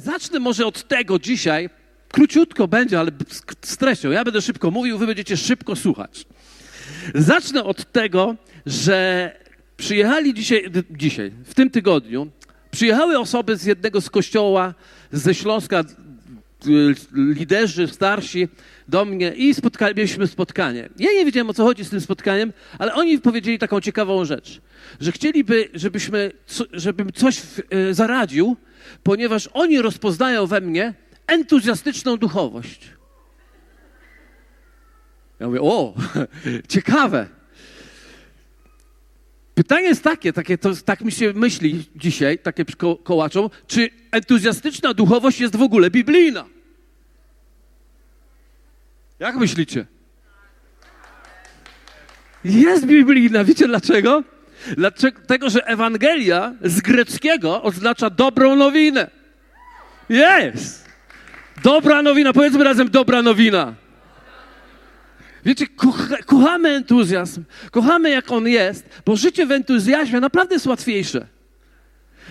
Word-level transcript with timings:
zacznę 0.00 0.38
może 0.38 0.66
od 0.66 0.88
tego 0.88 1.18
dzisiaj, 1.18 1.70
króciutko 2.12 2.68
będzie, 2.68 3.00
ale 3.00 3.10
z- 3.62 3.76
treścią. 3.76 4.10
Ja 4.10 4.24
będę 4.24 4.42
szybko 4.42 4.70
mówił, 4.70 4.98
wy 4.98 5.06
będziecie 5.06 5.36
szybko 5.36 5.76
słuchać. 5.76 6.24
Zacznę 7.14 7.64
od 7.64 7.92
tego, 7.92 8.36
że 8.66 9.30
przyjechali 9.76 10.34
dzisiaj, 10.34 10.64
dzisiaj, 10.90 11.32
w 11.44 11.54
tym 11.54 11.70
tygodniu, 11.70 12.30
przyjechały 12.70 13.18
osoby 13.18 13.56
z 13.56 13.64
jednego 13.64 14.00
z 14.00 14.10
kościoła 14.10 14.74
ze 15.12 15.34
Śląska, 15.34 15.84
liderzy 17.14 17.88
starsi 17.88 18.48
do 18.88 19.04
mnie 19.04 19.32
i 19.36 19.54
spotka- 19.54 19.94
mieliśmy 19.96 20.26
spotkanie. 20.26 20.88
Ja 20.98 21.12
nie 21.12 21.24
wiedziałem 21.24 21.50
o 21.50 21.54
co 21.54 21.64
chodzi 21.64 21.84
z 21.84 21.90
tym 21.90 22.00
spotkaniem, 22.00 22.52
ale 22.78 22.94
oni 22.94 23.18
powiedzieli 23.18 23.58
taką 23.58 23.80
ciekawą 23.80 24.24
rzecz, 24.24 24.60
że 25.00 25.12
chcieliby, 25.12 25.68
żebyśmy, 25.74 26.32
żebym 26.72 27.12
coś 27.12 27.36
w- 27.38 27.60
y, 27.74 27.94
zaradził, 27.94 28.56
ponieważ 29.02 29.48
oni 29.52 29.82
rozpoznają 29.82 30.46
we 30.46 30.60
mnie 30.60 30.94
entuzjastyczną 31.26 32.16
duchowość. 32.16 32.88
Ja 35.40 35.46
mówię, 35.46 35.60
o, 35.62 35.94
ciekawe. 36.68 37.26
Pytanie 39.54 39.86
jest 39.88 40.02
takie, 40.02 40.32
takie 40.32 40.58
to, 40.58 40.70
tak 40.84 41.00
mi 41.00 41.12
się 41.12 41.32
myśli 41.32 41.84
dzisiaj, 41.96 42.38
takie 42.38 42.64
ko- 42.64 42.96
kołaczą, 42.96 43.50
czy 43.66 43.90
entuzjastyczna 44.10 44.94
duchowość 44.94 45.40
jest 45.40 45.56
w 45.56 45.62
ogóle 45.62 45.90
biblijna? 45.90 46.44
Jak 49.20 49.36
myślicie? 49.36 49.86
Jest 52.44 52.86
biblijna. 52.86 53.44
Wiecie 53.44 53.66
dlaczego? 53.66 54.22
Dlatego, 54.76 55.50
że 55.50 55.66
Ewangelia 55.66 56.54
z 56.64 56.80
greckiego 56.80 57.62
oznacza 57.62 58.10
dobrą 58.10 58.56
nowinę. 58.56 59.10
Jest! 60.08 60.88
Dobra 61.62 62.02
nowina. 62.02 62.32
Powiedzmy 62.32 62.64
razem 62.64 62.90
dobra 62.90 63.22
nowina. 63.22 63.74
Wiecie, 65.44 65.66
kocha, 65.66 66.16
kochamy 66.16 66.68
entuzjazm. 66.68 67.44
Kochamy 67.70 68.10
jak 68.10 68.32
on 68.32 68.48
jest, 68.48 68.88
bo 69.06 69.16
życie 69.16 69.46
w 69.46 69.52
entuzjazmie 69.52 70.20
naprawdę 70.20 70.54
jest 70.54 70.66
łatwiejsze. 70.66 71.26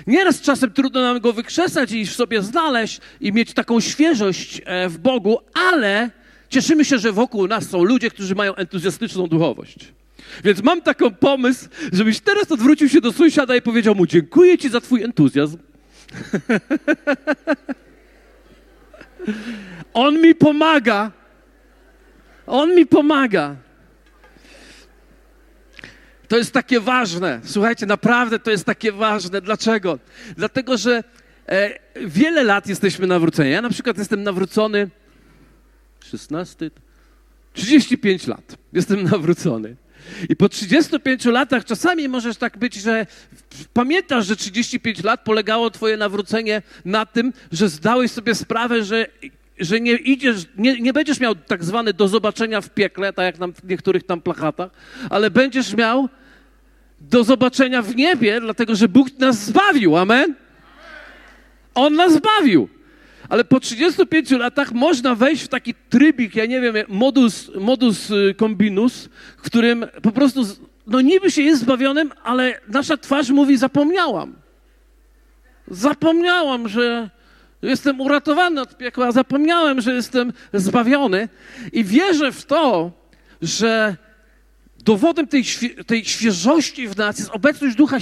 Nieraz 0.08 0.42
czasem 0.42 0.71
trudno 0.71 1.02
nam 1.02 1.19
go 1.19 1.33
wykrzesać 1.33 1.92
i 1.92 2.05
w 2.05 2.14
sobie 2.14 2.42
znaleźć 2.42 3.02
i 3.21 3.33
mieć 3.33 3.53
taką 3.53 3.80
świeżość 3.80 4.61
e, 4.66 4.89
w 4.89 4.97
Bogu, 4.97 5.38
ale 5.71 6.19
cieszymy 6.50 6.86
się, 6.86 7.00
że 7.00 7.11
wokół 7.11 7.47
nas 7.47 7.69
są 7.69 7.83
ludzie, 7.83 8.09
którzy 8.09 8.36
mają 8.36 8.55
entuzjastyczną 8.55 9.28
duchowość. 9.28 9.94
Więc 10.44 10.64
mam 10.64 10.81
taką 10.81 11.11
pomysł, 11.11 11.67
żebyś 11.94 12.19
teraz 12.19 12.52
odwrócił 12.52 12.89
się 12.89 13.02
do 13.02 13.14
sąsiada 13.14 13.55
i 13.55 13.61
powiedział 13.61 13.95
mu: 13.95 14.05
Dziękuję 14.05 14.58
Ci 14.58 14.70
za 14.70 14.81
Twój 14.81 15.03
entuzjazm. 15.03 15.58
On 19.94 20.22
mi 20.22 20.36
pomaga. 20.36 21.11
On 22.47 22.75
mi 22.75 22.86
pomaga. 22.86 23.55
To 26.27 26.38
jest 26.38 26.52
takie 26.52 26.80
ważne. 26.80 27.39
Słuchajcie, 27.44 27.86
naprawdę 27.86 28.39
to 28.39 28.52
jest 28.52 28.66
takie 28.66 28.92
ważne. 28.92 29.42
Dlaczego? 29.42 30.00
Dlatego, 30.38 30.77
że 30.77 31.03
e, 31.47 31.80
wiele 31.95 32.44
lat 32.44 32.67
jesteśmy 32.67 33.08
nawróceni. 33.08 33.52
Ja 33.52 33.61
na 33.61 33.70
przykład 33.70 33.97
jestem 33.97 34.23
nawrócony 34.23 34.89
16, 36.03 36.72
35 37.53 38.28
lat. 38.28 38.58
Jestem 38.73 39.03
nawrócony. 39.03 39.75
I 40.30 40.36
po 40.36 40.50
35 40.50 41.25
latach 41.25 41.66
czasami 41.66 42.09
możesz 42.09 42.38
tak 42.38 42.58
być, 42.58 42.75
że 42.75 43.05
pamiętasz, 43.73 44.25
że 44.25 44.36
35 44.36 45.03
lat 45.03 45.23
polegało 45.23 45.70
twoje 45.70 45.97
nawrócenie 45.97 46.61
na 46.86 47.05
tym, 47.05 47.33
że 47.52 47.70
zdałeś 47.70 48.11
sobie 48.11 48.36
sprawę, 48.36 48.83
że, 48.83 49.08
że 49.59 49.80
nie 49.80 49.94
idziesz, 49.94 50.45
nie, 50.58 50.81
nie 50.81 50.94
będziesz 50.94 51.20
miał 51.20 51.36
tak 51.36 51.64
zwane 51.64 51.94
do 51.94 52.08
zobaczenia 52.08 52.61
w 52.61 52.70
piekle, 52.70 53.14
tak 53.14 53.25
jak 53.25 53.39
na 53.39 53.47
niektórych 53.64 54.03
tam 54.03 54.22
plakatach, 54.22 54.72
ale 55.09 55.31
będziesz 55.31 55.73
miał 55.73 56.10
do 57.02 57.23
zobaczenia 57.23 57.81
w 57.81 57.95
niebie, 57.95 58.42
dlatego 58.42 58.76
że 58.76 58.87
Bóg 58.87 59.20
nas 59.20 59.45
zbawił. 59.45 59.98
Amen? 59.98 60.36
On 61.76 61.95
nas 61.95 62.14
zbawił. 62.14 62.70
Ale 63.30 63.44
po 63.44 63.60
35 63.60 64.32
latach 64.32 64.72
można 64.72 65.16
wejść 65.16 65.44
w 65.44 65.48
taki 65.48 65.73
trybik, 65.90 66.36
ja 66.36 66.45
nie 66.45 66.62
wiem, 66.62 66.76
modus, 66.88 67.52
modus 67.56 68.10
y, 68.12 68.36
combinus, 68.38 69.10
w 69.38 69.42
którym 69.42 69.86
po 70.02 70.12
prostu, 70.12 70.42
no 70.88 71.02
niby 71.02 71.32
się 71.32 71.42
jest 71.42 71.62
zbawionym, 71.62 72.12
ale 72.23 72.60
nasza 72.67 72.98
twarz 72.98 73.30
mówi, 73.30 73.58
zapomniałam. 73.58 74.36
Zapomniałam, 75.67 76.70
że 76.70 77.10
jestem 77.62 78.02
uratowany 78.02 78.62
od 78.62 78.78
piekła, 78.78 79.12
zapomniałem, 79.12 79.82
że 79.82 79.94
jestem 79.94 80.34
zbawiony 80.54 81.30
i 81.73 81.84
wierzę 81.84 82.32
w 82.32 82.46
to, 82.46 82.92
że 83.42 83.96
dowodem 84.84 85.28
tej, 85.28 85.44
tej 85.88 86.06
świeżości 86.06 86.88
w 86.88 86.98
nas 86.98 87.20
jest 87.20 87.32
obecność 87.32 87.76
Ducha, 87.76 87.98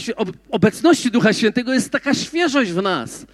obecności 0.52 1.12
Ducha 1.12 1.34
Świętego, 1.34 1.74
jest 1.74 1.90
taka 1.90 2.14
świeżość 2.14 2.72
w 2.72 2.82
nas. 2.82 3.26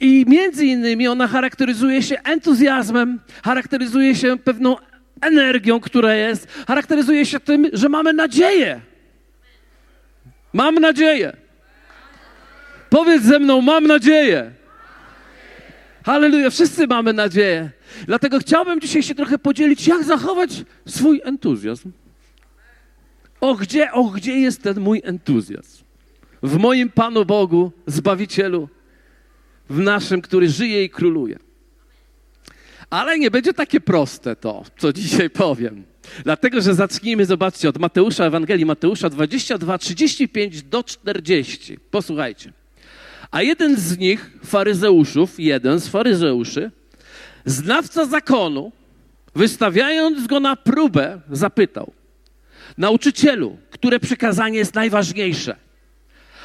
I 0.00 0.24
między 0.28 0.66
innymi 0.66 1.08
ona 1.08 1.26
charakteryzuje 1.26 2.02
się 2.02 2.16
entuzjazmem, 2.24 3.20
charakteryzuje 3.44 4.14
się 4.14 4.38
pewną 4.38 4.76
energią, 5.20 5.80
która 5.80 6.14
jest, 6.14 6.48
charakteryzuje 6.66 7.26
się 7.26 7.40
tym, 7.40 7.66
że 7.72 7.88
mamy 7.88 8.12
nadzieję. 8.12 8.80
Mam 10.52 10.74
nadzieję. 10.74 11.36
Powiedz 12.90 13.22
ze 13.22 13.38
mną, 13.38 13.60
mam 13.60 13.86
nadzieję. 13.86 14.52
Halleluja, 16.04 16.50
wszyscy 16.50 16.86
mamy 16.86 17.12
nadzieję. 17.12 17.70
Dlatego 18.06 18.38
chciałbym 18.38 18.80
dzisiaj 18.80 19.02
się 19.02 19.14
trochę 19.14 19.38
podzielić, 19.38 19.88
jak 19.88 20.04
zachować 20.04 20.50
swój 20.86 21.20
entuzjazm. 21.24 21.90
O 23.40 23.54
gdzie, 23.54 23.92
o 23.92 24.04
gdzie 24.04 24.40
jest 24.40 24.62
ten 24.62 24.80
mój 24.80 25.02
entuzjazm? 25.04 25.84
W 26.42 26.58
moim 26.58 26.90
Panu 26.90 27.24
Bogu, 27.24 27.72
Zbawicielu, 27.86 28.68
w 29.70 29.78
naszym, 29.78 30.22
który 30.22 30.48
żyje 30.48 30.84
i 30.84 30.90
króluje. 30.90 31.38
Ale 32.90 33.18
nie 33.18 33.30
będzie 33.30 33.54
takie 33.54 33.80
proste 33.80 34.36
to, 34.36 34.64
co 34.78 34.92
dzisiaj 34.92 35.30
powiem. 35.30 35.84
Dlatego, 36.24 36.60
że 36.60 36.74
zacznijmy, 36.74 37.26
zobaczcie, 37.26 37.68
od 37.68 37.78
Mateusza, 37.78 38.24
Ewangelii 38.24 38.66
Mateusza 38.66 39.10
22, 39.10 39.78
35 39.78 40.62
do 40.62 40.84
40. 40.84 41.78
Posłuchajcie. 41.90 42.52
A 43.30 43.42
jeden 43.42 43.76
z 43.76 43.98
nich, 43.98 44.30
faryzeuszów, 44.44 45.40
jeden 45.40 45.80
z 45.80 45.88
faryzeuszy, 45.88 46.70
znawca 47.44 48.06
zakonu, 48.06 48.72
wystawiając 49.34 50.26
go 50.26 50.40
na 50.40 50.56
próbę, 50.56 51.20
zapytał: 51.30 51.92
Nauczycielu, 52.78 53.56
które 53.70 54.00
przykazanie 54.00 54.58
jest 54.58 54.74
najważniejsze? 54.74 55.56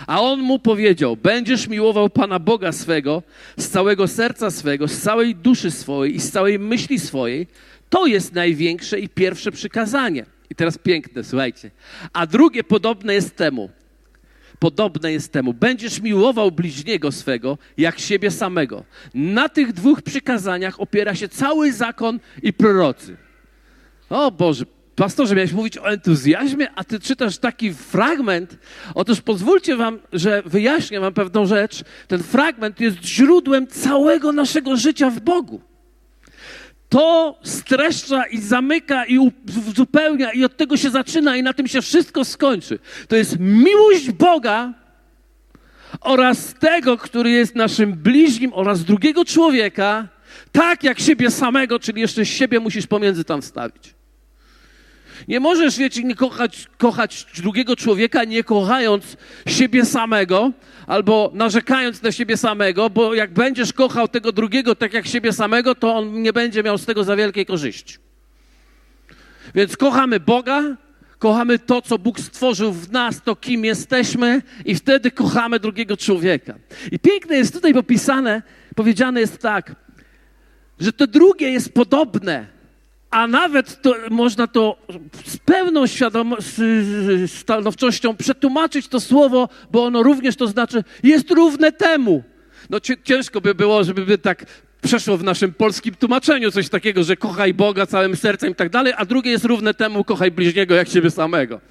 A 0.08 0.22
on 0.22 0.40
mu 0.40 0.60
powiedział: 0.60 1.18
Będziesz 1.18 1.68
miłował 1.68 2.10
Pana 2.10 2.40
Boga 2.40 2.72
swego 2.72 3.24
z 3.58 3.70
całego 3.70 4.08
serca 4.08 4.52
swego, 4.52 4.88
z 4.88 5.02
całej 5.02 5.36
duszy 5.36 5.72
swojej 5.72 6.16
i 6.16 6.20
z 6.20 6.32
całej 6.32 6.60
myśli 6.60 7.00
swojej. 7.00 7.48
To 7.90 8.06
jest 8.06 8.34
największe 8.34 9.00
i 9.00 9.10
pierwsze 9.10 9.52
przykazanie. 9.52 10.26
I 10.50 10.56
teraz 10.56 10.78
piękne, 10.78 11.24
słuchajcie. 11.24 11.72
A 12.14 12.28
drugie 12.28 12.64
podobne 12.64 13.14
jest 13.14 13.36
temu. 13.36 13.70
Podobne 14.60 15.12
jest 15.12 15.32
temu. 15.32 15.54
Będziesz 15.54 16.02
miłował 16.02 16.52
bliźniego 16.52 17.12
swego 17.12 17.58
jak 17.78 18.00
siebie 18.00 18.32
samego. 18.32 18.84
Na 19.14 19.50
tych 19.50 19.74
dwóch 19.74 20.02
przykazaniach 20.02 20.80
opiera 20.80 21.16
się 21.16 21.30
cały 21.30 21.74
zakon 21.74 22.20
i 22.44 22.54
prorocy. 22.54 23.18
O 24.10 24.32
Boże, 24.32 24.66
pastorze, 24.96 25.36
miałeś 25.36 25.52
mówić 25.52 25.78
o 25.78 25.90
entuzjazmie, 25.90 26.68
a 26.76 26.84
ty 26.84 27.00
czytasz 27.00 27.38
taki 27.38 27.74
fragment. 27.74 28.58
Otóż 28.96 29.22
pozwólcie 29.22 29.76
wam, 29.76 30.00
że 30.14 30.44
wyjaśnię 30.46 31.00
wam 31.00 31.14
pewną 31.14 31.46
rzecz. 31.46 31.84
Ten 32.08 32.24
fragment 32.24 32.80
jest 32.80 32.98
źródłem 33.04 33.68
całego 33.68 34.32
naszego 34.32 34.78
życia 34.78 35.10
w 35.10 35.20
Bogu. 35.20 35.62
To 36.90 37.40
streszcza 37.44 38.26
i 38.26 38.38
zamyka 38.38 39.06
i 39.06 39.20
uzupełnia 39.68 40.32
i 40.32 40.44
od 40.44 40.58
tego 40.58 40.78
się 40.78 40.90
zaczyna 40.90 41.38
i 41.38 41.44
na 41.44 41.54
tym 41.54 41.68
się 41.68 41.82
wszystko 41.82 42.26
skończy. 42.26 42.80
To 43.08 43.16
jest 43.16 43.40
miłość 43.40 44.12
Boga 44.12 44.74
oraz 46.02 46.54
tego, 46.54 46.98
który 46.98 47.30
jest 47.30 47.56
naszym 47.56 47.94
bliźnim 47.94 48.54
oraz 48.54 48.84
drugiego 48.84 49.26
człowieka, 49.26 50.08
tak 50.52 50.84
jak 50.84 51.00
siebie 51.00 51.32
samego, 51.32 51.80
czyli 51.80 52.02
jeszcze 52.02 52.26
siebie 52.26 52.60
musisz 52.60 52.88
pomiędzy 52.88 53.24
tam 53.24 53.42
wstawić. 53.42 53.95
Nie 55.28 55.40
możesz, 55.40 55.78
wiecie, 55.78 56.04
nie 56.04 56.16
kochać, 56.16 56.68
kochać 56.78 57.26
drugiego 57.38 57.76
człowieka, 57.76 58.24
nie 58.24 58.44
kochając 58.44 59.18
siebie 59.48 59.86
samego, 59.86 60.52
albo 60.88 61.32
narzekając 61.34 62.02
na 62.02 62.12
siebie 62.12 62.38
samego, 62.38 62.90
bo 62.90 63.14
jak 63.14 63.34
będziesz 63.34 63.74
kochał 63.74 64.08
tego 64.08 64.32
drugiego 64.32 64.76
tak 64.76 64.94
jak 64.94 65.08
siebie 65.08 65.34
samego, 65.34 65.76
to 65.76 65.96
on 65.96 66.22
nie 66.22 66.34
będzie 66.34 66.64
miał 66.64 66.78
z 66.78 66.86
tego 66.86 67.04
za 67.04 67.16
wielkiej 67.16 67.46
korzyści. 67.46 67.98
Więc 69.56 69.78
kochamy 69.78 70.20
Boga, 70.20 70.64
kochamy 71.20 71.60
to, 71.60 71.82
co 71.82 71.98
Bóg 71.98 72.20
stworzył 72.20 72.72
w 72.72 72.92
nas, 72.92 73.22
to 73.22 73.36
kim 73.36 73.66
jesteśmy, 73.66 74.42
i 74.66 74.76
wtedy 74.76 75.12
kochamy 75.12 75.60
drugiego 75.60 75.98
człowieka. 75.98 76.56
I 76.92 77.00
piękne 77.00 77.38
jest 77.38 77.54
tutaj 77.54 77.74
popisane, 77.74 78.42
powiedziane 78.76 79.20
jest 79.20 79.42
tak, 79.42 79.76
że 80.80 80.94
to 80.94 81.08
drugie 81.08 81.52
jest 81.52 81.74
podobne, 81.74 82.55
a 83.16 83.28
nawet 83.28 83.82
to, 83.82 83.96
można 84.10 84.48
to 84.48 84.78
z 85.26 85.38
pełną 85.38 85.84
stanowczością 87.28 88.16
przetłumaczyć 88.16 88.88
to 88.88 89.00
słowo, 89.00 89.50
bo 89.72 89.86
ono 89.86 90.04
również 90.04 90.36
to 90.36 90.48
znaczy 90.48 90.84
jest 91.04 91.32
równe 91.32 91.72
temu. 91.72 92.24
No 92.70 92.80
ciężko 93.04 93.42
by 93.42 93.56
było, 93.56 93.84
żeby 93.84 94.18
tak 94.18 94.46
przeszło 94.82 95.18
w 95.18 95.24
naszym 95.24 95.54
polskim 95.54 95.96
tłumaczeniu 95.96 96.52
coś 96.52 96.70
takiego, 96.70 97.04
że 97.04 97.16
kochaj 97.16 97.54
Boga 97.54 97.86
całym 97.86 98.16
sercem 98.16 98.52
i 98.52 98.56
tak 98.56 98.70
dalej, 98.70 98.94
a 98.98 99.06
drugie 99.06 99.32
jest 99.32 99.46
równe 99.46 99.74
temu 99.74 100.04
kochaj 100.04 100.32
bliźniego 100.32 100.76
jak 100.76 100.90
siebie 100.90 101.12
samego. 101.12 101.62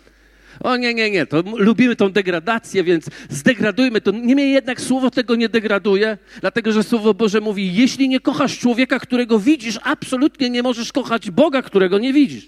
O 0.61 0.77
nie, 0.77 0.95
nie, 0.95 1.11
nie, 1.11 1.27
to 1.27 1.43
lubimy 1.57 1.97
tą 1.97 2.13
degradację, 2.13 2.85
więc 2.85 3.07
zdegradujmy 3.29 4.01
to. 4.01 4.11
Niemniej 4.11 4.53
jednak 4.53 4.81
słowo 4.81 5.11
tego 5.11 5.35
nie 5.35 5.49
degraduje, 5.49 6.19
dlatego 6.41 6.73
że 6.73 6.83
Słowo 6.83 7.15
Boże 7.15 7.41
mówi, 7.41 7.75
jeśli 7.75 8.09
nie 8.09 8.21
kochasz 8.21 8.59
człowieka, 8.59 8.99
którego 8.99 9.39
widzisz, 9.39 9.79
absolutnie 9.83 10.51
nie 10.51 10.63
możesz 10.63 10.93
kochać 10.93 11.31
Boga, 11.31 11.63
którego 11.63 11.99
nie 11.99 12.13
widzisz. 12.13 12.47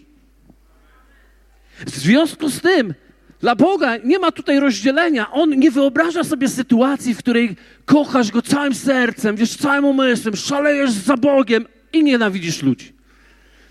W 1.87 1.91
związku 1.91 2.49
z 2.49 2.61
tym, 2.61 2.95
dla 3.41 3.57
Boga 3.57 3.97
nie 3.97 4.19
ma 4.19 4.33
tutaj 4.33 4.61
rozdzielenia. 4.61 5.33
On 5.33 5.59
nie 5.59 5.71
wyobraża 5.71 6.25
sobie 6.25 6.49
sytuacji, 6.49 7.15
w 7.15 7.19
której 7.19 7.57
kochasz 7.85 8.31
Go 8.31 8.43
całym 8.43 8.75
sercem, 8.75 9.37
wiesz, 9.37 9.57
całym 9.57 9.85
umysłem, 9.85 10.37
szalejesz 10.37 10.91
za 10.91 11.17
Bogiem 11.17 11.67
i 11.93 12.05
nienawidzisz 12.05 12.63
ludzi. 12.63 12.96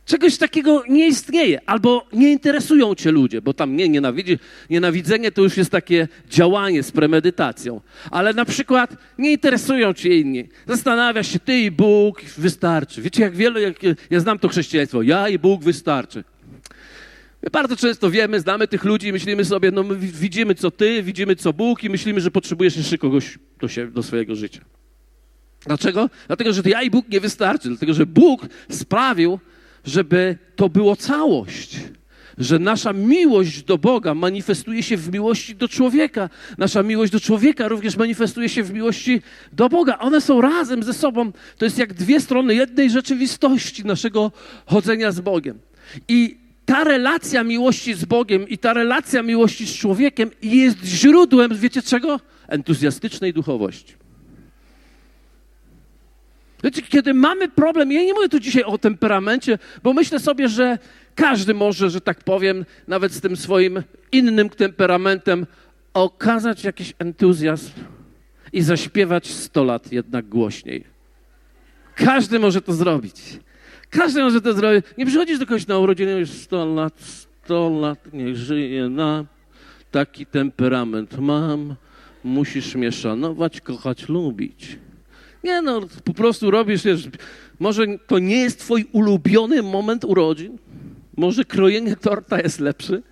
Czegoś 0.05 0.37
takiego 0.37 0.83
nie 0.89 1.07
istnieje, 1.07 1.69
albo 1.69 2.07
nie 2.13 2.31
interesują 2.31 2.95
cię 2.95 3.11
ludzie, 3.11 3.41
bo 3.41 3.53
tam 3.53 3.75
nie 3.75 3.89
nienawidzi, 3.89 4.39
nienawidzenie 4.69 5.31
to 5.31 5.41
już 5.41 5.57
jest 5.57 5.71
takie 5.71 6.07
działanie 6.29 6.83
z 6.83 6.91
premedytacją. 6.91 7.81
Ale 8.11 8.33
na 8.33 8.45
przykład 8.45 8.95
nie 9.17 9.31
interesują 9.31 9.93
cię 9.93 10.19
inni. 10.19 10.49
Zastanawiasz 10.67 11.27
się, 11.27 11.39
ty 11.39 11.59
i 11.59 11.71
Bóg 11.71 12.21
wystarczy. 12.21 13.01
Wiecie, 13.01 13.23
jak 13.23 13.35
wiele, 13.35 13.61
jak, 13.61 13.75
ja 14.09 14.19
znam 14.19 14.39
to 14.39 14.47
chrześcijaństwo, 14.47 15.01
ja 15.01 15.29
i 15.29 15.39
Bóg 15.39 15.63
wystarczy. 15.63 16.23
My 17.43 17.49
bardzo 17.49 17.75
często 17.75 18.11
wiemy, 18.11 18.39
znamy 18.39 18.67
tych 18.67 18.83
ludzi 18.83 19.07
i 19.07 19.13
myślimy 19.13 19.45
sobie, 19.45 19.71
no 19.71 19.83
my 19.83 19.95
widzimy 19.95 20.55
co 20.55 20.71
ty, 20.71 21.03
widzimy 21.03 21.35
co 21.35 21.53
Bóg 21.53 21.83
i 21.83 21.89
myślimy, 21.89 22.21
że 22.21 22.31
potrzebujesz 22.31 22.77
jeszcze 22.77 22.97
kogoś 22.97 23.39
do, 23.59 23.67
do 23.91 24.03
swojego 24.03 24.35
życia. 24.35 24.61
Dlaczego? 25.65 26.09
Dlatego, 26.27 26.53
że 26.53 26.61
ja 26.65 26.81
i 26.81 26.89
Bóg 26.89 27.09
nie 27.09 27.19
wystarczy. 27.19 27.69
Dlatego, 27.69 27.93
że 27.93 28.05
Bóg 28.05 28.47
sprawił, 28.69 29.39
żeby 29.85 30.37
to 30.55 30.69
było 30.69 30.95
całość. 30.95 31.79
Że 32.37 32.59
nasza 32.59 32.93
miłość 32.93 33.63
do 33.63 33.77
Boga 33.77 34.13
manifestuje 34.13 34.83
się 34.83 34.97
w 34.97 35.11
miłości 35.11 35.55
do 35.55 35.67
człowieka. 35.67 36.29
Nasza 36.57 36.83
miłość 36.83 37.11
do 37.11 37.19
człowieka 37.19 37.67
również 37.67 37.97
manifestuje 37.97 38.49
się 38.49 38.63
w 38.63 38.73
miłości 38.73 39.21
do 39.53 39.69
Boga. 39.69 39.99
One 39.99 40.21
są 40.21 40.41
razem 40.41 40.83
ze 40.83 40.93
sobą. 40.93 41.31
To 41.57 41.65
jest 41.65 41.77
jak 41.77 41.93
dwie 41.93 42.21
strony 42.21 42.55
jednej 42.55 42.89
rzeczywistości 42.89 43.85
naszego 43.85 44.31
chodzenia 44.65 45.11
z 45.11 45.19
Bogiem. 45.19 45.59
I 46.07 46.37
ta 46.65 46.83
relacja 46.83 47.43
miłości 47.43 47.93
z 47.93 48.05
Bogiem 48.05 48.49
i 48.49 48.57
ta 48.57 48.73
relacja 48.73 49.23
miłości 49.23 49.65
z 49.67 49.73
człowiekiem 49.73 50.31
jest 50.41 50.85
źródłem, 50.85 51.57
wiecie 51.57 51.81
czego? 51.81 52.19
Entuzjastycznej 52.47 53.33
duchowości. 53.33 54.04
Wiecie, 56.65 56.81
kiedy 56.81 57.13
mamy 57.13 57.47
problem, 57.47 57.91
ja 57.91 58.03
nie 58.03 58.13
mówię 58.13 58.29
tu 58.29 58.39
dzisiaj 58.39 58.63
o 58.63 58.77
temperamencie, 58.77 59.59
bo 59.83 59.93
myślę 59.93 60.19
sobie, 60.19 60.49
że 60.49 60.77
każdy 61.15 61.53
może, 61.53 61.89
że 61.89 62.01
tak 62.01 62.23
powiem, 62.23 62.65
nawet 62.87 63.11
z 63.11 63.21
tym 63.21 63.37
swoim 63.37 63.83
innym 64.11 64.49
temperamentem, 64.49 65.45
okazać 65.93 66.63
jakiś 66.63 66.93
entuzjazm 66.99 67.71
i 68.53 68.61
zaśpiewać 68.61 69.27
100 69.27 69.63
lat 69.63 69.91
jednak 69.91 70.25
głośniej. 70.25 70.83
Każdy 71.95 72.39
może 72.39 72.61
to 72.61 72.73
zrobić. 72.73 73.39
Każdy 73.89 74.23
może 74.23 74.41
to 74.41 74.53
zrobić. 74.53 74.85
Nie 74.97 75.05
przychodzisz 75.05 75.39
do 75.39 75.45
kogoś 75.45 75.67
na 75.67 75.79
urodziny 75.79 76.11
już 76.11 76.29
100 76.29 76.65
lat, 76.65 76.93
100 77.43 77.69
lat, 77.69 78.13
niech 78.13 78.37
żyje 78.37 78.89
na 78.89 79.25
taki 79.91 80.25
temperament 80.25 81.17
mam. 81.17 81.75
Musisz 82.23 82.75
mnie 82.75 82.91
szanować, 82.91 83.61
kochać, 83.61 84.09
lubić. 84.09 84.77
Nie 85.45 85.61
no, 85.61 85.81
po 86.03 86.13
prostu 86.13 86.51
robisz, 86.51 86.83
wiesz, 86.83 87.07
może 87.59 87.85
to 88.07 88.19
nie 88.19 88.37
jest 88.37 88.59
twój 88.59 88.85
ulubiony 88.91 89.63
moment 89.63 90.05
urodzin, 90.05 90.57
może 91.17 91.45
krojenie 91.45 91.95
torta 91.95 92.41
jest 92.41 92.59
lepszy, 92.59 93.03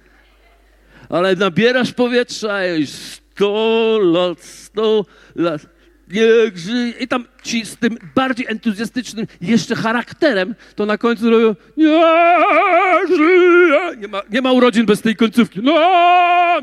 ale 1.09 1.35
nabierasz 1.35 1.91
powietrza 1.91 2.75
i 2.75 2.87
100 2.87 3.99
lat, 4.01 4.41
100 4.41 5.05
lat, 5.35 5.61
niech 6.07 6.57
żyje. 6.57 6.93
I 6.99 7.07
tam 7.07 7.25
ci 7.43 7.65
z 7.65 7.77
tym 7.77 7.97
bardziej 8.15 8.45
entuzjastycznym 8.49 9.27
jeszcze 9.41 9.75
charakterem, 9.75 10.55
to 10.75 10.85
na 10.85 10.97
końcu 10.97 11.29
robią 11.29 11.55
nie 11.77 12.01
żyje. 13.07 13.97
Nie 13.97 14.07
ma, 14.07 14.21
nie 14.29 14.41
ma 14.41 14.51
urodzin 14.51 14.85
bez 14.85 15.01
tej 15.01 15.15
końcówki. 15.15 15.59
No, 15.63 15.73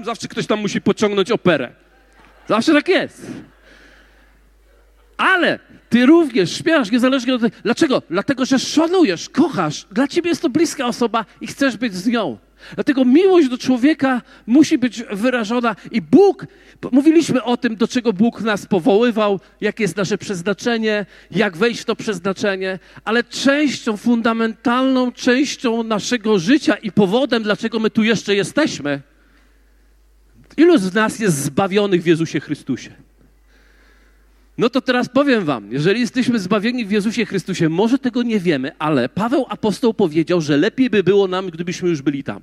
zawsze 0.05 0.28
ktoś 0.28 0.46
tam 0.46 0.61
musi 0.61 0.81
pociągnąć 0.81 1.31
operę. 1.31 1.72
Zawsze 2.49 2.72
tak 2.72 2.88
jest. 2.88 3.26
Ale 5.20 5.58
ty 5.88 6.06
również 6.06 6.56
śpiewasz 6.56 6.90
niezależnie 6.90 7.34
od 7.34 7.40
tego. 7.40 7.56
Dlaczego? 7.62 8.02
Dlatego, 8.11 8.44
że 8.44 8.58
szanujesz, 8.58 9.28
kochasz. 9.28 9.87
Dla 9.93 10.08
ciebie 10.08 10.28
jest 10.28 10.43
to 10.43 10.49
bliska 10.49 10.87
osoba 10.87 11.25
i 11.40 11.46
chcesz 11.46 11.76
być 11.76 11.94
z 11.94 12.06
nią. 12.06 12.38
Dlatego 12.75 13.05
miłość 13.05 13.49
do 13.49 13.58
człowieka 13.58 14.22
musi 14.46 14.78
być 14.78 15.02
wyrażona 15.12 15.76
i 15.90 16.02
Bóg, 16.02 16.46
mówiliśmy 16.93 17.43
o 17.43 17.56
tym, 17.56 17.76
do 17.76 17.88
czego 17.88 18.12
Bóg 18.12 18.40
nas 18.40 18.67
powoływał, 18.67 19.40
jakie 19.61 19.84
jest 19.84 19.96
nasze 19.96 20.19
przeznaczenie, 20.19 21.06
jak 21.31 21.56
wejść 21.56 21.81
w 21.81 21.84
to 21.84 21.96
przeznaczenie, 21.96 22.78
ale 23.05 23.25
częścią, 23.25 23.96
fundamentalną 23.96 25.12
częścią 25.12 25.82
naszego 25.82 26.38
życia 26.38 26.75
i 26.75 26.93
powodem, 26.93 27.43
dlaczego 27.43 27.78
my 27.78 27.90
tu 27.90 28.02
jeszcze 28.02 28.34
jesteśmy, 28.34 29.00
ilu 30.56 30.78
z 30.78 30.94
nas 30.94 31.19
jest 31.19 31.37
zbawionych 31.37 32.02
w 32.02 32.06
Jezusie 32.06 32.40
Chrystusie? 32.40 33.10
No 34.58 34.70
to 34.70 34.81
teraz 34.81 35.08
powiem 35.08 35.44
wam, 35.44 35.73
jeżeli 35.73 36.00
jesteśmy 36.00 36.38
zbawieni 36.38 36.87
w 36.87 36.91
Jezusie 36.91 37.26
Chrystusie, 37.26 37.69
może 37.69 37.99
tego 37.99 38.23
nie 38.23 38.41
wiemy, 38.41 38.73
ale 38.79 39.08
Paweł 39.08 39.47
apostoł 39.49 39.94
powiedział, 39.94 40.41
że 40.41 40.56
lepiej 40.56 40.91
by 40.91 41.02
było 41.02 41.29
nam, 41.29 41.50
gdybyśmy 41.50 41.88
już 41.88 42.02
byli 42.02 42.25
tam. 42.25 42.41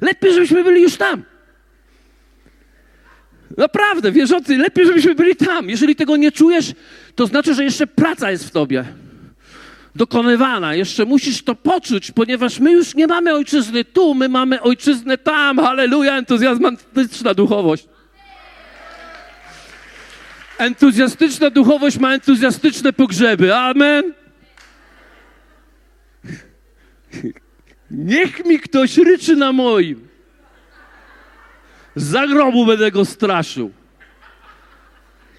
Lepiej, 0.00 0.34
żebyśmy 0.34 0.64
byli 0.64 0.82
już 0.82 0.96
tam. 0.96 1.22
Naprawdę, 3.56 4.12
wierzący, 4.12 4.58
lepiej, 4.58 4.86
żebyśmy 4.86 5.14
byli 5.14 5.36
tam. 5.36 5.70
Jeżeli 5.70 5.96
tego 5.96 6.16
nie 6.16 6.32
czujesz, 6.32 6.72
to 7.14 7.26
znaczy, 7.26 7.54
że 7.54 7.64
jeszcze 7.64 7.86
praca 7.86 8.30
jest 8.30 8.44
w 8.44 8.50
tobie 8.50 8.84
dokonywana. 9.96 10.74
Jeszcze 10.74 11.04
musisz 11.04 11.42
to 11.42 11.54
poczuć, 11.54 12.10
ponieważ 12.10 12.60
my 12.60 12.72
już 12.72 12.94
nie 12.94 13.06
mamy 13.06 13.34
ojczyzny 13.34 13.84
tu, 13.84 14.14
my 14.14 14.28
mamy 14.28 14.62
ojczyznę 14.62 15.18
tam. 15.18 15.58
Halleluja, 15.58 16.16
entuzjazmatyczna 16.16 17.34
duchowość. 17.34 17.88
Entuzjastyczna 20.58 21.50
duchowość 21.50 21.98
ma 21.98 22.14
entuzjastyczne 22.14 22.92
pogrzeby. 22.92 23.54
Amen. 23.54 24.14
Niech 27.90 28.44
mi 28.44 28.60
ktoś 28.60 28.96
ryczy 28.96 29.36
na 29.36 29.52
moim. 29.52 30.08
Za 31.96 32.26
grobu 32.26 32.66
będę 32.66 32.90
go 32.90 33.04
straszył. 33.04 33.70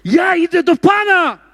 Ja 0.04 0.36
idę 0.36 0.62
do 0.62 0.76
Pana. 0.76 1.49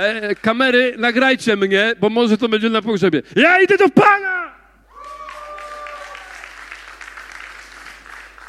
E, 0.00 0.34
kamery, 0.34 0.94
nagrajcie 0.98 1.56
mnie, 1.56 1.94
bo 2.00 2.08
może 2.08 2.38
to 2.38 2.48
będzie 2.48 2.70
na 2.70 2.82
pogrzebie. 2.82 3.22
Ja 3.36 3.60
idę 3.60 3.76
do 3.78 3.88
Pana! 3.88 4.50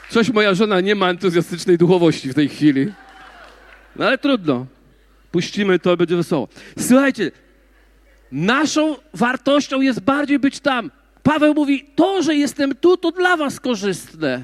Coś 0.10 0.29
moja 0.29 0.53
żona 0.53 0.81
nie 0.81 0.96
ma 0.96 1.10
entuzjastycznej 1.10 1.77
duchowości 1.77 2.29
w 2.29 2.34
tej 2.34 2.50
chwili. 2.50 2.93
No 3.96 4.08
ale 4.08 4.17
trudno. 4.17 4.65
Puścimy 5.31 5.79
to, 5.79 5.98
będzie 5.98 6.15
wesoło. 6.15 6.48
Słuchajcie, 6.79 7.31
naszą 8.31 8.96
wartością 9.13 9.81
jest 9.81 10.00
bardziej 10.00 10.39
być 10.39 10.60
tam. 10.60 10.91
Paweł 11.24 11.53
mówi, 11.53 11.86
to, 11.96 12.24
że 12.24 12.36
jestem 12.36 12.75
tu, 12.75 12.98
to 12.98 13.12
dla 13.12 13.38
was 13.38 13.60
korzystne. 13.60 14.43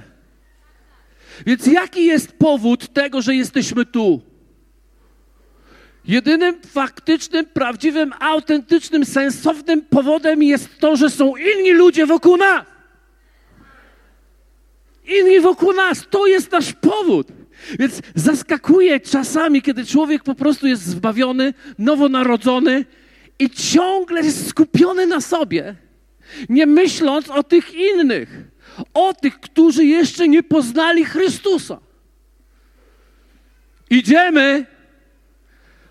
Więc 1.45 1.67
jaki 1.67 2.05
jest 2.05 2.37
powód 2.37 2.93
tego, 2.93 3.21
że 3.21 3.35
jesteśmy 3.35 3.85
tu? 3.85 4.21
Jedynym 6.07 6.61
faktycznym, 6.61 7.45
prawdziwym, 7.45 8.13
autentycznym, 8.19 9.05
sensownym 9.05 9.81
powodem 9.81 10.43
jest 10.43 10.79
to, 10.79 10.95
że 10.95 11.09
są 11.09 11.33
inni 11.35 11.71
ludzie 11.71 12.05
wokół 12.05 12.37
nas. 12.37 12.65
Inni 15.05 15.39
wokół 15.39 15.73
nas. 15.73 16.05
To 16.09 16.27
jest 16.27 16.51
nasz 16.51 16.73
powód. 16.73 17.27
Więc 17.79 18.01
zaskakuje 18.15 18.99
czasami, 18.99 19.61
kiedy 19.61 19.85
człowiek 19.85 20.23
po 20.23 20.35
prostu 20.35 20.67
jest 20.67 20.85
zbawiony, 20.85 21.53
nowonarodzony 21.79 22.85
i 23.39 23.49
ciągle 23.49 24.21
jest 24.21 24.49
skupiony 24.49 25.07
na 25.07 25.21
sobie, 25.21 25.75
nie 26.49 26.65
myśląc 26.65 27.29
o 27.29 27.43
tych 27.43 27.73
innych, 27.73 28.29
o 28.93 29.13
tych, 29.13 29.39
którzy 29.39 29.85
jeszcze 29.85 30.27
nie 30.27 30.43
poznali 30.43 31.05
Chrystusa. 31.05 31.79
Idziemy, 33.89 34.65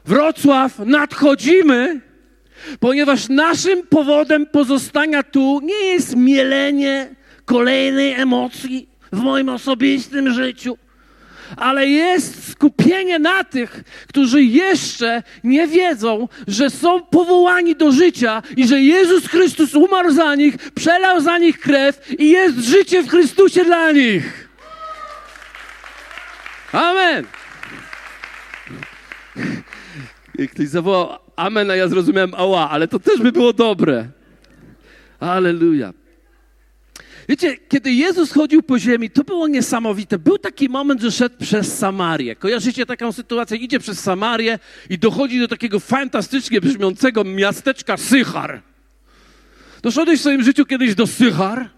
Wrocław, 0.06 0.78
nadchodzimy, 0.78 2.00
ponieważ 2.80 3.28
naszym 3.28 3.86
powodem 3.86 4.46
pozostania 4.46 5.22
tu 5.22 5.60
nie 5.62 5.84
jest 5.84 6.16
mielenie 6.16 7.14
kolejnej 7.44 8.12
emocji 8.12 8.88
w 9.12 9.20
moim 9.20 9.48
osobistym 9.48 10.32
życiu, 10.32 10.78
ale 11.56 11.86
jest 11.86 12.50
skupienie 12.50 13.18
na 13.18 13.44
tych, 13.44 13.82
którzy 14.08 14.42
jeszcze 14.42 15.22
nie 15.44 15.66
wiedzą, 15.66 16.28
że 16.48 16.70
są 16.70 17.02
powołani 17.02 17.76
do 17.76 17.92
życia 17.92 18.42
i 18.56 18.68
że 18.68 18.80
Jezus 18.80 19.26
Chrystus 19.26 19.74
umarł 19.74 20.12
za 20.12 20.34
nich, 20.34 20.56
przelał 20.74 21.20
za 21.20 21.38
nich 21.38 21.60
krew 21.60 22.20
i 22.20 22.30
jest 22.30 22.58
życie 22.58 23.02
w 23.02 23.08
Chrystusie 23.08 23.64
dla 23.64 23.92
nich. 23.92 24.48
Amen. 26.72 27.26
Ktoś 30.50 30.68
zawołał 30.68 31.18
amen, 31.36 31.70
a 31.70 31.76
ja 31.76 31.88
zrozumiałem 31.88 32.34
ała, 32.34 32.70
ale 32.70 32.88
to 32.88 32.98
też 32.98 33.20
by 33.20 33.32
było 33.32 33.52
dobre. 33.52 34.08
Aleluja. 35.20 35.92
Wiecie, 37.28 37.56
kiedy 37.68 37.92
Jezus 37.92 38.32
chodził 38.32 38.62
po 38.62 38.78
ziemi, 38.78 39.10
to 39.10 39.24
było 39.24 39.48
niesamowite. 39.48 40.18
Był 40.18 40.38
taki 40.38 40.68
moment, 40.68 41.00
że 41.00 41.10
szedł 41.10 41.36
przez 41.38 41.78
Samarię. 41.78 42.36
Kojarzycie 42.36 42.86
taką 42.86 43.12
sytuację? 43.12 43.56
Idzie 43.56 43.78
przez 43.78 44.00
Samarię 44.00 44.58
i 44.90 44.98
dochodzi 44.98 45.40
do 45.40 45.48
takiego 45.48 45.80
fantastycznie 45.80 46.60
brzmiącego 46.60 47.24
miasteczka 47.24 47.96
Sychar. 47.96 48.62
Doszedłeś 49.82 50.18
w 50.18 50.20
swoim 50.20 50.42
życiu 50.42 50.66
kiedyś 50.66 50.94
do 50.94 51.06
Sychar? 51.06 51.70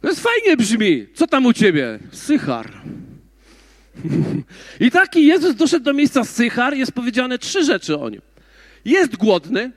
To 0.00 0.08
jest 0.08 0.20
fajnie 0.20 0.56
brzmi. 0.56 1.06
Co 1.14 1.26
tam 1.26 1.46
u 1.46 1.52
ciebie? 1.52 1.98
Sychar. 2.12 2.70
I 4.80 4.90
taki 4.90 5.26
Jezus 5.26 5.54
doszedł 5.54 5.84
do 5.84 5.94
miejsca 5.94 6.24
Sychar, 6.24 6.74
jest 6.74 6.92
powiedziane 6.92 7.38
trzy 7.38 7.64
rzeczy 7.64 7.98
o 7.98 8.08
nim. 8.08 8.20
Jest 8.84 9.16
głodny, 9.16 9.72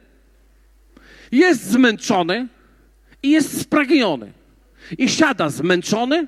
jest 1.31 1.63
zmęczony 1.63 2.47
i 3.23 3.29
jest 3.29 3.61
spragniony. 3.61 4.31
I 4.97 5.09
siada 5.09 5.49
zmęczony, 5.49 6.27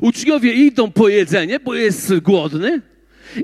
uczniowie 0.00 0.52
idą 0.52 0.92
po 0.92 1.08
jedzenie, 1.08 1.60
bo 1.60 1.74
jest 1.74 2.18
głodny, 2.18 2.80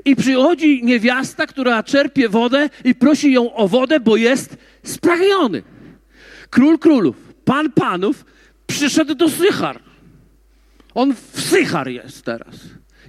i 0.05 0.15
przychodzi 0.15 0.83
niewiasta, 0.83 1.47
która 1.47 1.83
czerpie 1.83 2.29
wodę 2.29 2.69
i 2.83 2.95
prosi 2.95 3.31
ją 3.31 3.53
o 3.53 3.67
wodę, 3.67 3.99
bo 3.99 4.15
jest 4.15 4.57
spragniony. 4.83 5.63
Król 6.49 6.79
królów, 6.79 7.15
pan 7.45 7.71
panów 7.71 8.25
przyszedł 8.67 9.15
do 9.15 9.29
Sychar. 9.29 9.79
On 10.93 11.15
w 11.15 11.41
Sychar 11.41 11.87
jest 11.87 12.25
teraz. 12.25 12.55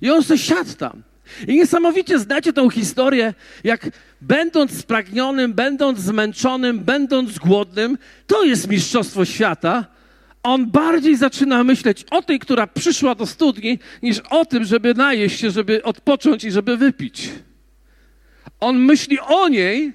I 0.03 0.11
on 0.11 0.23
se 0.23 0.39
siadł 0.39 0.75
tam. 0.75 1.03
I 1.49 1.55
niesamowicie 1.55 2.19
znacie 2.19 2.53
tą 2.53 2.71
historię, 2.71 3.35
jak 3.65 3.91
będąc 4.21 4.79
spragnionym, 4.79 5.55
będąc 5.55 5.99
zmęczonym, 5.99 6.79
będąc 6.79 7.39
głodnym, 7.39 7.99
to 8.27 8.45
jest 8.45 8.69
mistrzostwo 8.69 9.25
świata. 9.25 9.85
On 10.43 10.67
bardziej 10.67 11.17
zaczyna 11.17 11.65
myśleć 11.65 12.05
o 12.11 12.23
tej, 12.23 12.39
która 12.39 12.67
przyszła 12.67 13.15
do 13.15 13.27
studni, 13.27 13.79
niż 14.03 14.19
o 14.31 14.45
tym, 14.45 14.65
żeby 14.65 14.95
najeść 14.95 15.41
się, 15.41 15.51
żeby 15.51 15.83
odpocząć 15.83 16.45
i 16.45 16.51
żeby 16.51 16.77
wypić. 16.77 17.29
On 18.61 18.79
myśli 18.79 19.21
o 19.21 19.49
niej 19.49 19.93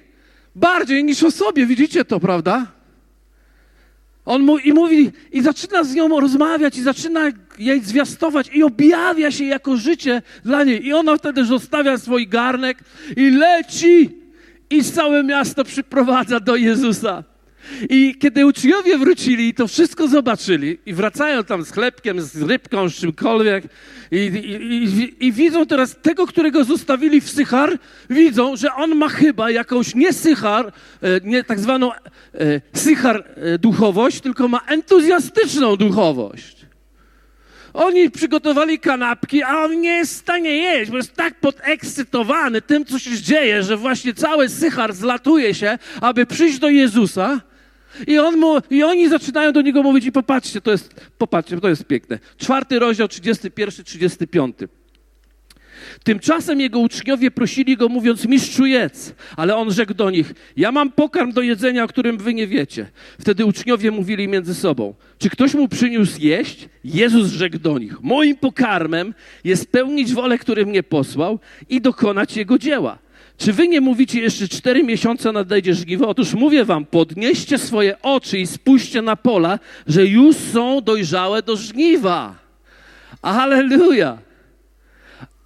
bardziej 0.54 1.04
niż 1.04 1.22
o 1.22 1.30
sobie. 1.30 1.66
Widzicie 1.66 2.04
to, 2.04 2.20
prawda? 2.20 2.66
On 4.24 4.42
mu, 4.42 4.58
i 4.58 4.72
mówi, 4.72 5.12
i 5.32 5.42
zaczyna 5.42 5.84
z 5.84 5.94
nią 5.94 6.20
rozmawiać, 6.20 6.78
i 6.78 6.82
zaczyna 6.82 7.20
jej 7.58 7.80
zwiastować, 7.80 8.50
i 8.54 8.62
objawia 8.62 9.30
się 9.30 9.44
jako 9.44 9.76
życie 9.76 10.22
dla 10.44 10.64
niej. 10.64 10.86
I 10.86 10.92
ona 10.92 11.16
wtedy 11.16 11.44
zostawia 11.44 11.98
swój 11.98 12.28
garnek 12.28 12.78
i 13.16 13.30
leci, 13.30 14.22
i 14.70 14.84
całe 14.84 15.24
miasto 15.24 15.64
przyprowadza 15.64 16.40
do 16.40 16.56
Jezusa. 16.56 17.24
I 17.90 18.14
kiedy 18.18 18.46
uczniowie 18.46 18.98
wrócili 18.98 19.48
i 19.48 19.54
to 19.54 19.68
wszystko 19.68 20.08
zobaczyli, 20.08 20.78
i 20.86 20.94
wracają 20.94 21.44
tam 21.44 21.64
z 21.64 21.70
chlebkiem, 21.70 22.20
z 22.20 22.42
rybką, 22.42 22.88
z 22.88 22.94
czymkolwiek, 22.94 23.64
i, 24.10 24.16
i, 24.16 25.02
i, 25.02 25.26
i 25.26 25.32
widzą 25.32 25.66
teraz 25.66 25.96
tego, 26.02 26.26
którego 26.26 26.64
zostawili 26.64 27.20
w 27.20 27.30
Sychar, 27.30 27.78
widzą, 28.10 28.56
że 28.56 28.74
on 28.74 28.94
ma 28.94 29.08
chyba 29.08 29.50
jakąś 29.50 29.94
nie 29.94 30.12
Sychar, 30.12 30.72
e, 31.02 31.20
nie 31.24 31.44
tak 31.44 31.60
zwaną 31.60 31.92
e, 31.92 32.00
Sychar 32.74 33.24
e, 33.36 33.58
duchowość, 33.58 34.20
tylko 34.20 34.48
ma 34.48 34.60
entuzjastyczną 34.66 35.76
duchowość. 35.76 36.62
Oni 37.74 38.10
przygotowali 38.10 38.78
kanapki, 38.78 39.42
a 39.42 39.64
on 39.64 39.80
nie 39.80 39.96
jest 39.96 40.14
w 40.14 40.16
stanie 40.16 40.50
jeść, 40.50 40.90
bo 40.90 40.96
jest 40.96 41.14
tak 41.14 41.40
podekscytowany 41.40 42.62
tym, 42.62 42.84
co 42.84 42.98
się 42.98 43.22
dzieje, 43.22 43.62
że 43.62 43.76
właśnie 43.76 44.14
cały 44.14 44.48
Sychar 44.48 44.92
zlatuje 44.92 45.54
się, 45.54 45.78
aby 46.00 46.26
przyjść 46.26 46.58
do 46.58 46.68
Jezusa. 46.68 47.40
I, 48.06 48.18
on 48.18 48.38
mu, 48.38 48.56
I 48.70 48.82
oni 48.82 49.08
zaczynają 49.08 49.52
do 49.52 49.60
niego 49.60 49.82
mówić 49.82 50.06
i 50.06 50.12
popatrzcie, 50.12 50.60
to 50.60 50.70
jest, 50.70 51.10
popatrzcie, 51.18 51.60
to 51.60 51.68
jest 51.68 51.84
piękne. 51.84 52.18
Czwarty 52.38 52.78
rozdział, 52.78 53.08
31, 53.08 53.84
35. 53.84 54.56
Tymczasem 56.04 56.60
jego 56.60 56.78
uczniowie 56.78 57.30
prosili 57.30 57.76
go, 57.76 57.88
mówiąc, 57.88 58.26
mistrzu 58.26 58.66
jedz. 58.66 59.14
Ale 59.36 59.56
on 59.56 59.72
rzekł 59.72 59.94
do 59.94 60.10
nich, 60.10 60.34
ja 60.56 60.72
mam 60.72 60.92
pokarm 60.92 61.32
do 61.32 61.42
jedzenia, 61.42 61.84
o 61.84 61.88
którym 61.88 62.18
wy 62.18 62.34
nie 62.34 62.46
wiecie. 62.46 62.86
Wtedy 63.20 63.44
uczniowie 63.44 63.90
mówili 63.90 64.28
między 64.28 64.54
sobą, 64.54 64.94
czy 65.18 65.30
ktoś 65.30 65.54
mu 65.54 65.68
przyniósł 65.68 66.20
jeść? 66.20 66.68
Jezus 66.84 67.28
rzekł 67.28 67.58
do 67.58 67.78
nich, 67.78 68.02
moim 68.02 68.36
pokarmem 68.36 69.14
jest 69.44 69.72
pełnić 69.72 70.12
wolę, 70.12 70.38
który 70.38 70.66
mnie 70.66 70.82
posłał 70.82 71.38
i 71.68 71.80
dokonać 71.80 72.36
jego 72.36 72.58
dzieła. 72.58 72.98
Czy 73.42 73.52
wy 73.52 73.68
nie 73.68 73.80
mówicie 73.80 74.20
jeszcze 74.20 74.48
cztery 74.48 74.82
miesiące 74.82 75.32
nadejdzie 75.32 75.74
żniwo? 75.74 76.08
Otóż 76.08 76.34
mówię 76.34 76.64
wam, 76.64 76.84
podnieście 76.84 77.58
swoje 77.58 78.02
oczy 78.02 78.38
i 78.38 78.46
spójrzcie 78.46 79.02
na 79.02 79.16
pola, 79.16 79.58
że 79.86 80.06
już 80.06 80.36
są 80.36 80.80
dojrzałe 80.80 81.42
do 81.42 81.56
żniwa. 81.56 82.34
Aleluja! 83.22 84.18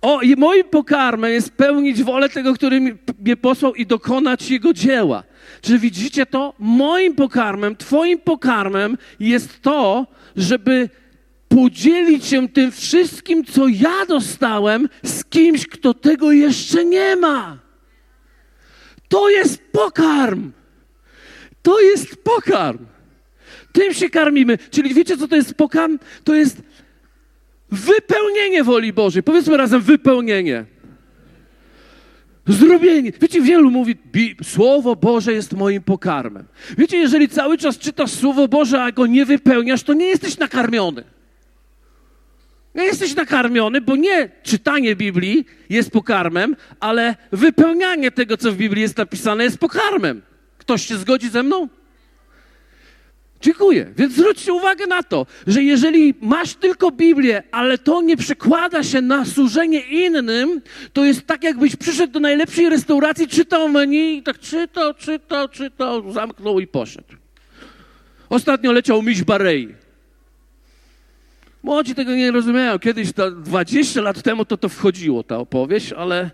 O, 0.02 0.20
i 0.20 0.36
moim 0.36 0.64
pokarmem 0.64 1.32
jest 1.32 1.50
pełnić 1.50 2.02
wolę 2.02 2.28
tego, 2.28 2.54
który 2.54 2.80
mnie 3.20 3.36
posłał 3.36 3.74
i 3.74 3.86
dokonać 3.86 4.50
jego 4.50 4.72
dzieła. 4.72 5.22
Czy 5.60 5.78
widzicie 5.78 6.26
to? 6.26 6.54
Moim 6.58 7.14
pokarmem, 7.14 7.76
Twoim 7.76 8.18
pokarmem 8.18 8.98
jest 9.20 9.62
to, 9.62 10.06
żeby 10.36 10.88
podzielić 11.48 12.26
się 12.26 12.48
tym 12.48 12.72
wszystkim, 12.72 13.44
co 13.44 13.68
ja 13.68 14.06
dostałem, 14.08 14.88
z 15.02 15.24
kimś, 15.24 15.66
kto 15.66 15.94
tego 15.94 16.32
jeszcze 16.32 16.84
nie 16.84 17.16
ma. 17.16 17.65
To 19.08 19.30
jest 19.30 19.62
pokarm. 19.72 20.52
To 21.62 21.80
jest 21.80 22.16
pokarm. 22.16 22.86
Tym 23.72 23.94
się 23.94 24.10
karmimy. 24.10 24.58
Czyli 24.70 24.94
wiecie, 24.94 25.16
co 25.16 25.28
to 25.28 25.36
jest 25.36 25.54
pokarm? 25.54 25.98
To 26.24 26.34
jest 26.34 26.62
wypełnienie 27.70 28.64
woli 28.64 28.92
Bożej. 28.92 29.22
Powiedzmy 29.22 29.56
razem 29.56 29.80
wypełnienie. 29.80 30.64
Zrobienie. 32.46 33.12
Wiecie, 33.20 33.40
wielu 33.40 33.70
mówi, 33.70 33.96
Słowo 34.42 34.96
Boże 34.96 35.32
jest 35.32 35.52
moim 35.52 35.82
pokarmem. 35.82 36.44
Wiecie, 36.78 36.96
jeżeli 36.96 37.28
cały 37.28 37.58
czas 37.58 37.78
czytasz 37.78 38.10
Słowo 38.10 38.48
Boże, 38.48 38.82
a 38.82 38.92
go 38.92 39.06
nie 39.06 39.26
wypełniasz, 39.26 39.82
to 39.82 39.94
nie 39.94 40.06
jesteś 40.06 40.38
nakarmiony. 40.38 41.04
Nie 42.76 42.84
jesteś 42.84 43.14
nakarmiony, 43.14 43.80
bo 43.80 43.96
nie 43.96 44.28
czytanie 44.42 44.96
Biblii 44.96 45.44
jest 45.68 45.90
pokarmem, 45.90 46.56
ale 46.80 47.16
wypełnianie 47.32 48.10
tego, 48.10 48.36
co 48.36 48.52
w 48.52 48.56
Biblii 48.56 48.82
jest 48.82 48.96
napisane, 48.96 49.44
jest 49.44 49.58
pokarmem. 49.58 50.22
Ktoś 50.58 50.86
się 50.86 50.96
zgodzi 50.96 51.28
ze 51.28 51.42
mną? 51.42 51.68
Dziękuję. 53.40 53.92
Więc 53.96 54.12
zwróćcie 54.12 54.52
uwagę 54.52 54.86
na 54.86 55.02
to, 55.02 55.26
że 55.46 55.62
jeżeli 55.62 56.14
masz 56.20 56.54
tylko 56.54 56.90
Biblię, 56.90 57.42
ale 57.50 57.78
to 57.78 58.02
nie 58.02 58.16
przekłada 58.16 58.82
się 58.82 59.00
na 59.00 59.24
służenie 59.24 59.80
innym, 59.80 60.60
to 60.92 61.04
jest 61.04 61.26
tak, 61.26 61.44
jakbyś 61.44 61.76
przyszedł 61.76 62.12
do 62.12 62.20
najlepszej 62.20 62.68
restauracji, 62.68 63.28
czytał 63.28 63.68
menu 63.68 64.18
i 64.18 64.22
tak 64.22 64.38
czytał, 64.38 64.94
czytał, 64.94 65.48
czytał, 65.48 66.12
zamknął 66.12 66.60
i 66.60 66.66
poszedł. 66.66 67.14
Ostatnio 68.28 68.72
leciał 68.72 69.02
miś 69.02 69.24
Barei. 69.24 69.85
Młodzi 71.66 71.94
tego 71.94 72.14
nie 72.14 72.30
rozumieją. 72.30 72.78
Kiedyś, 72.78 73.12
to 73.12 73.30
20 73.30 74.00
lat 74.00 74.22
temu, 74.22 74.44
to 74.44 74.56
to 74.56 74.68
wchodziło, 74.68 75.22
ta 75.22 75.38
opowieść, 75.38 75.92
ale 75.92 76.30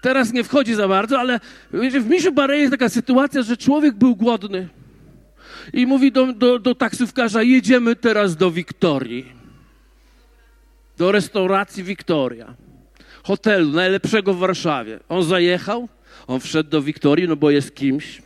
teraz 0.00 0.32
nie 0.32 0.44
wchodzi 0.44 0.74
za 0.74 0.88
bardzo, 0.88 1.20
ale 1.20 1.40
w 1.72 2.06
Misiu 2.08 2.32
Barei 2.32 2.60
jest 2.60 2.70
taka 2.70 2.88
sytuacja, 2.88 3.42
że 3.42 3.56
człowiek 3.56 3.94
był 3.94 4.16
głodny 4.16 4.68
i 5.72 5.86
mówi 5.86 6.12
do, 6.12 6.32
do, 6.32 6.58
do 6.58 6.74
taksówkarza, 6.74 7.42
jedziemy 7.42 7.96
teraz 7.96 8.36
do 8.36 8.50
Wiktorii. 8.50 9.32
Do 10.98 11.12
restauracji 11.12 11.84
Wiktoria. 11.84 12.54
Hotelu 13.22 13.70
najlepszego 13.70 14.34
w 14.34 14.38
Warszawie. 14.38 15.00
On 15.08 15.22
zajechał, 15.22 15.88
on 16.26 16.40
wszedł 16.40 16.70
do 16.70 16.82
Wiktorii, 16.82 17.28
no 17.28 17.36
bo 17.36 17.50
jest 17.50 17.74
kimś. 17.74 18.22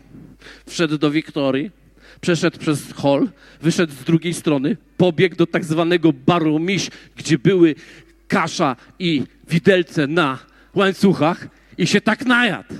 Wszedł 0.67 0.99
do 0.99 1.11
Wiktorii, 1.11 1.71
przeszedł 2.27 2.59
przez 2.59 2.93
hol, 2.93 3.29
wyszedł 3.63 3.93
z 3.93 4.05
drugiej 4.05 4.35
strony, 4.35 4.77
pobiegł 4.97 5.37
do 5.37 5.47
tak 5.47 5.65
zwanego 5.65 6.13
baru 6.13 6.59
miś, 6.59 6.91
gdzie 7.17 7.39
były 7.39 7.75
kasza 8.29 8.77
i 8.99 9.23
widelce 9.49 10.07
na 10.07 10.39
łańcuchach 10.75 11.49
i 11.79 11.87
się 11.87 12.01
tak 12.01 12.27
najadł. 12.27 12.75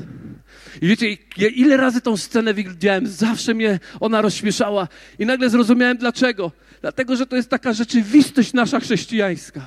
I 0.83 0.87
wiecie, 0.87 1.17
ja 1.37 1.49
ile 1.49 1.77
razy 1.77 2.01
tą 2.01 2.17
scenę 2.17 2.55
widziałem, 2.55 3.07
zawsze 3.07 3.55
mnie 3.55 3.81
ona 4.01 4.23
rozśmieszała 4.23 4.89
i 5.19 5.27
nagle 5.27 5.51
zrozumiałem 5.51 5.97
dlaczego. 5.97 6.53
Dlatego, 6.81 7.17
że 7.17 7.27
to 7.27 7.37
jest 7.37 7.51
taka 7.51 7.73
rzeczywistość 7.73 8.53
nasza 8.53 8.81
chrześcijańska. 8.81 9.67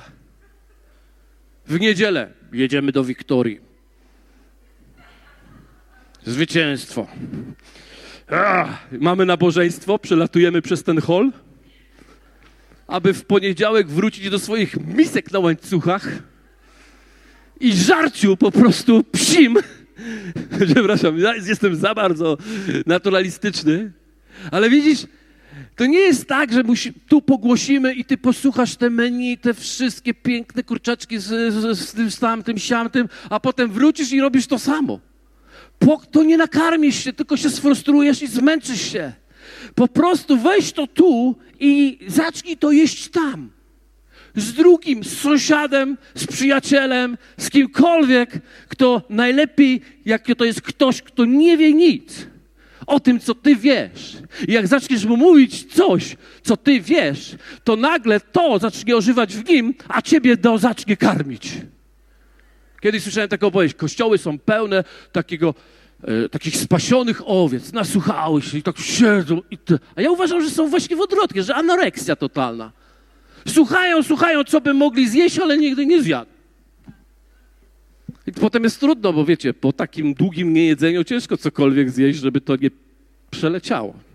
W 1.66 1.80
niedzielę 1.80 2.32
jedziemy 2.52 2.92
do 2.92 3.04
Wiktorii. 3.04 3.60
Zwycięstwo. 6.26 7.06
Mamy 9.00 9.26
nabożeństwo, 9.26 9.98
przelatujemy 9.98 10.62
przez 10.62 10.82
ten 10.82 11.00
hol, 11.00 11.32
aby 12.86 13.14
w 13.14 13.24
poniedziałek 13.24 13.88
wrócić 13.88 14.30
do 14.30 14.38
swoich 14.38 14.76
misek 14.86 15.32
na 15.32 15.38
łańcuchach 15.38 16.08
i 17.60 17.72
żarciu 17.72 18.36
po 18.36 18.50
prostu 18.50 19.04
psim. 19.12 19.56
Przepraszam, 20.72 21.16
jestem 21.46 21.76
za 21.76 21.94
bardzo 21.94 22.38
naturalistyczny, 22.86 23.92
ale 24.50 24.70
widzisz, 24.70 25.06
to 25.76 25.86
nie 25.86 25.98
jest 25.98 26.26
tak, 26.28 26.52
że 26.52 26.62
musi, 26.62 26.92
tu 27.08 27.22
pogłosimy 27.22 27.94
i 27.94 28.04
ty 28.04 28.16
posłuchasz 28.18 28.76
te 28.76 28.90
menu, 28.90 29.38
te 29.38 29.54
wszystkie 29.54 30.14
piękne 30.14 30.62
kurczaczki 30.62 31.18
z, 31.18 31.54
z, 31.54 31.78
z 31.78 31.92
tym, 31.92 32.10
z 32.10 32.18
tamtym, 32.18 32.58
siamtym, 32.58 33.08
a 33.30 33.40
potem 33.40 33.70
wrócisz 33.70 34.12
i 34.12 34.20
robisz 34.20 34.46
to 34.46 34.58
samo. 34.58 35.09
To 36.10 36.22
nie 36.22 36.36
nakarmisz 36.36 37.04
się, 37.04 37.12
tylko 37.12 37.36
się 37.36 37.50
sfrustrujesz 37.50 38.22
i 38.22 38.26
zmęczysz 38.26 38.92
się. 38.92 39.12
Po 39.74 39.88
prostu 39.88 40.36
weź 40.36 40.72
to 40.72 40.86
tu 40.86 41.36
i 41.60 41.98
zacznij 42.06 42.56
to 42.56 42.70
jeść 42.70 43.08
tam. 43.08 43.50
Z 44.36 44.52
drugim, 44.52 45.04
z 45.04 45.18
sąsiadem, 45.18 45.96
z 46.14 46.26
przyjacielem, 46.26 47.18
z 47.38 47.50
kimkolwiek, 47.50 48.38
kto 48.68 49.02
najlepiej, 49.10 49.80
jak 50.04 50.26
to 50.36 50.44
jest 50.44 50.62
ktoś, 50.62 51.02
kto 51.02 51.24
nie 51.24 51.56
wie 51.56 51.72
nic 51.72 52.30
o 52.86 53.00
tym, 53.00 53.20
co 53.20 53.34
ty 53.34 53.56
wiesz. 53.56 54.16
I 54.48 54.52
jak 54.52 54.66
zaczniesz 54.66 55.04
mu 55.04 55.16
mówić 55.16 55.74
coś, 55.74 56.16
co 56.42 56.56
ty 56.56 56.80
wiesz, 56.80 57.36
to 57.64 57.76
nagle 57.76 58.20
to 58.20 58.58
zacznie 58.58 58.96
ożywać 58.96 59.36
w 59.36 59.48
nim, 59.48 59.74
a 59.88 60.02
ciebie 60.02 60.36
to 60.36 60.58
zacznie 60.58 60.96
karmić. 60.96 61.52
Kiedyś 62.80 63.02
słyszałem 63.02 63.28
taką 63.28 63.46
opowieść, 63.46 63.74
kościoły 63.74 64.18
są 64.18 64.38
pełne 64.38 64.84
takiego, 65.12 65.54
e, 66.02 66.28
takich 66.28 66.56
spasionych 66.56 67.22
owiec, 67.24 67.72
nasłuchały 67.72 68.42
się 68.42 68.58
i 68.58 68.62
tak 68.62 68.78
siedzą. 68.78 69.40
I 69.50 69.58
te. 69.58 69.78
A 69.96 70.02
ja 70.02 70.10
uważam, 70.10 70.42
że 70.42 70.50
są 70.50 70.68
właśnie 70.68 70.96
w 70.96 71.00
odwrotnie, 71.00 71.42
że 71.42 71.54
anoreksja 71.54 72.16
totalna. 72.16 72.72
Słuchają, 73.48 74.02
słuchają, 74.02 74.44
co 74.44 74.60
by 74.60 74.74
mogli 74.74 75.08
zjeść, 75.08 75.38
ale 75.38 75.58
nigdy 75.58 75.86
nie 75.86 76.02
zjadł. 76.02 76.30
I 78.26 78.32
potem 78.32 78.64
jest 78.64 78.80
trudno, 78.80 79.12
bo 79.12 79.24
wiecie, 79.24 79.54
po 79.54 79.72
takim 79.72 80.14
długim 80.14 80.52
niejedzeniu 80.52 81.04
ciężko 81.04 81.36
cokolwiek 81.36 81.90
zjeść, 81.90 82.20
żeby 82.20 82.40
to 82.40 82.56
nie 82.56 82.70
przeleciało. 83.30 84.09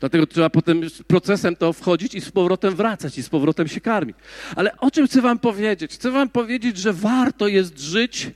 Dlatego 0.00 0.26
trzeba 0.26 0.50
potem 0.50 0.80
procesem 1.06 1.56
to 1.56 1.72
wchodzić 1.72 2.14
i 2.14 2.20
z 2.20 2.30
powrotem 2.30 2.74
wracać 2.74 3.18
i 3.18 3.22
z 3.22 3.28
powrotem 3.28 3.68
się 3.68 3.80
karmić. 3.80 4.16
Ale 4.56 4.76
o 4.76 4.90
czym 4.90 5.06
chcę 5.06 5.20
wam 5.20 5.38
powiedzieć? 5.38 5.92
Chcę 5.92 6.10
wam 6.10 6.28
powiedzieć, 6.28 6.78
że 6.78 6.92
warto 6.92 7.48
jest 7.48 7.80
żyć 7.80 8.30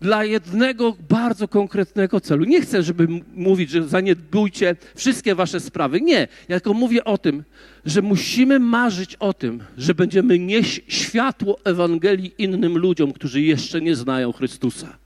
dla 0.00 0.24
jednego 0.24 0.96
bardzo 1.08 1.48
konkretnego 1.48 2.20
celu. 2.20 2.44
Nie 2.44 2.60
chcę, 2.60 2.82
żeby 2.82 3.08
mówić, 3.34 3.70
że 3.70 3.88
zaniedbujcie 3.88 4.76
wszystkie 4.94 5.34
wasze 5.34 5.60
sprawy. 5.60 6.00
Nie. 6.00 6.28
Ja 6.48 6.60
tylko 6.60 6.74
mówię 6.74 7.04
o 7.04 7.18
tym, 7.18 7.44
że 7.84 8.02
musimy 8.02 8.58
marzyć 8.58 9.16
o 9.16 9.32
tym, 9.32 9.62
że 9.76 9.94
będziemy 9.94 10.38
nieść 10.38 10.80
światło 10.88 11.58
Ewangelii 11.64 12.34
innym 12.38 12.78
ludziom, 12.78 13.12
którzy 13.12 13.40
jeszcze 13.40 13.80
nie 13.80 13.96
znają 13.96 14.32
Chrystusa. 14.32 14.96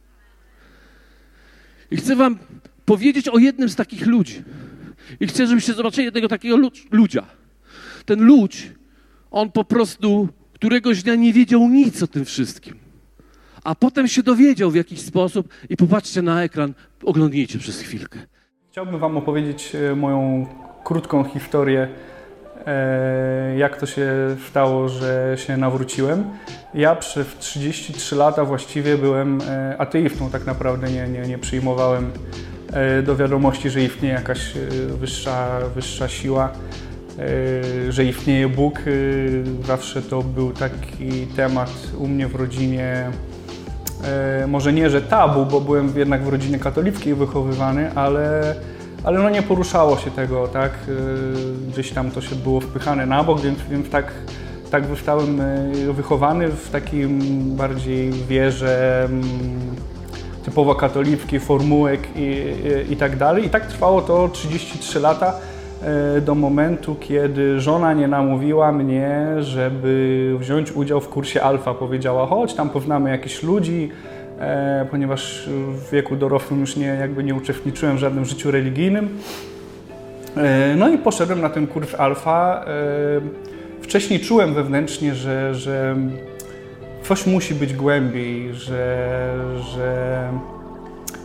I 1.90 1.96
chcę 1.96 2.16
wam 2.16 2.38
powiedzieć 2.84 3.28
o 3.28 3.38
jednym 3.38 3.68
z 3.68 3.76
takich 3.76 4.06
ludzi. 4.06 4.42
I 5.20 5.26
chcę, 5.26 5.46
żebyście 5.46 5.72
zobaczyli 5.72 6.04
jednego 6.04 6.28
takiego 6.28 6.70
ludzia. 6.90 7.24
Ten 8.04 8.20
ludź, 8.20 8.70
on 9.30 9.52
po 9.52 9.64
prostu 9.64 10.28
któregoś 10.54 11.02
dnia 11.02 11.14
nie 11.14 11.32
wiedział 11.32 11.68
nic 11.68 12.02
o 12.02 12.06
tym 12.06 12.24
wszystkim 12.24 12.82
a 13.64 13.74
potem 13.74 14.08
się 14.08 14.22
dowiedział 14.22 14.70
w 14.70 14.74
jakiś 14.74 15.00
sposób 15.00 15.48
i 15.70 15.76
popatrzcie 15.76 16.22
na 16.22 16.42
ekran, 16.42 16.74
oglądnijcie 17.04 17.58
przez 17.58 17.80
chwilkę. 17.80 18.18
Chciałbym 18.70 18.98
Wam 18.98 19.16
opowiedzieć 19.16 19.74
e, 19.74 19.96
moją 19.96 20.46
krótką 20.84 21.24
historię, 21.24 21.88
e, 22.66 23.56
jak 23.56 23.76
to 23.76 23.86
się 23.86 24.36
stało, 24.50 24.88
że 24.88 25.34
się 25.38 25.56
nawróciłem. 25.56 26.24
Ja 26.74 26.96
przez 26.96 27.26
33 27.38 28.16
lata 28.16 28.44
właściwie 28.44 28.98
byłem 28.98 29.38
e, 29.40 29.76
ateistą, 29.78 30.30
tak 30.30 30.46
naprawdę 30.46 30.90
nie, 30.90 31.08
nie, 31.08 31.20
nie 31.20 31.38
przyjmowałem 31.38 32.10
do 33.02 33.16
wiadomości, 33.16 33.70
że 33.70 33.82
istnieje 33.82 34.14
jakaś 34.14 34.52
wyższa, 35.00 35.60
wyższa 35.74 36.08
siła, 36.08 36.52
że 37.88 38.04
istnieje 38.04 38.48
Bóg. 38.48 38.80
Zawsze 39.66 40.02
to 40.02 40.22
był 40.22 40.52
taki 40.52 41.26
temat 41.36 41.70
u 41.98 42.08
mnie 42.08 42.28
w 42.28 42.34
rodzinie 42.34 43.10
E, 44.04 44.46
może 44.46 44.72
nie, 44.72 44.90
że 44.90 45.02
tabu, 45.02 45.46
bo 45.46 45.60
byłem 45.60 45.92
jednak 45.96 46.22
w 46.22 46.28
rodzinie 46.28 46.58
katolickiej 46.58 47.14
wychowywany, 47.14 47.94
ale, 47.94 48.54
ale 49.04 49.18
no 49.18 49.30
nie 49.30 49.42
poruszało 49.42 49.98
się 49.98 50.10
tego, 50.10 50.48
tak? 50.48 50.72
E, 50.72 51.70
gdzieś 51.70 51.90
tam 51.90 52.10
to 52.10 52.20
się 52.20 52.36
było 52.36 52.60
wpychane 52.60 53.06
na 53.06 53.24
bok, 53.24 53.40
więc, 53.40 53.58
więc 53.70 53.90
tak, 53.90 54.12
tak 54.70 54.86
zostałem 54.86 55.40
e, 55.40 55.92
wychowany 55.92 56.48
w 56.48 56.70
takim 56.70 57.20
bardziej 57.56 58.12
wierze 58.12 59.04
mm, 59.04 59.22
typowo 60.44 60.74
katolickiej, 60.74 61.40
formułek 61.40 62.00
i, 62.16 62.20
i, 62.20 62.92
i 62.92 62.96
tak 62.96 63.16
dalej. 63.16 63.46
I 63.46 63.50
tak 63.50 63.66
trwało 63.66 64.02
to 64.02 64.28
33 64.28 65.00
lata 65.00 65.34
do 66.20 66.34
momentu, 66.34 66.96
kiedy 67.00 67.60
żona 67.60 67.92
nie 67.92 68.08
namówiła 68.08 68.72
mnie, 68.72 69.26
żeby 69.38 70.34
wziąć 70.38 70.72
udział 70.72 71.00
w 71.00 71.08
kursie 71.08 71.42
alfa. 71.42 71.74
Powiedziała, 71.74 72.26
chodź, 72.26 72.54
tam 72.54 72.70
poznamy 72.70 73.10
jakichś 73.10 73.42
ludzi, 73.42 73.90
e, 74.40 74.86
ponieważ 74.90 75.48
w 75.68 75.90
wieku 75.90 76.16
dorosłym 76.16 76.60
już 76.60 76.76
nie, 76.76 76.86
jakby 76.86 77.24
nie 77.24 77.34
uczestniczyłem 77.34 77.96
w 77.96 77.98
żadnym 77.98 78.24
życiu 78.24 78.50
religijnym. 78.50 79.18
E, 80.36 80.76
no 80.76 80.88
i 80.88 80.98
poszedłem 80.98 81.40
na 81.40 81.50
ten 81.50 81.66
kurs 81.66 81.94
alfa. 81.94 82.64
E, 82.64 83.82
wcześniej 83.82 84.20
czułem 84.20 84.54
wewnętrznie, 84.54 85.14
że, 85.14 85.54
że 85.54 85.96
coś 87.04 87.26
musi 87.26 87.54
być 87.54 87.74
głębiej, 87.74 88.54
że, 88.54 89.34
że 89.74 90.28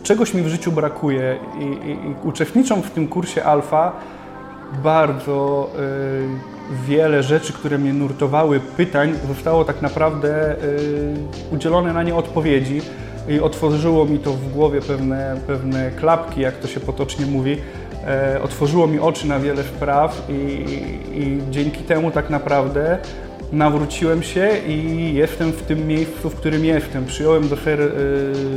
czegoś 0.02 0.34
mi 0.34 0.42
w 0.42 0.48
życiu 0.48 0.72
brakuje 0.72 1.36
i, 1.58 1.64
i, 1.64 1.90
i 1.90 2.14
uczestnicząc 2.24 2.86
w 2.86 2.90
tym 2.90 3.08
kursie 3.08 3.44
alfa, 3.44 3.92
bardzo 4.82 5.70
y, 5.78 6.86
wiele 6.88 7.22
rzeczy, 7.22 7.52
które 7.52 7.78
mnie 7.78 7.92
nurtowały, 7.92 8.60
pytań, 8.60 9.14
zostało 9.28 9.64
tak 9.64 9.82
naprawdę 9.82 10.52
y, 10.52 11.16
udzielone 11.52 11.92
na 11.92 12.02
nie 12.02 12.14
odpowiedzi 12.14 12.80
i 13.28 13.40
otworzyło 13.40 14.04
mi 14.04 14.18
to 14.18 14.32
w 14.32 14.52
głowie 14.52 14.80
pewne, 14.80 15.36
pewne 15.46 15.90
klapki, 15.90 16.40
jak 16.40 16.58
to 16.58 16.68
się 16.68 16.80
potocznie 16.80 17.26
mówi. 17.26 17.56
E, 18.06 18.42
otworzyło 18.42 18.86
mi 18.86 18.98
oczy 18.98 19.28
na 19.28 19.40
wiele 19.40 19.62
spraw 19.62 20.22
i, 20.28 20.32
i 21.12 21.40
dzięki 21.50 21.84
temu 21.84 22.10
tak 22.10 22.30
naprawdę 22.30 22.98
nawróciłem 23.52 24.22
się 24.22 24.50
i 24.68 25.14
jestem 25.14 25.52
w 25.52 25.62
tym 25.62 25.86
miejscu, 25.86 26.30
w 26.30 26.34
którym 26.34 26.64
jestem. 26.64 27.06
Przyjąłem 27.06 27.48
do 27.48 27.56
ser, 27.56 27.80
y, 27.80 27.92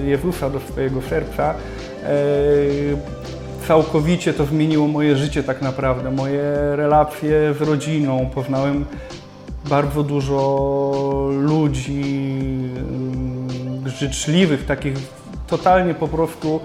Jezusa 0.06 0.50
do 0.50 0.60
swojego 0.60 1.02
serca 1.02 1.54
e, 2.04 2.08
całkowicie 3.68 4.34
to 4.34 4.46
zmieniło 4.46 4.88
moje 4.88 5.16
życie 5.16 5.44
tak 5.44 5.62
naprawdę, 5.62 6.12
moje 6.12 6.44
relacje 6.76 7.54
z 7.60 7.62
rodziną. 7.62 8.30
Poznałem 8.36 8.86
bardzo 9.70 10.04
dużo 10.04 11.30
ludzi 11.32 12.02
mm, 12.78 13.90
życzliwych, 13.90 14.66
takich 14.66 14.94
totalnie 15.48 15.94
po 15.94 16.08
prostu 16.08 16.60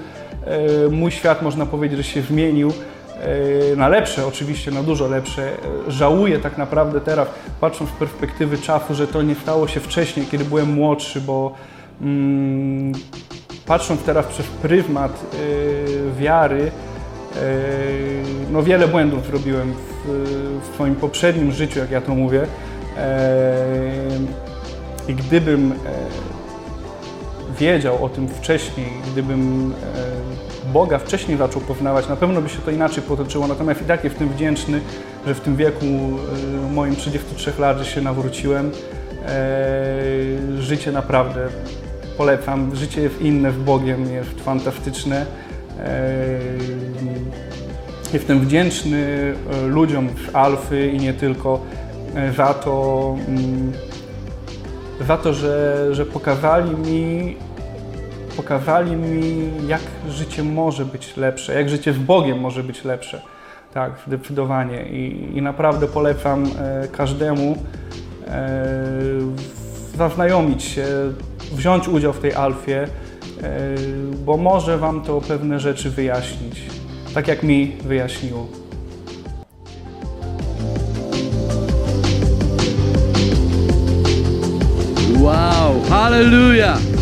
e, 0.45 0.89
mój 0.89 1.11
świat 1.11 1.43
można 1.43 1.67
powiedzieć, 1.67 1.99
że 1.99 2.05
się 2.05 2.23
zmienił 2.23 2.69
e, 2.69 2.96
na 3.77 3.89
lepsze, 3.89 4.27
oczywiście 4.27 4.71
na 4.71 4.83
dużo 4.83 5.09
lepsze. 5.09 5.53
Żałuję 5.89 6.39
tak 6.39 6.59
naprawdę 6.59 7.01
teraz, 7.01 7.29
patrząc 7.61 7.91
z 7.91 7.93
perspektywy 7.93 8.59
czasu, 8.59 8.95
że 8.95 9.07
to 9.07 9.23
nie 9.23 9.35
stało 9.35 9.69
się 9.69 9.81
wcześniej, 9.81 10.27
kiedy 10.27 10.45
byłem 10.45 10.73
młodszy, 10.73 11.21
bo 11.21 11.55
mm, 12.01 12.93
patrząc 13.67 14.03
teraz 14.03 14.27
przez 14.27 14.47
pryzmat 14.47 15.35
y, 15.35 16.21
wiary, 16.21 16.71
no 18.53 18.63
wiele 18.63 18.89
błędów 18.89 19.27
zrobiłem 19.27 19.73
w, 19.73 20.09
w 20.63 20.75
swoim 20.75 20.95
poprzednim 20.95 21.53
życiu, 21.53 21.79
jak 21.79 21.91
ja 21.91 22.01
to 22.01 22.15
mówię. 22.15 22.47
I 25.09 25.15
gdybym 25.15 25.75
wiedział 27.59 28.05
o 28.05 28.09
tym 28.09 28.29
wcześniej, 28.29 28.87
gdybym 29.13 29.75
Boga 30.73 30.99
wcześniej 30.99 31.39
zaczął 31.39 31.63
poznawać, 31.63 32.09
na 32.09 32.17
pewno 32.17 32.43
by 32.43 32.49
się 32.49 32.59
to 32.59 32.71
inaczej 32.71 33.03
potoczyło. 33.03 33.47
Natomiast 33.47 33.83
i 33.83 33.85
tak 33.85 34.05
jestem 34.05 34.29
wdzięczny, 34.29 34.81
że 35.27 35.35
w 35.35 35.41
tym 35.41 35.57
wieku 35.57 35.85
e, 35.85 36.73
moim 36.73 36.97
33 36.97 37.53
lat, 37.59 37.79
że 37.79 37.85
się 37.85 38.01
nawróciłem. 38.01 38.71
E, 39.27 40.63
życie 40.63 40.93
naprawdę 40.93 41.49
polecam. 42.17 42.77
Życie 42.77 43.03
jest 43.03 43.21
inne 43.21 43.53
z 43.53 43.57
Bogiem, 43.57 44.13
jest 44.13 44.41
fantastyczne. 44.41 45.27
Jestem 48.13 48.41
wdzięczny 48.41 49.35
ludziom 49.69 50.09
z 50.09 50.37
Alfy 50.37 50.87
i 50.87 50.97
nie 50.99 51.15
tylko 51.15 51.61
za 52.37 52.55
to, 52.55 53.15
mm, 53.29 53.73
za 55.07 55.17
to 55.17 55.33
że, 55.35 55.89
że 55.95 56.07
pokazali 56.07 56.71
mi, 56.71 57.37
pokazali 58.37 58.97
mi, 58.97 59.51
jak 59.69 59.81
życie 60.09 60.43
może 60.43 60.85
być 60.85 61.17
lepsze, 61.17 61.55
jak 61.55 61.69
życie 61.69 61.93
z 61.93 61.99
Bogiem 61.99 62.41
może 62.41 62.63
być 62.63 62.85
lepsze. 62.85 63.23
Tak, 63.75 63.93
zdecydowanie. 64.07 64.89
I, 64.89 65.37
i 65.39 65.43
naprawdę 65.43 65.87
polecam 65.87 66.45
e, 66.45 66.89
każdemu 66.89 67.57
e, 68.27 68.67
zaznajomić 69.97 70.63
się, 70.63 70.87
wziąć 71.53 71.89
udział 71.89 72.13
w 72.13 72.19
tej 72.19 72.35
alfie, 72.35 72.83
e, 72.83 72.89
bo 74.25 74.37
może 74.37 74.79
Wam 74.79 75.03
to 75.03 75.21
pewne 75.21 75.61
rzeczy 75.61 75.91
wyjaśnić, 75.91 76.63
tak 77.15 77.29
jak 77.29 77.43
mi 77.43 77.77
wyjaśniło. 77.85 78.47
Wow, 85.21 85.83
hallelujah! 85.89 86.96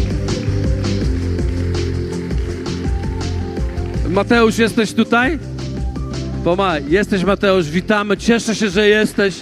Mateusz, 4.14 4.58
jesteś 4.58 4.92
tutaj? 4.92 5.38
Pomaj, 6.44 6.84
jesteś 6.88 7.24
Mateusz, 7.24 7.70
witamy, 7.70 8.16
cieszę 8.16 8.54
się, 8.54 8.68
że 8.68 8.88
jesteś. 8.88 9.34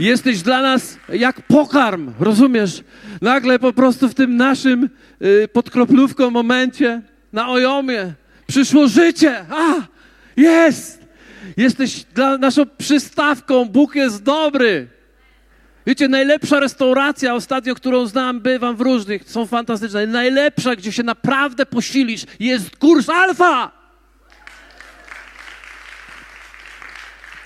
Jesteś 0.00 0.42
dla 0.42 0.62
nas 0.62 0.98
jak 1.08 1.42
pokarm, 1.42 2.12
rozumiesz? 2.20 2.84
Nagle 3.22 3.58
po 3.58 3.72
prostu 3.72 4.08
w 4.08 4.14
tym 4.14 4.36
naszym 4.36 4.90
y, 5.22 5.48
podkroplówką 5.48 6.30
momencie 6.30 7.02
na 7.32 7.48
ojomie 7.48 8.12
przyszło 8.46 8.88
życie. 8.88 9.44
A, 9.50 9.74
jest! 10.36 11.02
Jesteś 11.56 12.04
dla 12.04 12.38
naszą 12.38 12.66
przystawką, 12.78 13.64
Bóg 13.64 13.94
jest 13.94 14.22
dobry. 14.22 14.88
Wiecie, 15.86 16.08
najlepsza 16.08 16.60
restauracja 16.60 17.34
ostatnio, 17.34 17.74
którą 17.74 18.06
znam, 18.06 18.40
bywam 18.40 18.76
w 18.76 18.80
różnych, 18.80 19.30
są 19.30 19.46
fantastyczne. 19.46 20.06
Najlepsza, 20.06 20.76
gdzie 20.76 20.92
się 20.92 21.02
naprawdę 21.02 21.66
posilisz, 21.66 22.24
jest 22.40 22.76
kurs 22.76 23.08
alfa. 23.08 23.70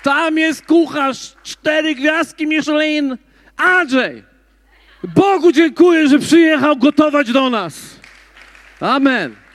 Tam 0.03 0.37
jest 0.37 0.65
kucharz, 0.65 1.33
cztery 1.43 1.95
gwiazdki 1.95 2.47
Michelin, 2.47 3.17
Andrzej. 3.57 4.23
Bogu 5.03 5.51
dziękuję, 5.51 6.07
że 6.07 6.19
przyjechał 6.19 6.77
gotować 6.77 7.31
do 7.31 7.49
nas. 7.49 7.99
Amen. 8.79 9.46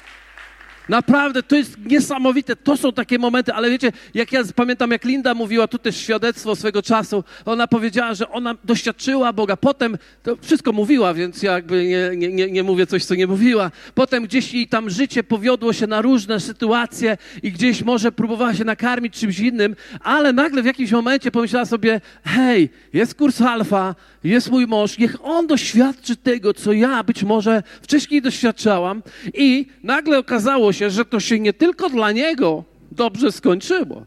Naprawdę, 0.89 1.43
to 1.43 1.57
jest 1.57 1.79
niesamowite. 1.85 2.57
To 2.57 2.77
są 2.77 2.93
takie 2.93 3.19
momenty, 3.19 3.53
ale 3.53 3.71
wiecie, 3.71 3.93
jak 4.15 4.33
ja 4.33 4.43
pamiętam, 4.55 4.91
jak 4.91 5.05
Linda 5.05 5.35
mówiła 5.35 5.69
tu 5.69 5.79
też 5.79 5.97
świadectwo 5.97 6.57
swego 6.57 6.83
czasu, 6.83 7.25
ona 7.45 7.67
powiedziała, 7.67 8.15
że 8.15 8.29
ona 8.29 8.55
doświadczyła 8.65 9.33
Boga. 9.33 9.57
Potem, 9.57 9.99
to 10.23 10.37
wszystko 10.43 10.73
mówiła, 10.73 11.15
więc 11.15 11.43
ja 11.43 11.53
jakby 11.53 11.87
nie, 11.87 12.29
nie, 12.29 12.51
nie 12.51 12.63
mówię 12.63 12.87
coś, 12.87 13.05
co 13.05 13.15
nie 13.15 13.27
mówiła. 13.27 13.71
Potem 13.95 14.25
gdzieś 14.25 14.55
jej 14.55 14.69
tam 14.69 14.91
życie 14.91 15.25
powiodło 15.25 15.73
się 15.73 15.87
na 15.87 16.03
różne 16.03 16.41
sytuacje 16.41 17.17
i 17.43 17.53
gdzieś 17.53 17.83
może 17.83 18.13
próbowała 18.13 18.55
się 18.55 18.65
nakarmić 18.65 19.15
czymś 19.15 19.39
innym, 19.39 19.77
ale 20.01 20.33
nagle 20.33 20.63
w 20.63 20.67
jakimś 20.67 20.91
momencie 20.91 21.31
pomyślała 21.31 21.67
sobie, 21.67 22.01
hej, 22.25 22.71
jest 22.93 23.15
kurs 23.15 23.41
alfa, 23.41 23.95
jest 24.25 24.51
mój 24.51 24.67
mąż, 24.67 24.99
niech 24.99 25.25
on 25.25 25.47
doświadczy 25.47 26.17
tego, 26.17 26.55
co 26.55 26.73
ja 26.73 27.03
być 27.05 27.23
może 27.23 27.63
wcześniej 27.83 28.23
doświadczałam 28.23 29.03
i 29.35 29.67
nagle 29.83 30.19
okazało 30.19 30.72
się, 30.73 30.91
że 30.91 31.05
to 31.05 31.21
się 31.21 31.41
nie 31.41 31.53
tylko 31.53 31.89
dla 31.89 32.13
niego 32.13 32.65
dobrze 32.91 33.33
skończyło, 33.33 34.07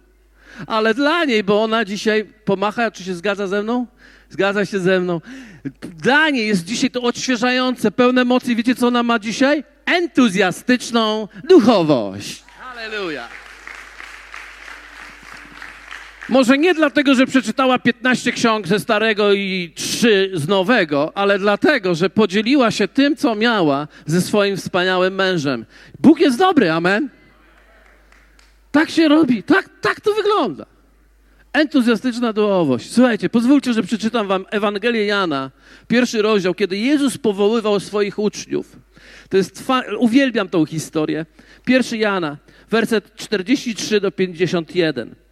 ale 0.67 0.93
dla 0.93 1.25
niej, 1.25 1.43
bo 1.43 1.63
ona 1.63 1.86
dzisiaj 1.86 2.25
pomacha, 2.45 2.91
czy 2.91 3.04
się 3.04 3.13
zgadza 3.13 3.47
ze 3.47 3.63
mną? 3.63 3.88
Zgadza 4.30 4.65
się 4.65 4.80
ze 4.80 4.99
mną. 4.99 5.21
Dla 5.82 6.30
niej 6.30 6.47
jest 6.47 6.65
dzisiaj 6.65 6.91
to 6.91 7.01
odświeżające, 7.01 7.91
pełne 7.91 8.25
mocy. 8.25 8.56
Wiecie, 8.56 8.75
co 8.75 8.88
ona 8.88 9.04
ma 9.04 9.19
dzisiaj? 9.19 9.63
Entuzjastyczną 9.86 11.28
duchowość. 11.49 12.43
Hallelujah. 12.60 13.44
Może 16.29 16.57
nie 16.57 16.73
dlatego, 16.73 17.15
że 17.15 17.25
przeczytała 17.25 17.79
15 17.79 18.31
ksiąg 18.31 18.67
ze 18.67 18.79
starego 18.79 19.33
i 19.33 19.71
3 19.75 20.31
z 20.33 20.47
nowego, 20.47 21.17
ale 21.17 21.39
dlatego, 21.39 21.95
że 21.95 22.09
podzieliła 22.09 22.71
się 22.71 22.88
tym, 22.88 23.15
co 23.15 23.35
miała 23.35 23.88
ze 24.05 24.21
swoim 24.21 24.57
wspaniałym 24.57 25.15
mężem. 25.15 25.65
Bóg 25.99 26.19
jest 26.19 26.38
dobry, 26.38 26.71
amen. 26.71 27.09
Tak 28.71 28.89
się 28.89 29.07
robi, 29.07 29.43
tak, 29.43 29.69
tak 29.81 30.01
to 30.01 30.13
wygląda. 30.13 30.65
Entuzjastyczna 31.53 32.33
duchowość. 32.33 32.91
Słuchajcie, 32.91 33.29
pozwólcie, 33.29 33.73
że 33.73 33.83
przeczytam 33.83 34.27
wam 34.27 34.45
Ewangelię 34.51 35.05
Jana, 35.05 35.51
pierwszy 35.88 36.21
rozdział, 36.21 36.53
kiedy 36.53 36.77
Jezus 36.77 37.17
powoływał 37.17 37.79
swoich 37.79 38.19
uczniów. 38.19 38.75
To 39.29 39.38
jest, 39.38 39.63
uwielbiam 39.99 40.49
tą 40.49 40.65
historię. 40.65 41.25
Pierwszy 41.65 41.97
Jana, 41.97 42.38
werset 42.69 43.15
43 43.15 44.01
do 44.01 44.11
51. 44.11 45.24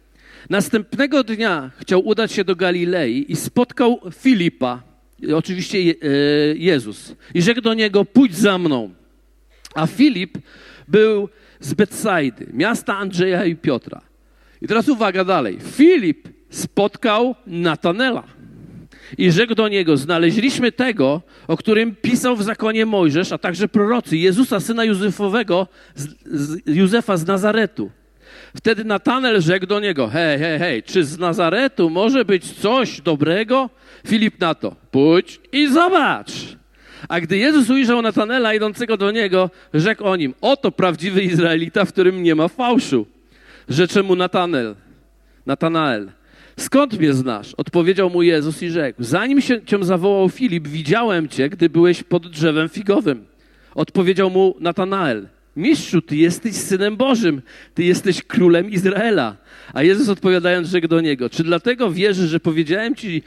Następnego 0.50 1.24
dnia 1.24 1.70
chciał 1.76 2.06
udać 2.06 2.32
się 2.32 2.44
do 2.44 2.56
Galilei 2.56 3.32
i 3.32 3.36
spotkał 3.36 4.00
Filipa, 4.12 4.82
oczywiście 5.34 5.78
e, 5.78 5.92
Jezus, 6.56 7.14
i 7.34 7.42
rzekł 7.42 7.60
do 7.60 7.74
niego: 7.74 8.04
Pójdź 8.04 8.36
za 8.36 8.58
mną. 8.58 8.90
A 9.74 9.86
Filip 9.86 10.38
był 10.88 11.28
z 11.60 11.74
Betsaidy, 11.74 12.46
miasta 12.52 12.96
Andrzeja 12.96 13.44
i 13.44 13.56
Piotra. 13.56 14.00
I 14.62 14.66
teraz 14.66 14.88
uwaga 14.88 15.24
dalej. 15.24 15.58
Filip 15.60 16.28
spotkał 16.50 17.34
Natanela 17.46 18.24
i 19.18 19.32
rzekł 19.32 19.54
do 19.54 19.68
niego: 19.68 19.96
Znaleźliśmy 19.96 20.72
tego, 20.72 21.22
o 21.48 21.56
którym 21.56 21.96
pisał 21.96 22.36
w 22.36 22.42
zakonie 22.42 22.86
Mojżesz, 22.86 23.32
a 23.32 23.38
także 23.38 23.68
prorocy, 23.68 24.16
Jezusa, 24.16 24.60
syna 24.60 24.84
Józefowego, 24.84 25.68
z, 25.94 26.08
z 26.24 26.76
Józefa 26.76 27.16
z 27.16 27.26
Nazaretu 27.26 27.90
Wtedy 28.56 28.84
Natanel 28.84 29.40
rzekł 29.40 29.66
do 29.66 29.80
niego, 29.80 30.08
hej, 30.08 30.38
hej, 30.38 30.58
hej, 30.58 30.82
czy 30.82 31.04
z 31.04 31.18
Nazaretu 31.18 31.90
może 31.90 32.24
być 32.24 32.52
coś 32.52 33.00
dobrego? 33.00 33.70
Filip 34.06 34.40
na 34.40 34.54
to, 34.54 34.76
pójdź 34.90 35.40
i 35.52 35.68
zobacz. 35.68 36.32
A 37.08 37.20
gdy 37.20 37.38
Jezus 37.38 37.70
ujrzał 37.70 38.02
Natanela 38.02 38.54
idącego 38.54 38.96
do 38.96 39.10
niego, 39.10 39.50
rzekł 39.74 40.04
o 40.04 40.16
nim, 40.16 40.34
oto 40.40 40.72
prawdziwy 40.72 41.22
Izraelita, 41.22 41.84
w 41.84 41.92
którym 41.92 42.22
nie 42.22 42.34
ma 42.34 42.48
fałszu. 42.48 43.06
Rzecze 43.68 44.02
mu 44.02 44.16
Natanel, 44.16 44.74
Natanael, 45.46 46.10
skąd 46.56 46.98
mnie 46.98 47.12
znasz? 47.12 47.54
Odpowiedział 47.54 48.10
mu 48.10 48.22
Jezus 48.22 48.62
i 48.62 48.70
rzekł, 48.70 49.02
zanim 49.02 49.40
się 49.40 49.62
cię 49.62 49.84
zawołał 49.84 50.28
Filip, 50.28 50.68
widziałem 50.68 51.28
cię, 51.28 51.48
gdy 51.48 51.70
byłeś 51.70 52.02
pod 52.02 52.28
drzewem 52.28 52.68
figowym. 52.68 53.24
Odpowiedział 53.74 54.30
mu 54.30 54.54
Natanael, 54.60 55.28
Mistrzu, 55.56 56.02
Ty 56.02 56.16
jesteś 56.16 56.54
Synem 56.54 56.96
Bożym, 56.96 57.42
Ty 57.74 57.84
jesteś 57.84 58.22
Królem 58.22 58.70
Izraela. 58.70 59.36
A 59.74 59.82
Jezus 59.82 60.08
odpowiadając, 60.08 60.68
rzekł 60.68 60.88
do 60.88 61.00
niego, 61.00 61.30
czy 61.30 61.44
dlatego 61.44 61.90
wierzysz, 61.90 62.30
że 62.30 62.40
powiedziałem 62.40 62.94
Ci, 62.94 63.22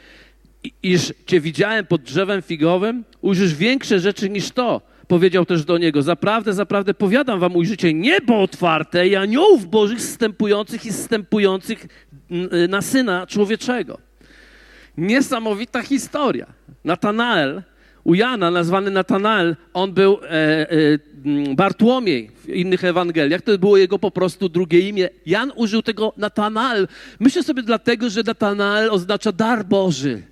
iż 0.82 1.12
Cię 1.26 1.40
widziałem 1.40 1.86
pod 1.86 2.02
drzewem 2.02 2.42
figowym? 2.42 3.04
Ujrzysz 3.20 3.54
większe 3.54 4.00
rzeczy 4.00 4.30
niż 4.30 4.50
to. 4.50 4.82
Powiedział 5.08 5.46
też 5.46 5.64
do 5.64 5.78
niego, 5.78 6.02
zaprawdę, 6.02 6.52
zaprawdę 6.52 6.94
powiadam 6.94 7.40
wam, 7.40 7.56
ujrzycie 7.56 7.94
niebo 7.94 8.42
otwarte 8.42 9.08
i 9.08 9.16
aniołów 9.16 9.66
bożych 9.70 10.00
zstępujących 10.00 10.86
i 10.86 10.92
zstępujących 10.92 11.86
na 12.68 12.82
Syna 12.82 13.26
Człowieczego. 13.26 13.98
Niesamowita 14.98 15.82
historia. 15.82 16.46
Natanael 16.84 17.62
u 18.08 18.14
Jana, 18.14 18.50
nazwany 18.50 18.90
Natanael, 18.90 19.56
on 19.74 19.92
był 19.92 20.18
e, 20.22 20.70
e, 20.70 21.54
Bartłomiej 21.54 22.30
w 22.44 22.48
innych 22.48 22.84
Ewangeliach. 22.84 23.42
To 23.42 23.58
było 23.58 23.76
jego 23.76 23.98
po 23.98 24.10
prostu 24.10 24.48
drugie 24.48 24.88
imię. 24.88 25.08
Jan 25.26 25.52
użył 25.56 25.82
tego 25.82 26.12
Natanael. 26.16 26.88
Myślę 27.20 27.42
sobie 27.42 27.62
dlatego, 27.62 28.10
że 28.10 28.22
Natanael 28.26 28.90
oznacza 28.90 29.32
dar 29.32 29.64
Boży. 29.64 30.22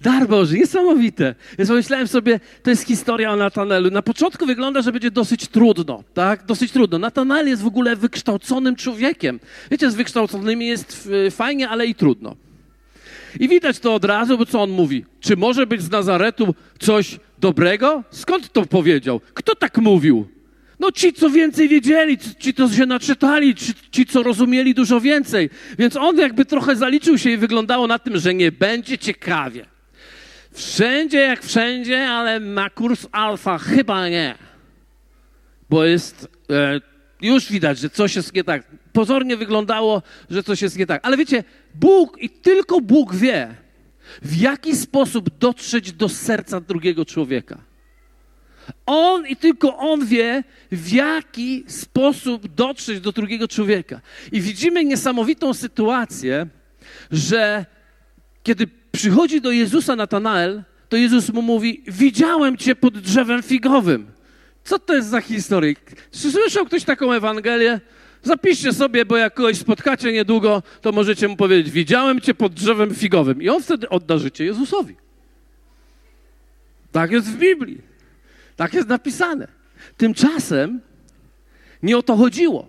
Dar 0.00 0.28
Boży, 0.28 0.58
niesamowite. 0.58 1.34
Więc 1.58 1.70
pomyślałem 1.70 2.08
sobie, 2.08 2.40
to 2.62 2.70
jest 2.70 2.86
historia 2.86 3.32
o 3.32 3.36
Natanaelu. 3.36 3.90
Na 3.90 4.02
początku 4.02 4.46
wygląda, 4.46 4.82
że 4.82 4.92
będzie 4.92 5.10
dosyć 5.10 5.48
trudno, 5.48 6.04
tak? 6.14 6.46
Dosyć 6.46 6.72
trudno. 6.72 6.98
Natanael 6.98 7.48
jest 7.48 7.62
w 7.62 7.66
ogóle 7.66 7.96
wykształconym 7.96 8.76
człowiekiem. 8.76 9.40
Wiecie, 9.70 9.90
z 9.90 9.94
wykształconymi 9.94 10.66
jest 10.66 11.08
fajnie, 11.30 11.68
ale 11.68 11.86
i 11.86 11.94
trudno. 11.94 12.47
I 13.40 13.48
widać 13.48 13.78
to 13.78 13.94
od 13.94 14.04
razu, 14.04 14.38
bo 14.38 14.46
co 14.46 14.62
on 14.62 14.70
mówi? 14.70 15.04
Czy 15.20 15.36
może 15.36 15.66
być 15.66 15.82
z 15.82 15.90
Nazaretu 15.90 16.54
coś 16.78 17.18
dobrego? 17.38 18.02
Skąd 18.10 18.52
to 18.52 18.66
powiedział? 18.66 19.20
Kto 19.34 19.54
tak 19.54 19.78
mówił? 19.78 20.28
No 20.80 20.92
ci, 20.92 21.12
co 21.12 21.30
więcej 21.30 21.68
wiedzieli, 21.68 22.18
ci, 22.38 22.54
co 22.54 22.68
się 22.68 22.86
naczytali, 22.86 23.54
ci, 23.54 23.72
ci, 23.90 24.06
co 24.06 24.22
rozumieli 24.22 24.74
dużo 24.74 25.00
więcej. 25.00 25.50
Więc 25.78 25.96
on 25.96 26.18
jakby 26.18 26.44
trochę 26.44 26.76
zaliczył 26.76 27.18
się 27.18 27.30
i 27.30 27.36
wyglądało 27.36 27.86
na 27.86 27.98
tym, 27.98 28.18
że 28.18 28.34
nie 28.34 28.52
będzie 28.52 28.98
ciekawie. 28.98 29.66
Wszędzie 30.52 31.18
jak 31.18 31.44
wszędzie, 31.44 32.08
ale 32.08 32.40
na 32.40 32.70
kurs 32.70 33.06
alfa 33.12 33.58
chyba 33.58 34.08
nie. 34.08 34.34
Bo 35.70 35.84
jest, 35.84 36.28
e, 36.50 36.80
już 37.22 37.52
widać, 37.52 37.78
że 37.78 37.90
coś 37.90 38.16
jest 38.16 38.34
nie 38.34 38.44
tak. 38.44 38.62
Pozornie 38.98 39.36
wyglądało, 39.36 40.02
że 40.30 40.42
coś 40.42 40.62
jest 40.62 40.78
nie 40.78 40.86
tak. 40.86 41.00
Ale 41.06 41.16
wiecie, 41.16 41.44
Bóg 41.74 42.22
i 42.22 42.30
tylko 42.30 42.80
Bóg 42.80 43.14
wie, 43.14 43.54
w 44.22 44.36
jaki 44.36 44.76
sposób 44.76 45.38
dotrzeć 45.38 45.92
do 45.92 46.08
serca 46.08 46.60
drugiego 46.60 47.04
człowieka. 47.04 47.58
On 48.86 49.26
i 49.26 49.36
tylko 49.36 49.76
on 49.76 50.06
wie, 50.06 50.44
w 50.72 50.92
jaki 50.92 51.64
sposób 51.66 52.54
dotrzeć 52.54 53.00
do 53.00 53.12
drugiego 53.12 53.48
człowieka. 53.48 54.00
I 54.32 54.40
widzimy 54.40 54.84
niesamowitą 54.84 55.54
sytuację, 55.54 56.46
że 57.10 57.66
kiedy 58.42 58.66
przychodzi 58.92 59.40
do 59.40 59.50
Jezusa 59.50 59.96
Natanael, 59.96 60.62
to 60.88 60.96
Jezus 60.96 61.32
mu 61.32 61.42
mówi: 61.42 61.82
Widziałem 61.86 62.56
cię 62.56 62.76
pod 62.76 62.98
drzewem 62.98 63.42
figowym. 63.42 64.06
Co 64.64 64.78
to 64.78 64.94
jest 64.94 65.08
za 65.08 65.20
historia? 65.20 65.74
Czy 66.12 66.32
słyszał 66.32 66.66
ktoś 66.66 66.84
taką 66.84 67.12
Ewangelię? 67.12 67.80
Zapiszcie 68.22 68.72
sobie, 68.72 69.04
bo 69.04 69.16
jak 69.16 69.34
kogoś 69.34 69.58
spotkacie 69.58 70.12
niedługo, 70.12 70.62
to 70.80 70.92
możecie 70.92 71.28
mu 71.28 71.36
powiedzieć: 71.36 71.70
Widziałem 71.70 72.20
cię 72.20 72.34
pod 72.34 72.54
drzewem 72.54 72.94
figowym. 72.94 73.42
I 73.42 73.48
on 73.48 73.62
wtedy 73.62 73.88
odda 73.88 74.18
życie 74.18 74.44
Jezusowi. 74.44 74.96
Tak 76.92 77.10
jest 77.10 77.28
w 77.28 77.36
Biblii. 77.36 77.82
Tak 78.56 78.74
jest 78.74 78.88
napisane. 78.88 79.48
Tymczasem 79.96 80.80
nie 81.82 81.98
o 81.98 82.02
to 82.02 82.16
chodziło. 82.16 82.68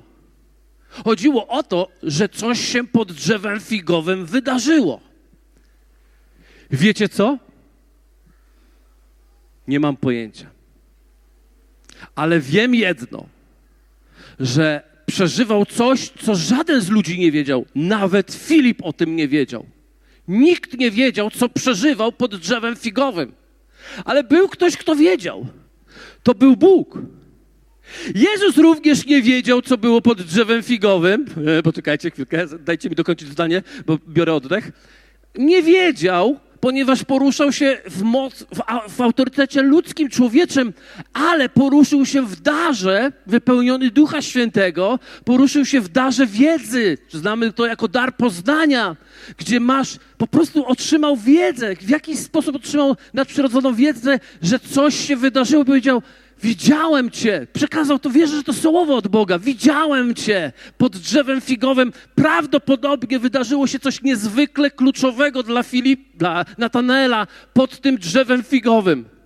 Chodziło 0.90 1.48
o 1.48 1.64
to, 1.64 1.92
że 2.04 2.30
coś 2.30 2.60
się 2.60 2.88
pod 2.88 3.12
drzewem 3.12 3.60
figowym 3.60 4.26
wydarzyło. 4.26 5.02
Wiecie 6.72 7.10
co? 7.10 7.38
Nie 9.68 9.80
mam 9.80 9.98
pojęcia. 9.98 10.50
Ale 12.16 12.40
wiem 12.40 12.76
jedno, 12.76 13.26
że 14.40 14.84
przeżywał 15.12 15.65
coś, 15.65 16.10
co 16.10 16.36
żaden 16.36 16.82
z 16.82 16.89
ludzi 16.89 17.19
nie 17.19 17.32
wiedział. 17.32 17.65
Nawet 17.76 18.34
Filip 18.34 18.80
o 18.84 18.93
tym 18.93 19.15
nie 19.15 19.28
wiedział. 19.28 19.65
Nikt 20.28 20.78
nie 20.78 20.91
wiedział, 20.91 21.32
co 21.32 21.50
przeżywał 21.50 22.12
pod 22.12 22.36
drzewem 22.36 22.76
figowym. 22.76 23.32
Ale 24.06 24.24
był 24.24 24.50
ktoś, 24.50 24.78
kto 24.78 24.95
wiedział. 24.95 25.48
To 26.24 26.36
był 26.36 26.56
Bóg. 26.56 26.98
Jezus 28.15 28.58
również 28.58 29.06
nie 29.06 29.22
wiedział, 29.22 29.62
co 29.62 29.78
było 29.78 30.02
pod 30.02 30.22
drzewem 30.22 30.63
figowym. 30.63 31.26
E, 31.60 31.63
poczekajcie 31.63 32.12
chwilkę, 32.12 32.45
dajcie 32.60 32.89
mi 32.89 32.95
dokończyć 32.95 33.30
zdanie, 33.30 33.63
bo 33.86 33.98
biorę 34.08 34.34
oddech. 34.34 34.72
Nie 35.36 35.63
wiedział, 35.63 36.39
ponieważ 36.60 37.04
poruszał 37.04 37.52
się 37.52 37.78
w, 37.86 38.02
moc, 38.02 38.34
w, 38.43 38.91
w, 38.95 39.02
autorytecie 39.02 39.62
ludzkim, 39.62 40.10
człowieczym, 40.10 40.74
ale 41.13 41.50
poruszył 41.50 42.06
się 42.06 42.22
w 42.22 42.41
darze 42.41 43.12
wypełniony 43.28 43.91
Ducha 43.91 44.22
Świętego, 44.22 45.00
poruszył 45.26 45.65
się 45.65 45.82
w 45.82 45.89
darze 45.89 46.28
wiedzy. 46.28 46.98
Znamy 47.10 47.54
to 47.54 47.65
jako 47.65 47.88
dar 47.88 48.15
poznania, 48.15 48.95
gdzie 49.38 49.60
masz, 49.60 49.98
po 50.17 50.28
prostu 50.28 50.65
otrzymał 50.65 51.17
wiedzę. 51.17 51.76
W 51.76 51.89
jakiś 51.89 52.19
sposób 52.19 52.56
otrzymał 52.56 52.95
nadprzyrodzoną 53.13 53.74
wiedzę, 53.74 54.19
że 54.41 54.60
coś 54.60 55.08
się 55.08 55.15
wydarzyło. 55.15 55.65
Powiedział, 55.65 56.02
Widziałem 56.43 57.12
Cię. 57.12 57.47
Przekazał 57.54 57.99
to, 57.99 58.10
wierzę, 58.10 58.36
że 58.36 58.43
to 58.43 58.54
słowo 58.54 58.95
od 58.95 59.08
Boga. 59.08 59.39
Widziałem 59.39 60.15
Cię 60.15 60.52
pod 60.78 60.97
drzewem 60.97 61.41
figowym. 61.41 61.93
Prawdopodobnie 62.15 63.19
wydarzyło 63.19 63.67
się 63.67 63.80
coś 63.80 64.02
niezwykle 64.02 64.71
kluczowego 64.71 65.43
dla 65.43 65.63
Filip, 65.63 66.17
dla 66.17 66.45
Natanaela 66.58 67.28
pod 67.54 67.82
tym 67.82 67.97
drzewem 67.97 68.43
figowym 68.43 69.19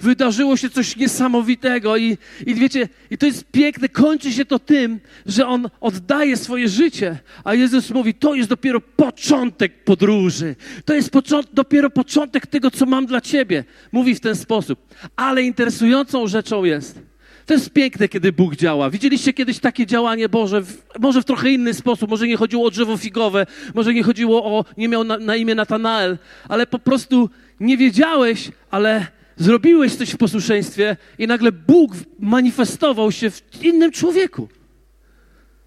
wydarzyło 0.00 0.56
się 0.56 0.70
coś 0.70 0.96
niesamowitego 0.96 1.96
i, 1.96 2.18
i 2.46 2.54
wiecie, 2.54 2.88
i 3.10 3.18
to 3.18 3.26
jest 3.26 3.44
piękne, 3.52 3.88
kończy 3.88 4.32
się 4.32 4.44
to 4.44 4.58
tym, 4.58 5.00
że 5.26 5.46
on 5.46 5.70
oddaje 5.80 6.36
swoje 6.36 6.68
życie, 6.68 7.18
a 7.44 7.54
Jezus 7.54 7.90
mówi, 7.90 8.14
to 8.14 8.34
jest 8.34 8.48
dopiero 8.48 8.80
początek 8.80 9.84
podróży, 9.84 10.56
to 10.84 10.94
jest 10.94 11.10
począt, 11.10 11.48
dopiero 11.52 11.90
początek 11.90 12.46
tego, 12.46 12.70
co 12.70 12.86
mam 12.86 13.06
dla 13.06 13.20
ciebie. 13.20 13.64
Mówi 13.92 14.14
w 14.14 14.20
ten 14.20 14.36
sposób. 14.36 14.94
Ale 15.16 15.42
interesującą 15.42 16.26
rzeczą 16.26 16.64
jest, 16.64 17.00
to 17.46 17.54
jest 17.54 17.70
piękne, 17.70 18.08
kiedy 18.08 18.32
Bóg 18.32 18.56
działa. 18.56 18.90
Widzieliście 18.90 19.32
kiedyś 19.32 19.58
takie 19.58 19.86
działanie 19.86 20.28
Boże, 20.28 20.62
w, 20.62 20.82
może 21.00 21.22
w 21.22 21.24
trochę 21.24 21.50
inny 21.50 21.74
sposób, 21.74 22.10
może 22.10 22.28
nie 22.28 22.36
chodziło 22.36 22.66
o 22.66 22.70
drzewo 22.70 22.96
figowe, 22.96 23.46
może 23.74 23.94
nie 23.94 24.02
chodziło 24.02 24.44
o, 24.44 24.64
nie 24.76 24.88
miał 24.88 25.04
na, 25.04 25.18
na 25.18 25.36
imię 25.36 25.54
Natanael, 25.54 26.18
ale 26.48 26.66
po 26.66 26.78
prostu 26.78 27.30
nie 27.60 27.76
wiedziałeś, 27.76 28.50
ale 28.70 29.06
zrobiłeś 29.36 29.94
coś 29.94 30.10
w 30.10 30.16
posłuszeństwie 30.16 30.96
i 31.18 31.26
nagle 31.26 31.52
Bóg 31.52 31.92
manifestował 32.18 33.12
się 33.12 33.30
w 33.30 33.64
innym 33.64 33.92
człowieku. 33.92 34.48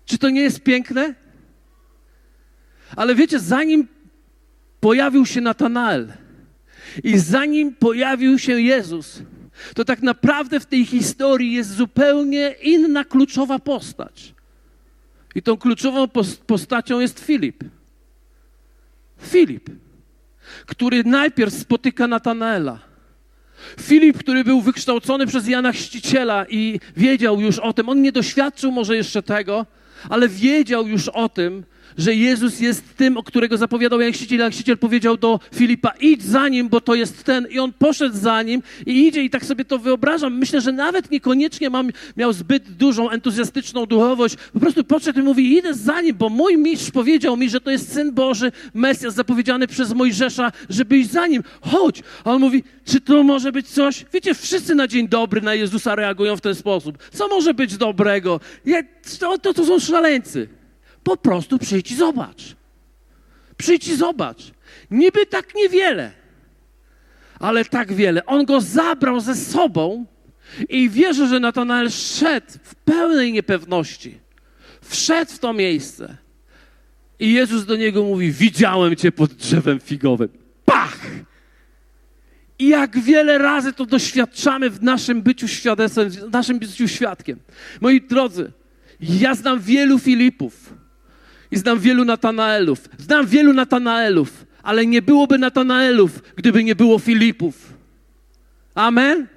Czy 0.06 0.18
to 0.18 0.30
nie 0.30 0.42
jest 0.42 0.64
piękne? 0.64 1.16
Ale 2.96 3.16
wiecie, 3.16 3.40
zanim 3.40 3.88
pojawił 4.80 5.26
się 5.26 5.42
Natanael 5.42 6.14
i 7.04 7.18
zanim 7.18 7.76
pojawił 7.76 8.40
się 8.40 8.62
Jezus, 8.62 9.22
to 9.76 9.86
tak 9.86 10.02
naprawdę 10.02 10.60
w 10.60 10.66
tej 10.66 10.86
historii 10.86 11.54
jest 11.54 11.76
zupełnie 11.76 12.56
inna 12.64 13.04
kluczowa 13.04 13.60
postać. 13.60 14.34
I 15.36 15.42
tą 15.42 15.58
kluczową 15.58 16.08
postacią 16.48 17.00
jest 17.00 17.20
Filip. 17.20 17.64
Filip, 19.22 19.70
który 20.66 21.04
najpierw 21.04 21.54
spotyka 21.54 22.08
Natanaela 22.08 22.89
Filip, 23.82 24.18
który 24.18 24.44
był 24.44 24.62
wykształcony 24.62 25.28
przez 25.28 25.48
Jana 25.48 25.72
Chrzciciela 25.72 26.46
i 26.50 26.80
wiedział 26.98 27.42
już 27.42 27.60
o 27.60 27.74
tym, 27.74 27.90
on 27.90 28.02
nie 28.02 28.12
doświadczył 28.12 28.72
może 28.72 28.96
jeszcze 28.96 29.24
tego, 29.24 29.66
ale 30.10 30.30
wiedział 30.30 30.88
już 30.88 31.08
o 31.08 31.30
tym, 31.30 31.64
że 31.98 32.16
Jezus 32.16 32.60
jest 32.60 32.98
tym, 32.98 33.18
o 33.18 33.24
którego 33.24 33.58
zapowiadał 33.58 34.02
Jan 34.02 34.12
Chrzciciel. 34.12 34.40
Jan 34.40 34.52
Chrzciciel 34.52 34.78
powiedział 34.78 35.18
do 35.18 35.40
Filipa, 35.56 35.94
idź 36.00 36.24
za 36.24 36.48
nim, 36.48 36.70
bo 36.70 36.82
to 36.82 36.96
jest 36.96 37.24
ten. 37.24 37.48
I 37.52 37.60
on 37.60 37.74
poszedł 37.74 38.18
za 38.18 38.44
nim 38.44 38.64
i 38.86 39.08
idzie 39.08 39.24
i 39.24 39.30
tak 39.30 39.46
sobie 39.46 39.66
to 39.66 39.80
wyobrażam. 39.80 40.38
Myślę, 40.38 40.62
że 40.62 40.72
nawet 40.72 41.12
niekoniecznie 41.12 41.70
mam, 41.70 41.90
miał 42.18 42.34
zbyt 42.34 42.72
dużą, 42.72 43.10
entuzjastyczną 43.10 43.86
duchowość. 43.86 44.36
Po 44.54 44.60
prostu 44.60 44.84
podszedł 44.84 45.20
i 45.20 45.24
mówi, 45.24 45.58
idę 45.58 45.74
za 45.74 46.02
nim, 46.02 46.16
bo 46.16 46.30
mój 46.30 46.58
mistrz 46.58 46.92
powiedział 46.92 47.38
mi, 47.38 47.50
że 47.50 47.62
to 47.62 47.72
jest 47.72 47.94
Syn 47.94 48.12
Boży, 48.14 48.52
Mesjasz 48.74 49.14
zapowiedziany 49.14 49.68
przez 49.68 49.94
Mojżesza, 49.94 50.52
żeby 50.70 50.98
iść 50.98 51.12
za 51.12 51.28
nim. 51.28 51.44
Chodź. 51.62 52.04
A 52.24 52.32
on 52.32 52.42
mówi, 52.42 52.64
czy 52.86 53.02
to 53.02 53.24
może 53.24 53.52
być 53.52 53.68
coś? 53.68 54.06
Wiecie, 54.14 54.34
wszyscy 54.34 54.76
na 54.76 54.88
dzień 54.88 55.08
dobry 55.08 55.42
na 55.42 55.54
Jezusa 55.54 55.96
reagują 55.96 56.38
w 56.38 56.42
ten 56.42 56.56
sposób. 56.56 56.98
Co 57.12 57.28
może 57.28 57.54
być 57.54 57.78
dobrego? 57.78 58.40
to, 59.20 59.38
to, 59.38 59.54
to 59.54 59.66
są 59.66 59.80
szaleńcy. 59.80 60.59
Po 61.04 61.18
prostu 61.18 61.60
przyjdź 61.60 61.92
i 61.92 61.96
zobacz. 61.96 62.56
Przyjdź 63.58 63.88
i 63.88 63.96
zobacz. 63.96 64.52
Niby 64.92 65.26
tak 65.26 65.56
niewiele, 65.56 66.12
ale 67.40 67.66
tak 67.66 67.94
wiele. 67.94 68.26
On 68.26 68.46
go 68.46 68.62
zabrał 68.62 69.20
ze 69.20 69.36
sobą 69.36 70.06
i 70.70 70.90
wierzę, 70.90 71.28
że 71.28 71.40
Natanael 71.40 71.90
szedł 71.90 72.52
w 72.64 72.76
pełnej 72.76 73.34
niepewności. 73.34 74.20
Wszedł 74.82 75.32
w 75.32 75.40
to 75.40 75.54
miejsce. 75.54 76.18
I 77.20 77.34
Jezus 77.34 77.66
do 77.66 77.76
niego 77.76 78.04
mówi: 78.04 78.32
Widziałem 78.32 78.96
cię 78.96 79.12
pod 79.12 79.34
drzewem 79.34 79.80
figowym. 79.80 80.30
Pach! 80.66 80.98
I 82.60 82.68
jak 82.68 83.00
wiele 83.00 83.38
razy 83.38 83.74
to 83.74 83.86
doświadczamy 83.86 84.70
w 84.70 84.84
naszym 84.84 85.22
byciu 85.22 85.48
świadectwem, 85.48 86.10
w 86.10 86.32
naszym 86.32 86.60
byciu 86.60 86.88
świadkiem. 86.88 87.40
Moi 87.82 88.02
drodzy, 88.02 88.52
ja 89.00 89.36
znam 89.36 89.60
wielu 89.60 90.00
Filipów, 90.00 90.74
i 91.52 91.58
znam 91.58 91.80
wielu 91.80 92.06
Natanaelów. 92.06 92.90
Znam 92.98 93.28
wielu 93.28 93.54
Natanaelów, 93.54 94.46
ale 94.64 94.86
nie 94.86 95.02
byłoby 95.02 95.38
Natanaelów, 95.38 96.24
gdyby 96.36 96.64
nie 96.64 96.76
było 96.76 97.00
Filipów. 97.00 97.74
Amen? 98.76 99.28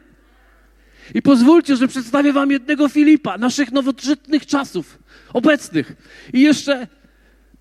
I 1.14 1.22
pozwólcie, 1.22 1.76
że 1.76 1.88
przedstawię 1.88 2.32
wam 2.32 2.50
jednego 2.50 2.88
Filipa, 2.88 3.38
naszych 3.38 3.72
nowożytnych 3.72 4.46
czasów, 4.46 4.98
obecnych. 5.32 5.92
I 6.32 6.40
jeszcze 6.40 6.86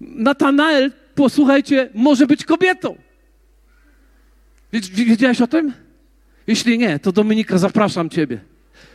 Natanael, 0.02 0.92
posłuchajcie, 1.16 1.90
może 1.94 2.28
być 2.28 2.46
kobietą. 2.46 2.96
Wiedziałeś 4.94 5.42
o 5.42 5.48
tym? 5.48 5.74
Jeśli 6.48 6.78
nie, 6.78 7.00
to 7.00 7.12
Dominika, 7.12 7.58
zapraszam 7.58 8.10
ciebie. 8.10 8.40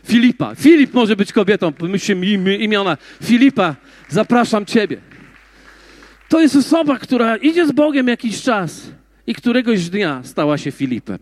Filipa. 0.05 0.55
Filip 0.55 0.93
może 0.93 1.15
być 1.15 1.33
kobietą. 1.33 1.73
Pomyślcie 1.73 2.15
mi 2.15 2.33
imiona. 2.63 2.97
Filipa, 3.23 3.75
zapraszam 4.09 4.65
ciebie. 4.65 4.97
To 6.29 6.41
jest 6.41 6.55
osoba, 6.55 6.99
która 6.99 7.37
idzie 7.37 7.67
z 7.67 7.71
Bogiem 7.71 8.07
jakiś 8.07 8.41
czas 8.41 8.81
i 9.27 9.35
któregoś 9.35 9.89
dnia 9.89 10.21
stała 10.23 10.57
się 10.57 10.71
Filipem. 10.71 11.19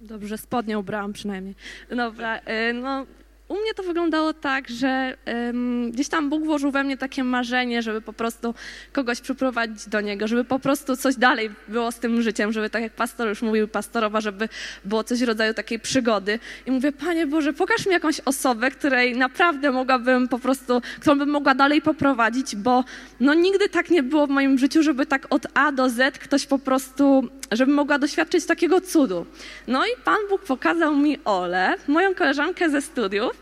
Dobrze, 0.00 0.38
spodnie 0.38 0.78
ubrałam 0.78 1.12
przynajmniej. 1.12 1.54
Dobra, 1.90 2.38
y, 2.38 2.72
no 2.72 3.06
u 3.48 3.54
mnie 3.54 3.74
to 3.74 3.82
wyglądało 3.82 4.32
tak, 4.32 4.68
że 4.68 5.16
um, 5.26 5.90
gdzieś 5.90 6.08
tam 6.08 6.30
Bóg 6.30 6.44
włożył 6.44 6.70
we 6.70 6.84
mnie 6.84 6.96
takie 6.96 7.24
marzenie, 7.24 7.82
żeby 7.82 8.00
po 8.00 8.12
prostu 8.12 8.54
kogoś 8.92 9.20
przyprowadzić 9.20 9.88
do 9.88 10.00
Niego, 10.00 10.28
żeby 10.28 10.44
po 10.44 10.58
prostu 10.58 10.96
coś 10.96 11.16
dalej 11.16 11.50
było 11.68 11.92
z 11.92 11.98
tym 11.98 12.22
życiem, 12.22 12.52
żeby 12.52 12.70
tak 12.70 12.82
jak 12.82 12.92
pastor 12.92 13.28
już 13.28 13.42
mówił, 13.42 13.68
pastorowa, 13.68 14.20
żeby 14.20 14.48
było 14.84 15.04
coś 15.04 15.20
w 15.20 15.22
rodzaju 15.22 15.54
takiej 15.54 15.78
przygody. 15.78 16.38
I 16.66 16.70
mówię, 16.70 16.92
Panie 16.92 17.26
Boże, 17.26 17.52
pokaż 17.52 17.86
mi 17.86 17.92
jakąś 17.92 18.20
osobę, 18.20 18.70
której 18.70 19.16
naprawdę 19.16 19.70
mogłabym 19.70 20.28
po 20.28 20.38
prostu, 20.38 20.82
którą 21.00 21.18
bym 21.18 21.30
mogła 21.30 21.54
dalej 21.54 21.82
poprowadzić, 21.82 22.56
bo 22.56 22.84
no 23.20 23.34
nigdy 23.34 23.68
tak 23.68 23.90
nie 23.90 24.02
było 24.02 24.26
w 24.26 24.30
moim 24.30 24.58
życiu, 24.58 24.82
żeby 24.82 25.06
tak 25.06 25.26
od 25.30 25.46
A 25.54 25.72
do 25.72 25.90
Z 25.90 26.18
ktoś 26.18 26.46
po 26.46 26.58
prostu, 26.58 27.28
żebym 27.52 27.74
mogła 27.74 27.98
doświadczyć 27.98 28.46
takiego 28.46 28.80
cudu. 28.80 29.26
No 29.66 29.86
i 29.86 29.90
Pan 30.04 30.18
Bóg 30.30 30.42
pokazał 30.42 30.96
mi 30.96 31.18
Olę, 31.24 31.74
moją 31.88 32.14
koleżankę 32.14 32.70
ze 32.70 32.82
studiów, 32.82 33.33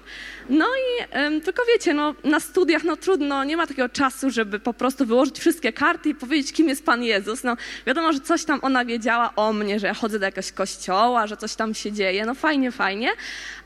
no 0.49 0.67
i 0.67 1.41
tylko 1.41 1.63
wiecie, 1.75 1.95
no, 1.95 2.15
na 2.25 2.41
studiach 2.41 2.85
no 2.85 2.97
trudno, 2.97 3.45
nie 3.45 3.57
ma 3.57 3.67
takiego 3.67 3.89
czasu, 3.89 4.31
żeby 4.31 4.59
po 4.59 4.75
prostu 4.75 5.07
wyłożyć 5.07 5.39
wszystkie 5.39 5.73
karty 5.73 6.09
i 6.09 6.15
powiedzieć, 6.15 6.53
kim 6.53 6.69
jest 6.69 6.85
Pan 6.85 7.03
Jezus. 7.03 7.45
No 7.45 7.57
wiadomo, 7.87 8.13
że 8.13 8.21
coś 8.21 8.45
tam 8.45 8.59
ona 8.63 8.85
wiedziała 8.85 9.33
o 9.37 9.53
mnie, 9.53 9.81
że 9.81 9.87
ja 9.87 9.95
chodzę 9.95 10.19
do 10.19 10.25
jakiegoś 10.25 10.53
kościoła, 10.53 11.27
że 11.27 11.37
coś 11.37 11.55
tam 11.55 11.75
się 11.75 11.93
dzieje, 11.93 12.27
no 12.27 12.35
fajnie, 12.35 12.73
fajnie, 12.73 13.11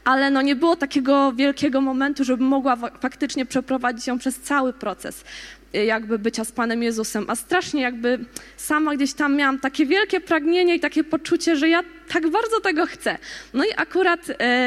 ale 0.04 0.30
no 0.30 0.42
nie 0.42 0.56
było 0.56 0.76
takiego 0.76 1.32
wielkiego 1.32 1.80
momentu, 1.80 2.24
żeby 2.24 2.44
mogła 2.44 2.76
faktycznie 3.00 3.46
przeprowadzić 3.46 4.06
ją 4.06 4.18
przez 4.18 4.40
cały 4.40 4.72
proces 4.72 5.24
jakby 5.72 6.18
bycia 6.18 6.44
z 6.44 6.52
Panem 6.52 6.82
Jezusem, 6.82 7.24
a 7.28 7.36
strasznie 7.36 7.82
jakby 7.82 8.18
sama 8.56 8.96
gdzieś 8.96 9.12
tam 9.12 9.36
miałam 9.36 9.58
takie 9.58 9.86
wielkie 9.86 10.20
pragnienie 10.20 10.74
i 10.74 10.80
takie 10.80 11.04
poczucie, 11.04 11.56
że 11.56 11.68
ja 11.68 11.82
tak 12.08 12.30
bardzo 12.30 12.60
tego 12.60 12.86
chcę. 12.86 13.18
No 13.54 13.64
i 13.64 13.68
akurat 13.76 14.20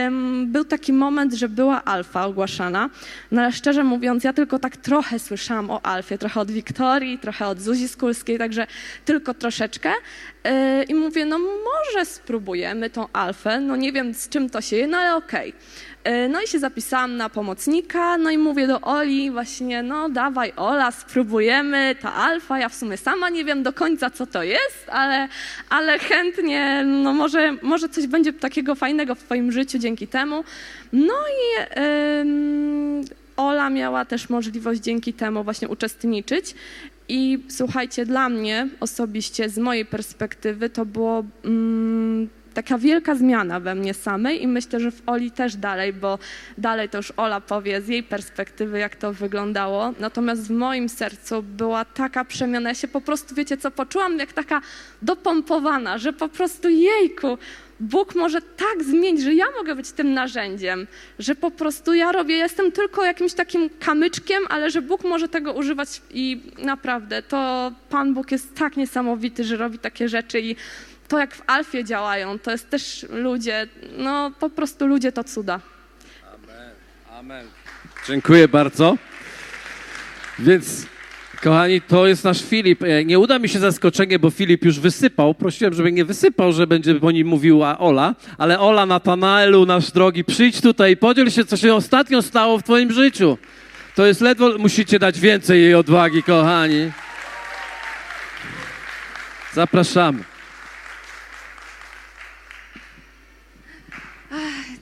um, 0.03 0.51
był 0.51 0.65
taki 0.65 0.93
moment, 0.93 1.33
że 1.33 1.49
była 1.49 1.83
alfa 1.83 2.25
ogłaszana, 2.25 2.89
no 3.31 3.41
ale 3.41 3.51
szczerze 3.51 3.83
mówiąc, 3.83 4.23
ja 4.23 4.33
tylko 4.33 4.59
tak 4.59 4.77
trochę 4.77 5.19
słyszałam 5.19 5.71
o 5.71 5.85
alfie, 5.85 6.17
trochę 6.17 6.39
od 6.39 6.51
Wiktorii, 6.51 7.19
trochę 7.19 7.47
od 7.47 7.62
Zuzi 7.62 7.88
Skulskiej, 7.88 8.38
także 8.38 8.67
tylko 9.05 9.33
troszeczkę. 9.33 9.91
Yy, 10.43 10.83
I 10.83 10.93
mówię, 10.95 11.25
no 11.25 11.39
może 11.39 12.05
spróbujemy 12.05 12.89
tą 12.89 13.07
alfę, 13.13 13.59
no 13.59 13.75
nie 13.75 13.91
wiem 13.91 14.13
z 14.13 14.29
czym 14.29 14.49
to 14.49 14.62
się 14.62 14.75
je, 14.75 14.88
no 14.88 14.97
ale 14.97 15.15
okej. 15.15 15.49
Okay. 15.49 15.62
E, 16.03 16.27
no 16.27 16.41
i 16.41 16.47
się 16.47 16.59
zapisałam 16.59 17.17
na 17.17 17.29
pomocnika, 17.29 18.17
no 18.17 18.31
i 18.31 18.38
mówię 18.38 18.67
do 18.67 18.81
Oli 18.81 19.31
właśnie, 19.31 19.83
no 19.83 20.09
dawaj 20.09 20.53
Ola, 20.55 20.91
spróbujemy, 20.91 21.95
ta 22.01 22.13
alfa, 22.13 22.59
ja 22.59 22.69
w 22.69 22.75
sumie 22.75 22.97
sama 22.97 23.29
nie 23.29 23.45
wiem 23.45 23.63
do 23.63 23.73
końca 23.73 24.09
co 24.09 24.25
to 24.25 24.43
jest, 24.43 24.89
ale, 24.89 25.27
ale 25.69 25.99
chętnie, 25.99 26.83
no 26.85 27.13
może, 27.13 27.55
może 27.62 27.89
coś 27.89 28.07
będzie 28.07 28.33
takiego 28.33 28.75
fajnego 28.75 29.15
w 29.15 29.23
twoim 29.23 29.51
życiu 29.51 29.79
dzięki 29.79 30.07
temu. 30.07 30.43
No 30.93 31.13
i 31.13 31.75
Ola 33.38 33.69
miała 33.69 34.05
też 34.05 34.29
możliwość 34.29 34.81
dzięki 34.81 35.13
temu 35.13 35.43
właśnie 35.43 35.67
uczestniczyć. 35.67 36.55
I 37.09 37.39
słuchajcie, 37.49 38.05
dla 38.05 38.29
mnie 38.29 38.67
osobiście, 38.79 39.49
z 39.49 39.57
mojej 39.57 39.85
perspektywy, 39.85 40.69
to 40.69 40.85
było 40.85 41.23
mm, 41.45 42.29
taka 42.63 42.77
wielka 42.77 43.15
zmiana 43.15 43.59
we 43.59 43.75
mnie 43.75 43.93
samej 43.93 44.43
i 44.43 44.47
myślę, 44.47 44.79
że 44.79 44.91
w 44.91 45.01
Oli 45.05 45.31
też 45.31 45.55
dalej, 45.55 45.93
bo 45.93 46.19
dalej 46.57 46.89
to 46.89 46.97
już 46.97 47.13
Ola 47.17 47.41
powie 47.41 47.81
z 47.81 47.87
jej 47.87 48.03
perspektywy, 48.03 48.79
jak 48.79 48.95
to 48.95 49.13
wyglądało. 49.13 49.93
Natomiast 49.99 50.47
w 50.47 50.51
moim 50.51 50.89
sercu 50.89 51.43
była 51.43 51.85
taka 51.85 52.25
przemiana. 52.25 52.69
Ja 52.69 52.75
się 52.75 52.87
po 52.87 53.01
prostu, 53.01 53.35
wiecie 53.35 53.57
co, 53.57 53.71
poczułam 53.71 54.19
jak 54.19 54.33
taka 54.33 54.61
dopompowana, 55.01 55.97
że 55.97 56.13
po 56.13 56.29
prostu 56.29 56.69
jejku, 56.69 57.37
Bóg 57.79 58.15
może 58.15 58.41
tak 58.41 58.83
zmienić, 58.83 59.21
że 59.21 59.33
ja 59.33 59.45
mogę 59.57 59.75
być 59.75 59.91
tym 59.91 60.13
narzędziem, 60.13 60.87
że 61.19 61.35
po 61.35 61.51
prostu 61.51 61.93
ja 61.93 62.11
robię, 62.11 62.35
jestem 62.35 62.71
tylko 62.71 63.03
jakimś 63.03 63.33
takim 63.33 63.69
kamyczkiem, 63.79 64.43
ale 64.49 64.71
że 64.71 64.81
Bóg 64.81 65.03
może 65.03 65.27
tego 65.27 65.53
używać 65.53 66.01
i 66.11 66.41
naprawdę 66.57 67.21
to 67.21 67.71
Pan 67.89 68.13
Bóg 68.13 68.31
jest 68.31 68.55
tak 68.55 68.77
niesamowity, 68.77 69.43
że 69.43 69.57
robi 69.57 69.79
takie 69.79 70.09
rzeczy 70.09 70.39
i 70.39 70.55
to, 71.09 71.19
jak 71.19 71.35
w 71.35 71.41
Alfie 71.47 71.83
działają, 71.83 72.39
to 72.39 72.51
jest 72.51 72.69
też 72.69 73.05
ludzie, 73.09 73.67
no 73.97 74.31
po 74.39 74.49
prostu 74.49 74.87
ludzie 74.87 75.11
to 75.11 75.23
cuda. 75.23 75.59
Amen. 76.33 76.71
Amen. 77.19 77.47
Dziękuję 78.07 78.47
bardzo. 78.47 78.97
Więc, 80.39 80.85
kochani, 81.41 81.81
to 81.81 82.07
jest 82.07 82.23
nasz 82.23 82.41
Filip. 82.43 82.83
E, 82.83 83.05
nie 83.05 83.19
uda 83.19 83.39
mi 83.39 83.49
się 83.49 83.59
zaskoczenie, 83.59 84.19
bo 84.19 84.29
Filip 84.29 84.65
już 84.65 84.79
wysypał. 84.79 85.33
Prosiłem, 85.33 85.73
żeby 85.73 85.91
nie 85.91 86.05
wysypał, 86.05 86.53
że 86.53 86.67
będzie 86.67 86.95
po 86.95 87.11
nim 87.11 87.27
mówiła 87.27 87.79
Ola. 87.79 88.15
Ale 88.37 88.59
Ola, 88.59 88.85
Natanaelu, 88.85 89.65
nasz 89.65 89.91
drogi, 89.91 90.23
przyjdź 90.23 90.61
tutaj 90.61 90.91
i 90.91 90.97
podziel 90.97 91.29
się, 91.29 91.45
co 91.45 91.57
się 91.57 91.75
ostatnio 91.75 92.21
stało 92.21 92.57
w 92.57 92.63
twoim 92.63 92.91
życiu. 92.91 93.37
To 93.95 94.05
jest 94.05 94.21
ledwo, 94.21 94.57
musicie 94.57 94.99
dać 94.99 95.19
więcej 95.19 95.61
jej 95.61 95.75
odwagi, 95.75 96.23
kochani. 96.23 96.91
Zapraszamy. 99.53 100.38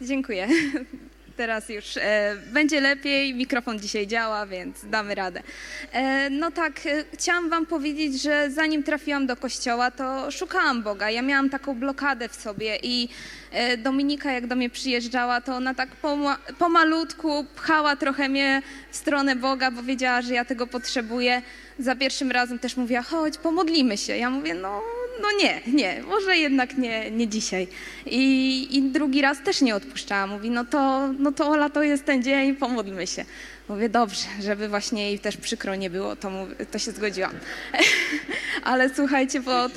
Dziękuję. 0.08 0.48
Teraz 1.38 1.70
już 1.70 1.98
e, 1.98 2.36
będzie 2.54 2.82
lepiej, 2.82 3.34
mikrofon 3.34 3.80
dzisiaj 3.80 4.08
działa, 4.08 4.46
więc 4.46 4.86
damy 4.86 5.16
radę. 5.16 5.44
E, 5.92 6.30
no 6.30 6.52
tak, 6.52 6.86
e, 6.86 7.04
chciałam 7.14 7.50
Wam 7.50 7.66
powiedzieć, 7.66 8.22
że 8.22 8.52
zanim 8.52 8.84
trafiłam 8.84 9.28
do 9.28 9.36
kościoła, 9.36 9.92
to 9.92 10.32
szukałam 10.32 10.84
Boga. 10.84 11.10
Ja 11.10 11.22
miałam 11.22 11.50
taką 11.50 11.76
blokadę 11.76 12.30
w 12.30 12.36
sobie 12.36 12.80
i 12.84 13.10
e, 13.52 13.78
Dominika, 13.78 14.32
jak 14.32 14.48
do 14.48 14.56
mnie 14.56 14.70
przyjeżdżała, 14.70 15.42
to 15.42 15.56
ona 15.56 15.74
tak 15.74 15.90
poma 15.90 16.38
pomalutku 16.60 17.46
pchała 17.56 17.96
trochę 17.96 18.30
mnie 18.30 18.62
w 18.92 18.96
stronę 18.96 19.36
Boga, 19.36 19.72
bo 19.72 19.84
wiedziała, 19.84 20.22
że 20.22 20.34
ja 20.34 20.46
tego 20.46 20.68
potrzebuję. 20.68 21.42
Za 21.80 21.96
pierwszym 21.96 22.32
razem 22.32 22.60
też 22.60 22.78
mówiła, 22.78 23.02
chodź, 23.02 23.38
pomodlimy 23.38 23.98
się. 23.98 24.18
Ja 24.18 24.30
mówię, 24.30 24.54
no 24.54 24.82
no 25.22 25.28
nie, 25.44 25.62
nie, 25.68 26.04
może 26.08 26.38
jednak 26.38 26.78
nie, 26.78 27.12
nie 27.12 27.28
dzisiaj. 27.28 27.68
I, 28.06 28.78
I 28.78 28.82
drugi 28.82 29.22
raz 29.22 29.44
też 29.44 29.62
nie 29.62 29.76
odpuszczała. 29.76 30.28
Mówi, 30.28 30.50
no 30.50 30.66
to, 30.66 31.08
no 31.20 31.32
to 31.32 31.50
Ola, 31.50 31.70
to 31.70 31.84
jest 31.84 32.06
ten 32.06 32.24
dzień, 32.24 32.56
pomódlmy 32.56 33.08
się. 33.08 33.26
Mówię, 33.70 33.90
dobrze, 33.90 34.26
żeby 34.42 34.70
właśnie 34.70 35.04
jej 35.04 35.20
też 35.20 35.38
przykro 35.38 35.76
nie 35.76 35.90
było, 35.90 36.16
to, 36.16 36.32
to 36.72 36.80
się 36.80 36.92
zgodziłam. 36.92 37.32
Ale 38.64 38.90
słuchajcie, 38.96 39.42
po, 39.42 39.70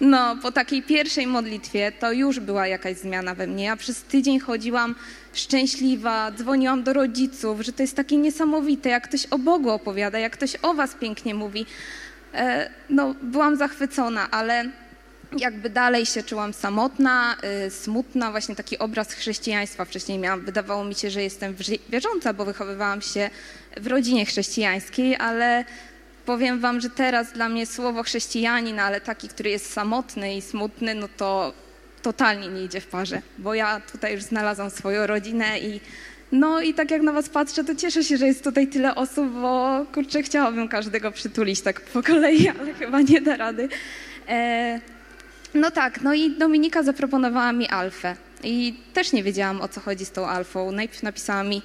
no, 0.00 0.36
po 0.42 0.52
takiej 0.52 0.82
pierwszej 0.82 1.26
modlitwie 1.26 1.92
to 1.92 2.12
już 2.12 2.40
była 2.40 2.66
jakaś 2.66 2.96
zmiana 2.96 3.34
we 3.34 3.46
mnie. 3.46 3.64
Ja 3.64 3.76
przez 3.76 4.02
tydzień 4.02 4.40
chodziłam 4.40 4.94
szczęśliwa, 5.32 6.32
dzwoniłam 6.32 6.82
do 6.82 6.92
rodziców, 6.92 7.60
że 7.60 7.72
to 7.72 7.82
jest 7.82 7.96
takie 7.96 8.16
niesamowite, 8.16 8.88
jak 8.88 9.08
ktoś 9.08 9.26
o 9.26 9.38
Bogu 9.38 9.70
opowiada, 9.70 10.18
jak 10.18 10.32
ktoś 10.32 10.56
o 10.62 10.74
was 10.74 10.94
pięknie 10.94 11.34
mówi. 11.34 11.66
E, 12.34 12.70
no, 12.90 13.14
byłam 13.22 13.56
zachwycona, 13.56 14.30
ale 14.30 14.64
jakby 15.38 15.70
dalej 15.70 16.06
się 16.06 16.22
czułam 16.22 16.52
samotna, 16.52 17.36
y, 17.66 17.70
smutna, 17.70 18.30
właśnie 18.30 18.56
taki 18.56 18.78
obraz 18.78 19.12
chrześcijaństwa 19.12 19.84
wcześniej 19.84 20.18
miałam. 20.18 20.40
Wydawało 20.40 20.84
mi 20.84 20.94
się, 20.94 21.10
że 21.10 21.22
jestem 21.22 21.54
wierząca, 21.88 22.32
bo 22.32 22.44
wychowywałam 22.44 23.02
się 23.02 23.30
w 23.76 23.86
rodzinie 23.86 24.26
chrześcijańskiej, 24.26 25.16
ale 25.16 25.64
powiem 26.26 26.60
wam, 26.60 26.80
że 26.80 26.90
teraz 26.90 27.32
dla 27.32 27.48
mnie 27.48 27.66
słowo 27.66 28.02
chrześcijanin, 28.02 28.78
ale 28.80 29.00
taki, 29.00 29.28
który 29.28 29.50
jest 29.50 29.72
samotny 29.72 30.36
i 30.36 30.42
smutny, 30.42 30.94
no 30.94 31.08
to 31.16 31.52
totalnie 32.02 32.48
nie 32.48 32.64
idzie 32.64 32.80
w 32.80 32.86
parze, 32.86 33.22
bo 33.38 33.54
ja 33.54 33.80
tutaj 33.80 34.12
już 34.12 34.22
znalazłam 34.22 34.70
swoją 34.70 35.06
rodzinę 35.06 35.58
i 35.58 35.80
no 36.32 36.60
i 36.60 36.74
tak 36.74 36.90
jak 36.90 37.02
na 37.02 37.12
was 37.12 37.28
patrzę, 37.28 37.64
to 37.64 37.74
cieszę 37.74 38.04
się, 38.04 38.16
że 38.16 38.26
jest 38.26 38.44
tutaj 38.44 38.66
tyle 38.66 38.94
osób, 38.94 39.30
bo 39.30 39.86
kurczę, 39.94 40.22
chciałabym 40.22 40.68
każdego 40.68 41.12
przytulić 41.12 41.60
tak 41.60 41.80
po 41.80 42.02
kolei, 42.02 42.48
ale 42.60 42.74
chyba 42.74 43.00
nie 43.00 43.20
da 43.20 43.36
rady. 43.36 43.68
E, 44.28 44.80
no 45.54 45.70
tak, 45.70 46.00
no 46.00 46.14
i 46.14 46.30
Dominika 46.30 46.82
zaproponowała 46.82 47.52
mi 47.52 47.68
alfę 47.68 48.16
i 48.44 48.74
też 48.92 49.12
nie 49.12 49.22
wiedziałam 49.22 49.60
o 49.60 49.68
co 49.68 49.80
chodzi 49.80 50.04
z 50.04 50.10
tą 50.10 50.26
alfą. 50.26 50.72
Najpierw 50.72 51.02
napisała 51.02 51.42
mi, 51.44 51.62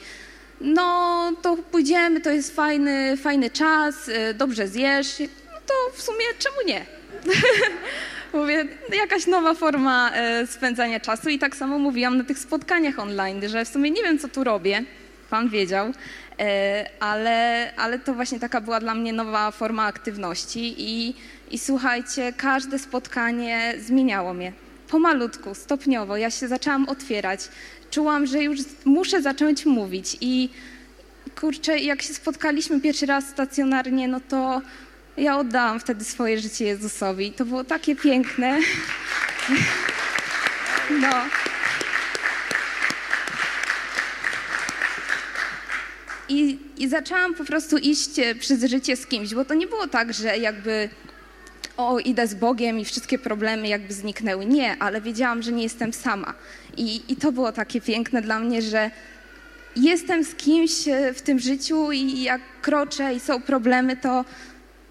no 0.61 1.31
to 1.41 1.57
pójdziemy, 1.57 2.21
to 2.21 2.29
jest 2.29 2.55
fajny, 2.55 3.17
fajny 3.17 3.49
czas, 3.49 4.09
e, 4.09 4.33
dobrze 4.33 4.67
zjesz, 4.67 5.19
no 5.19 5.59
to 5.65 5.73
w 5.93 6.01
sumie 6.01 6.25
czemu 6.39 6.55
nie? 6.67 6.85
Mówię, 8.33 8.65
jakaś 8.97 9.27
nowa 9.27 9.53
forma 9.53 10.11
e, 10.11 10.47
spędzania 10.47 10.99
czasu 10.99 11.29
i 11.29 11.39
tak 11.39 11.55
samo 11.55 11.79
mówiłam 11.79 12.17
na 12.17 12.23
tych 12.23 12.39
spotkaniach 12.39 12.99
online, 12.99 13.49
że 13.49 13.65
w 13.65 13.67
sumie 13.67 13.91
nie 13.91 14.03
wiem, 14.03 14.19
co 14.19 14.27
tu 14.27 14.43
robię, 14.43 14.83
pan 15.29 15.49
wiedział, 15.49 15.91
e, 16.39 16.89
ale, 16.99 17.71
ale 17.77 17.99
to 17.99 18.13
właśnie 18.13 18.39
taka 18.39 18.61
była 18.61 18.79
dla 18.79 18.95
mnie 18.95 19.13
nowa 19.13 19.51
forma 19.51 19.85
aktywności 19.85 20.75
i, 20.77 21.15
i 21.51 21.59
słuchajcie, 21.59 22.33
każde 22.37 22.79
spotkanie 22.79 23.73
zmieniało 23.79 24.33
mnie. 24.33 24.53
Pomalutku, 24.89 25.55
stopniowo, 25.55 26.17
ja 26.17 26.31
się 26.31 26.47
zaczęłam 26.47 26.89
otwierać. 26.89 27.39
Czułam, 27.91 28.25
że 28.25 28.43
już 28.43 28.59
muszę 28.85 29.21
zacząć 29.21 29.65
mówić 29.65 30.17
i 30.21 30.49
kurczę, 31.39 31.79
jak 31.79 32.01
się 32.01 32.13
spotkaliśmy 32.13 32.81
pierwszy 32.81 33.05
raz 33.05 33.27
stacjonarnie, 33.27 34.07
no 34.07 34.19
to 34.29 34.61
ja 35.19 35.37
oddałam 35.37 35.79
wtedy 35.79 36.05
swoje 36.05 36.39
życie 36.39 36.65
Jezusowi. 36.65 37.31
To 37.31 37.45
było 37.45 37.63
takie 37.63 37.95
piękne. 37.95 38.59
No. 40.89 41.09
i, 46.29 46.59
I 46.77 46.87
zaczęłam 46.87 47.33
po 47.33 47.45
prostu 47.45 47.77
iść 47.77 48.19
e, 48.19 48.35
przez 48.35 48.63
życie 48.63 48.95
z 48.95 49.07
kimś, 49.07 49.33
bo 49.33 49.45
to 49.45 49.53
nie 49.53 49.67
było 49.67 49.87
tak, 49.87 50.13
że 50.13 50.37
jakby 50.37 50.89
o, 51.77 51.99
idę 51.99 52.27
z 52.27 52.33
Bogiem 52.33 52.79
i 52.79 52.85
wszystkie 52.85 53.19
problemy 53.19 53.67
jakby 53.67 53.93
zniknęły. 53.93 54.45
Nie, 54.45 54.77
ale 54.79 55.01
wiedziałam, 55.01 55.41
że 55.41 55.51
nie 55.51 55.63
jestem 55.63 55.93
sama. 55.93 56.33
I, 56.77 57.01
I 57.07 57.15
to 57.15 57.31
było 57.31 57.51
takie 57.51 57.81
piękne 57.81 58.21
dla 58.21 58.39
mnie, 58.39 58.61
że 58.61 58.91
jestem 59.75 60.23
z 60.23 60.35
kimś 60.35 60.87
e, 60.87 61.13
w 61.13 61.21
tym 61.21 61.39
życiu 61.39 61.91
i 61.91 62.21
jak 62.23 62.41
kroczę 62.61 63.13
i 63.13 63.19
są 63.19 63.41
problemy, 63.41 63.97
to, 63.97 64.25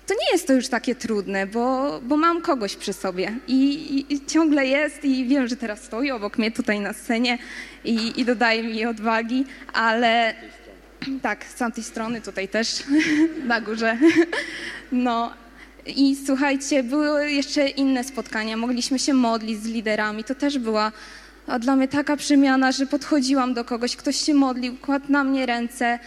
to 0.09 0.15
nie 0.15 0.33
jest 0.33 0.47
to 0.47 0.53
już 0.53 0.69
takie 0.69 0.95
trudne, 0.95 1.47
bo, 1.47 2.01
bo 2.03 2.17
mam 2.17 2.43
kogoś 2.43 2.77
przy 2.77 2.93
sobie 2.93 3.33
I, 3.49 4.05
i, 4.11 4.27
ciągle 4.27 4.67
jest 4.67 5.05
i 5.05 5.27
wiem, 5.27 5.49
że 5.49 5.57
teraz 5.57 5.85
stoi 5.85 6.11
obok 6.11 6.39
mnie 6.39 6.51
tutaj 6.51 6.81
na 6.81 6.93
scenie 6.93 7.39
i, 7.85 8.21
i 8.21 8.25
dodaje 8.25 8.63
mi 8.63 8.87
odwagi, 8.87 9.45
ale 9.73 10.35
tak, 11.23 11.45
z 11.45 11.55
tamtej 11.55 11.85
strony 11.85 12.21
tutaj 12.21 12.49
też 12.49 12.83
na 13.53 13.61
górze. 13.61 13.99
No 14.93 15.33
i 15.87 16.17
słuchajcie, 16.27 16.83
były 16.83 17.31
jeszcze 17.31 17.69
inne 17.69 18.05
spotkania, 18.05 18.57
mogliśmy 18.57 18.99
się 18.99 19.15
modlić 19.15 19.63
z 19.63 19.67
liderami, 19.67 20.25
to 20.25 20.35
też 20.35 20.59
była 20.59 20.93
dla 21.61 21.77
mnie 21.77 21.89
taka 21.89 22.17
przemiana, 22.17 22.73
że 22.73 22.87
podchodziłam 22.87 23.55
do 23.55 23.65
kogoś, 23.65 23.97
ktoś 23.97 24.17
się 24.17 24.35
modlił, 24.35 24.77
kładł 24.77 25.13
na 25.13 25.25
mnie 25.25 25.47
ręce. 25.47 25.99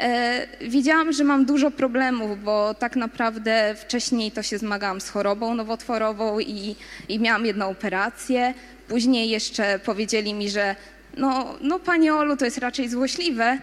E, 0.00 0.46
widziałam, 0.60 1.12
że 1.12 1.24
mam 1.24 1.44
dużo 1.44 1.70
problemów, 1.70 2.44
bo 2.44 2.74
tak 2.74 2.96
naprawdę 2.96 3.74
wcześniej 3.74 4.32
to 4.32 4.42
się 4.42 4.58
zmagałam 4.58 5.00
z 5.00 5.08
chorobą 5.08 5.54
nowotworową 5.54 6.38
i, 6.38 6.76
i 7.08 7.18
miałam 7.18 7.46
jedną 7.46 7.68
operację. 7.68 8.54
Później 8.88 9.30
jeszcze 9.30 9.78
powiedzieli 9.78 10.34
mi, 10.34 10.50
że 10.50 10.76
no, 11.16 11.54
no 11.60 11.78
Pani 11.78 12.10
Olu, 12.10 12.36
to 12.36 12.44
jest 12.44 12.58
raczej 12.58 12.88
złośliwe, 12.88 13.58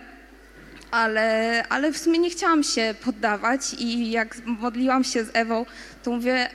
ale, 0.92 1.64
ale 1.70 1.92
w 1.92 1.98
sumie 1.98 2.20
nie 2.20 2.30
chciałam 2.30 2.64
się 2.64 2.96
poddawać 3.06 3.74
i 3.80 4.12
jak 4.12 4.38
modliłam 4.46 5.04
się 5.04 5.24
z 5.24 5.30
Ewą, 5.34 5.66
to 6.04 6.12
mówię, 6.12 6.50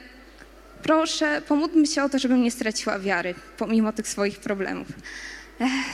proszę, 0.83 1.43
pomódlmy 1.49 1.87
się 1.87 2.05
o 2.05 2.09
to, 2.09 2.19
żebym 2.19 2.43
nie 2.43 2.51
straciła 2.51 2.99
wiary, 2.99 3.35
pomimo 3.59 3.93
tych 3.93 4.09
swoich 4.09 4.41
problemów. 4.41 4.89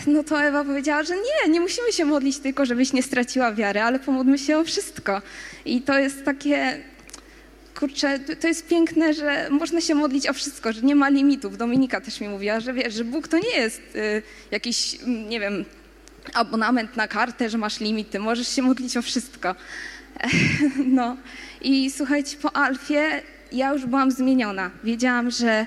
No 0.06 0.24
to 0.24 0.42
Ewa 0.42 0.64
powiedziała, 0.64 1.02
że 1.02 1.14
nie, 1.16 1.52
nie 1.52 1.60
musimy 1.60 1.92
się 1.92 2.04
modlić 2.04 2.38
tylko, 2.38 2.66
żebyś 2.66 2.92
nie 2.92 3.02
straciła 3.02 3.52
wiary, 3.52 3.80
ale 3.80 3.98
pomódlmy 3.98 4.38
się 4.38 4.58
o 4.58 4.64
wszystko. 4.64 5.22
I 5.64 5.82
to 5.82 5.98
jest 5.98 6.24
takie, 6.24 6.82
kurczę, 7.78 8.18
to 8.18 8.48
jest 8.48 8.66
piękne, 8.66 9.14
że 9.14 9.48
można 9.50 9.80
się 9.80 9.94
modlić 9.94 10.28
o 10.28 10.32
wszystko, 10.32 10.72
że 10.72 10.82
nie 10.82 10.94
ma 10.94 11.08
limitów. 11.08 11.56
Dominika 11.56 12.00
też 12.00 12.20
mi 12.20 12.28
mówiła, 12.28 12.60
że 12.60 12.72
wiesz, 12.72 12.94
że 12.94 13.04
Bóg 13.04 13.28
to 13.28 13.38
nie 13.38 13.56
jest 13.56 13.82
y, 13.96 14.22
jakiś, 14.50 14.98
mm, 15.02 15.28
nie 15.28 15.40
wiem, 15.40 15.64
abonament 16.34 16.96
na 16.96 17.08
kartę, 17.08 17.50
że 17.50 17.58
masz 17.58 17.80
limity, 17.80 18.18
możesz 18.18 18.48
się 18.48 18.62
modlić 18.62 18.96
o 18.96 19.02
wszystko. 19.02 19.54
No 20.86 21.16
i 21.60 21.90
słuchajcie, 21.90 22.36
po 22.42 22.56
Alfie 22.56 23.22
ja 23.52 23.72
już 23.72 23.86
byłam 23.86 24.10
zmieniona. 24.10 24.70
Wiedziałam, 24.84 25.30
że, 25.30 25.66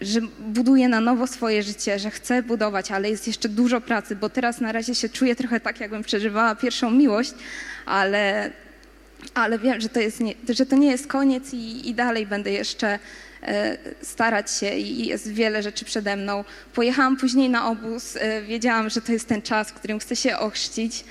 że 0.00 0.20
buduję 0.38 0.88
na 0.88 1.00
nowo 1.00 1.26
swoje 1.26 1.62
życie, 1.62 1.98
że 1.98 2.10
chcę 2.10 2.42
budować, 2.42 2.90
ale 2.90 3.10
jest 3.10 3.26
jeszcze 3.26 3.48
dużo 3.48 3.80
pracy, 3.80 4.16
bo 4.16 4.28
teraz 4.28 4.60
na 4.60 4.72
razie 4.72 4.94
się 4.94 5.08
czuję 5.08 5.36
trochę 5.36 5.60
tak, 5.60 5.80
jakbym 5.80 6.02
przeżywała 6.02 6.54
pierwszą 6.54 6.90
miłość, 6.90 7.32
ale, 7.86 8.50
ale 9.34 9.58
wiem, 9.58 9.80
że 9.80 9.88
to, 9.88 10.00
jest 10.00 10.20
nie, 10.20 10.34
że 10.48 10.66
to 10.66 10.76
nie 10.76 10.90
jest 10.90 11.06
koniec 11.06 11.54
i, 11.54 11.88
i 11.88 11.94
dalej 11.94 12.26
będę 12.26 12.50
jeszcze 12.50 12.98
e, 13.42 13.78
starać 14.02 14.50
się 14.50 14.70
i 14.70 15.06
jest 15.06 15.32
wiele 15.32 15.62
rzeczy 15.62 15.84
przede 15.84 16.16
mną. 16.16 16.44
Pojechałam 16.74 17.16
później 17.16 17.50
na 17.50 17.70
obóz, 17.70 18.16
e, 18.16 18.42
wiedziałam, 18.42 18.90
że 18.90 19.00
to 19.00 19.12
jest 19.12 19.28
ten 19.28 19.42
czas, 19.42 19.70
w 19.70 19.74
którym 19.74 19.98
chcę 19.98 20.16
się 20.16 20.38
ochrzcić. 20.38 21.04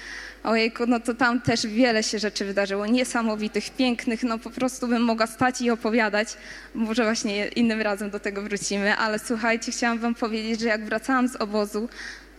Ojejku, 0.43 0.85
no 0.87 0.99
to 0.99 1.13
tam 1.13 1.41
też 1.41 1.67
wiele 1.67 2.03
się 2.03 2.19
rzeczy 2.19 2.45
wydarzyło, 2.45 2.85
niesamowitych, 2.85 3.69
pięknych, 3.69 4.23
no 4.23 4.39
po 4.39 4.49
prostu 4.49 4.87
bym 4.87 5.01
mogła 5.01 5.27
stać 5.27 5.61
i 5.61 5.69
opowiadać. 5.71 6.27
Może 6.75 7.03
właśnie 7.03 7.47
innym 7.47 7.81
razem 7.81 8.09
do 8.09 8.19
tego 8.19 8.41
wrócimy, 8.41 8.95
ale 8.95 9.19
słuchajcie, 9.19 9.71
chciałam 9.71 9.99
wam 9.99 10.15
powiedzieć, 10.15 10.59
że 10.59 10.67
jak 10.67 10.85
wracałam 10.85 11.27
z 11.27 11.35
obozu, 11.35 11.89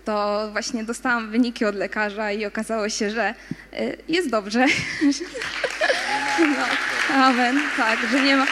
to 0.04 0.48
właśnie 0.52 0.84
dostałam 0.84 1.30
wyniki 1.30 1.64
od 1.64 1.74
lekarza 1.74 2.32
i 2.32 2.46
okazało 2.46 2.88
się, 2.88 3.10
że 3.10 3.34
y, 3.72 3.96
jest 4.08 4.30
dobrze. 4.30 4.66
No, 6.38 6.64
amen, 7.14 7.60
tak, 7.76 7.98
że 8.12 8.22
nie 8.22 8.36
ma... 8.36 8.46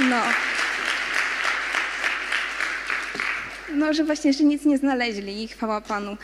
No. 0.00 0.49
No, 3.74 3.94
że 3.94 4.04
właśnie, 4.04 4.32
że 4.32 4.44
nic 4.44 4.64
nie 4.64 4.78
znaleźli 4.78 5.42
i 5.44 5.48
chwała 5.48 5.80
Panu. 5.80 6.16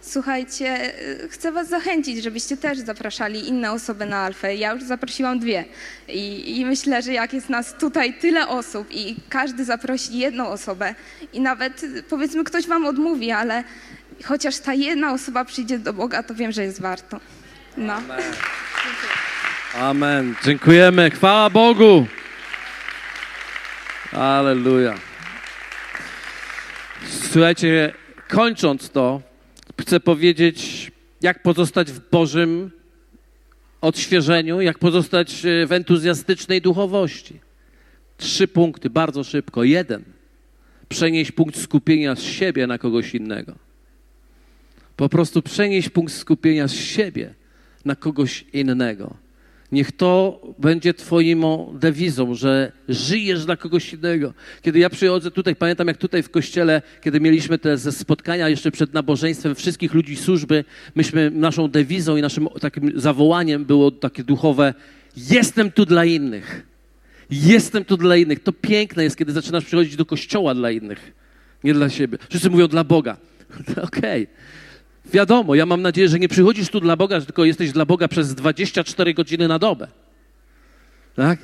Słuchajcie, 0.00 0.92
chcę 1.30 1.52
Was 1.52 1.68
zachęcić, 1.68 2.22
żebyście 2.22 2.56
też 2.56 2.78
zapraszali 2.78 3.48
inne 3.48 3.72
osoby 3.72 4.06
na 4.06 4.18
Alfę. 4.18 4.54
Ja 4.54 4.72
już 4.72 4.82
zaprosiłam 4.82 5.38
dwie 5.38 5.64
I, 6.08 6.58
i 6.60 6.66
myślę, 6.66 7.02
że 7.02 7.12
jak 7.12 7.32
jest 7.32 7.48
nas 7.48 7.74
tutaj 7.78 8.14
tyle 8.14 8.48
osób 8.48 8.88
i 8.90 9.16
każdy 9.28 9.64
zaprosi 9.64 10.18
jedną 10.18 10.48
osobę 10.48 10.94
i 11.32 11.40
nawet 11.40 11.82
powiedzmy 12.08 12.44
ktoś 12.44 12.66
Wam 12.66 12.86
odmówi, 12.86 13.30
ale 13.30 13.64
chociaż 14.24 14.58
ta 14.58 14.74
jedna 14.74 15.12
osoba 15.12 15.44
przyjdzie 15.44 15.78
do 15.78 15.92
Boga, 15.92 16.22
to 16.22 16.34
wiem, 16.34 16.52
że 16.52 16.62
jest 16.62 16.80
warto. 16.80 17.20
No. 17.76 17.94
Amen. 17.94 18.22
Amen. 19.80 20.34
Dziękujemy. 20.44 21.10
Chwała 21.10 21.50
Bogu. 21.50 22.06
Aleluja. 24.16 24.94
Słuchajcie, 27.32 27.92
kończąc 28.28 28.90
to, 28.90 29.22
chcę 29.80 30.00
powiedzieć, 30.00 30.90
jak 31.22 31.42
pozostać 31.42 31.92
w 31.92 32.10
Bożym 32.10 32.70
odświeżeniu, 33.80 34.60
jak 34.60 34.78
pozostać 34.78 35.42
w 35.66 35.72
entuzjastycznej 35.72 36.60
duchowości. 36.60 37.40
Trzy 38.16 38.48
punkty, 38.48 38.90
bardzo 38.90 39.24
szybko. 39.24 39.64
Jeden, 39.64 40.04
przenieść 40.88 41.32
punkt 41.32 41.58
skupienia 41.58 42.14
z 42.14 42.22
siebie 42.22 42.66
na 42.66 42.78
kogoś 42.78 43.14
innego. 43.14 43.54
Po 44.96 45.08
prostu 45.08 45.42
przenieść 45.42 45.88
punkt 45.88 46.12
skupienia 46.12 46.68
z 46.68 46.74
siebie 46.74 47.34
na 47.84 47.96
kogoś 47.96 48.44
innego. 48.52 49.25
Niech 49.72 49.92
to 49.92 50.40
będzie 50.58 50.94
Twoją 50.94 51.74
dewizą, 51.78 52.34
że 52.34 52.72
żyjesz 52.88 53.44
dla 53.44 53.56
kogoś 53.56 53.92
innego. 53.92 54.34
Kiedy 54.62 54.78
ja 54.78 54.90
przychodzę 54.90 55.30
tutaj, 55.30 55.56
pamiętam 55.56 55.88
jak 55.88 55.96
tutaj 55.96 56.22
w 56.22 56.30
kościele, 56.30 56.82
kiedy 57.00 57.20
mieliśmy 57.20 57.58
te 57.58 57.78
spotkania 57.78 58.48
jeszcze 58.48 58.70
przed 58.70 58.94
nabożeństwem 58.94 59.54
wszystkich 59.54 59.94
ludzi 59.94 60.16
służby, 60.16 60.64
myśmy 60.94 61.30
naszą 61.30 61.68
dewizą 61.68 62.16
i 62.16 62.22
naszym 62.22 62.48
takim 62.60 63.00
zawołaniem 63.00 63.64
było 63.64 63.90
takie 63.90 64.24
duchowe: 64.24 64.74
Jestem 65.16 65.70
tu 65.70 65.86
dla 65.86 66.04
innych. 66.04 66.66
Jestem 67.30 67.84
tu 67.84 67.96
dla 67.96 68.16
innych. 68.16 68.42
To 68.42 68.52
piękne 68.52 69.04
jest, 69.04 69.16
kiedy 69.16 69.32
zaczynasz 69.32 69.64
przychodzić 69.64 69.96
do 69.96 70.06
kościoła 70.06 70.54
dla 70.54 70.70
innych, 70.70 71.12
nie 71.64 71.74
dla 71.74 71.90
siebie. 71.90 72.18
Wszyscy 72.28 72.50
mówią 72.50 72.68
dla 72.68 72.84
Boga. 72.84 73.16
Okej. 73.82 74.22
Okay. 74.22 74.26
Wiadomo, 75.12 75.54
ja 75.54 75.66
mam 75.66 75.82
nadzieję, 75.82 76.08
że 76.08 76.18
nie 76.18 76.28
przychodzisz 76.28 76.68
tu 76.68 76.80
dla 76.80 76.96
Boga, 76.96 77.20
tylko 77.20 77.44
jesteś 77.44 77.72
dla 77.72 77.84
Boga 77.84 78.08
przez 78.08 78.34
24 78.34 79.14
godziny 79.14 79.48
na 79.48 79.58
dobę. 79.58 79.88
Tak? 81.16 81.38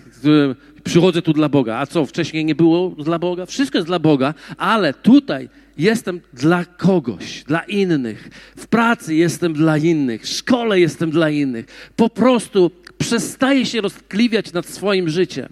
Przychodzę 0.85 1.23
tu 1.23 1.33
dla 1.33 1.49
Boga. 1.49 1.79
A 1.79 1.87
co, 1.87 2.07
wcześniej 2.07 2.45
nie 2.45 2.55
było 2.55 2.89
dla 2.89 3.19
Boga? 3.19 3.47
Wszystko 3.47 3.79
jest 3.79 3.89
dla 3.89 3.99
Boga, 3.99 4.35
ale 4.57 4.95
tutaj 4.95 5.49
jestem 5.79 6.21
dla 6.33 6.65
kogoś, 6.65 7.45
dla 7.45 7.61
innych. 7.61 8.31
W 8.57 8.67
pracy 8.67 9.15
jestem 9.15 9.53
dla 9.53 9.79
innych, 9.79 10.23
w 10.23 10.29
szkole 10.29 10.81
jestem 10.81 11.11
dla 11.11 11.31
innych. 11.31 11.67
Po 11.97 12.09
prostu 12.11 12.71
przestaję 12.99 13.67
się 13.67 13.81
rozkliwiać 13.81 14.53
nad 14.53 14.67
swoim 14.67 15.09
życiem. 15.09 15.49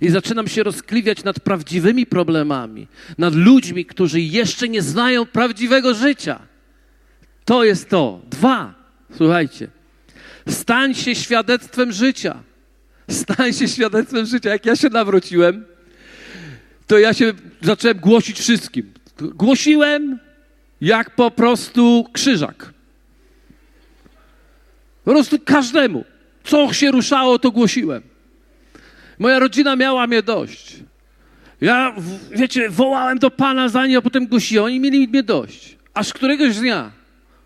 I 0.00 0.08
zaczynam 0.08 0.48
się 0.48 0.62
rozkliwiać 0.62 1.24
nad 1.24 1.40
prawdziwymi 1.40 2.06
problemami, 2.06 2.86
nad 3.18 3.34
ludźmi, 3.34 3.84
którzy 3.84 4.20
jeszcze 4.20 4.68
nie 4.68 4.82
znają 4.82 5.26
prawdziwego 5.26 5.94
życia. 5.94 6.51
To 7.44 7.64
jest 7.64 7.88
to. 7.88 8.20
Dwa, 8.30 8.74
słuchajcie, 9.16 9.68
stań 10.48 10.94
się 10.94 11.14
świadectwem 11.14 11.92
życia. 11.92 12.42
Stań 13.10 13.52
się 13.52 13.68
świadectwem 13.68 14.26
życia. 14.26 14.50
Jak 14.50 14.66
ja 14.66 14.76
się 14.76 14.88
nawróciłem, 14.88 15.64
to 16.86 16.98
ja 16.98 17.14
się 17.14 17.32
zacząłem 17.60 17.98
głosić 17.98 18.38
wszystkim. 18.38 18.92
Głosiłem 19.18 20.18
jak 20.80 21.10
po 21.10 21.30
prostu 21.30 22.06
krzyżak. 22.12 22.72
Po 25.04 25.10
prostu 25.10 25.38
każdemu. 25.44 26.04
Co 26.44 26.72
się 26.72 26.90
ruszało, 26.90 27.38
to 27.38 27.50
głosiłem. 27.50 28.02
Moja 29.18 29.38
rodzina 29.38 29.76
miała 29.76 30.06
mnie 30.06 30.22
dość. 30.22 30.76
Ja, 31.60 31.94
wiecie, 32.30 32.70
wołałem 32.70 33.18
do 33.18 33.30
Pana 33.30 33.68
za 33.68 33.86
nie, 33.86 33.98
a 33.98 34.02
potem 34.02 34.26
głosiłem. 34.26 34.64
Oni 34.64 34.80
mieli 34.80 35.08
mnie 35.08 35.22
dość. 35.22 35.76
Aż 35.94 36.12
któregoś 36.12 36.56
dnia 36.56 36.90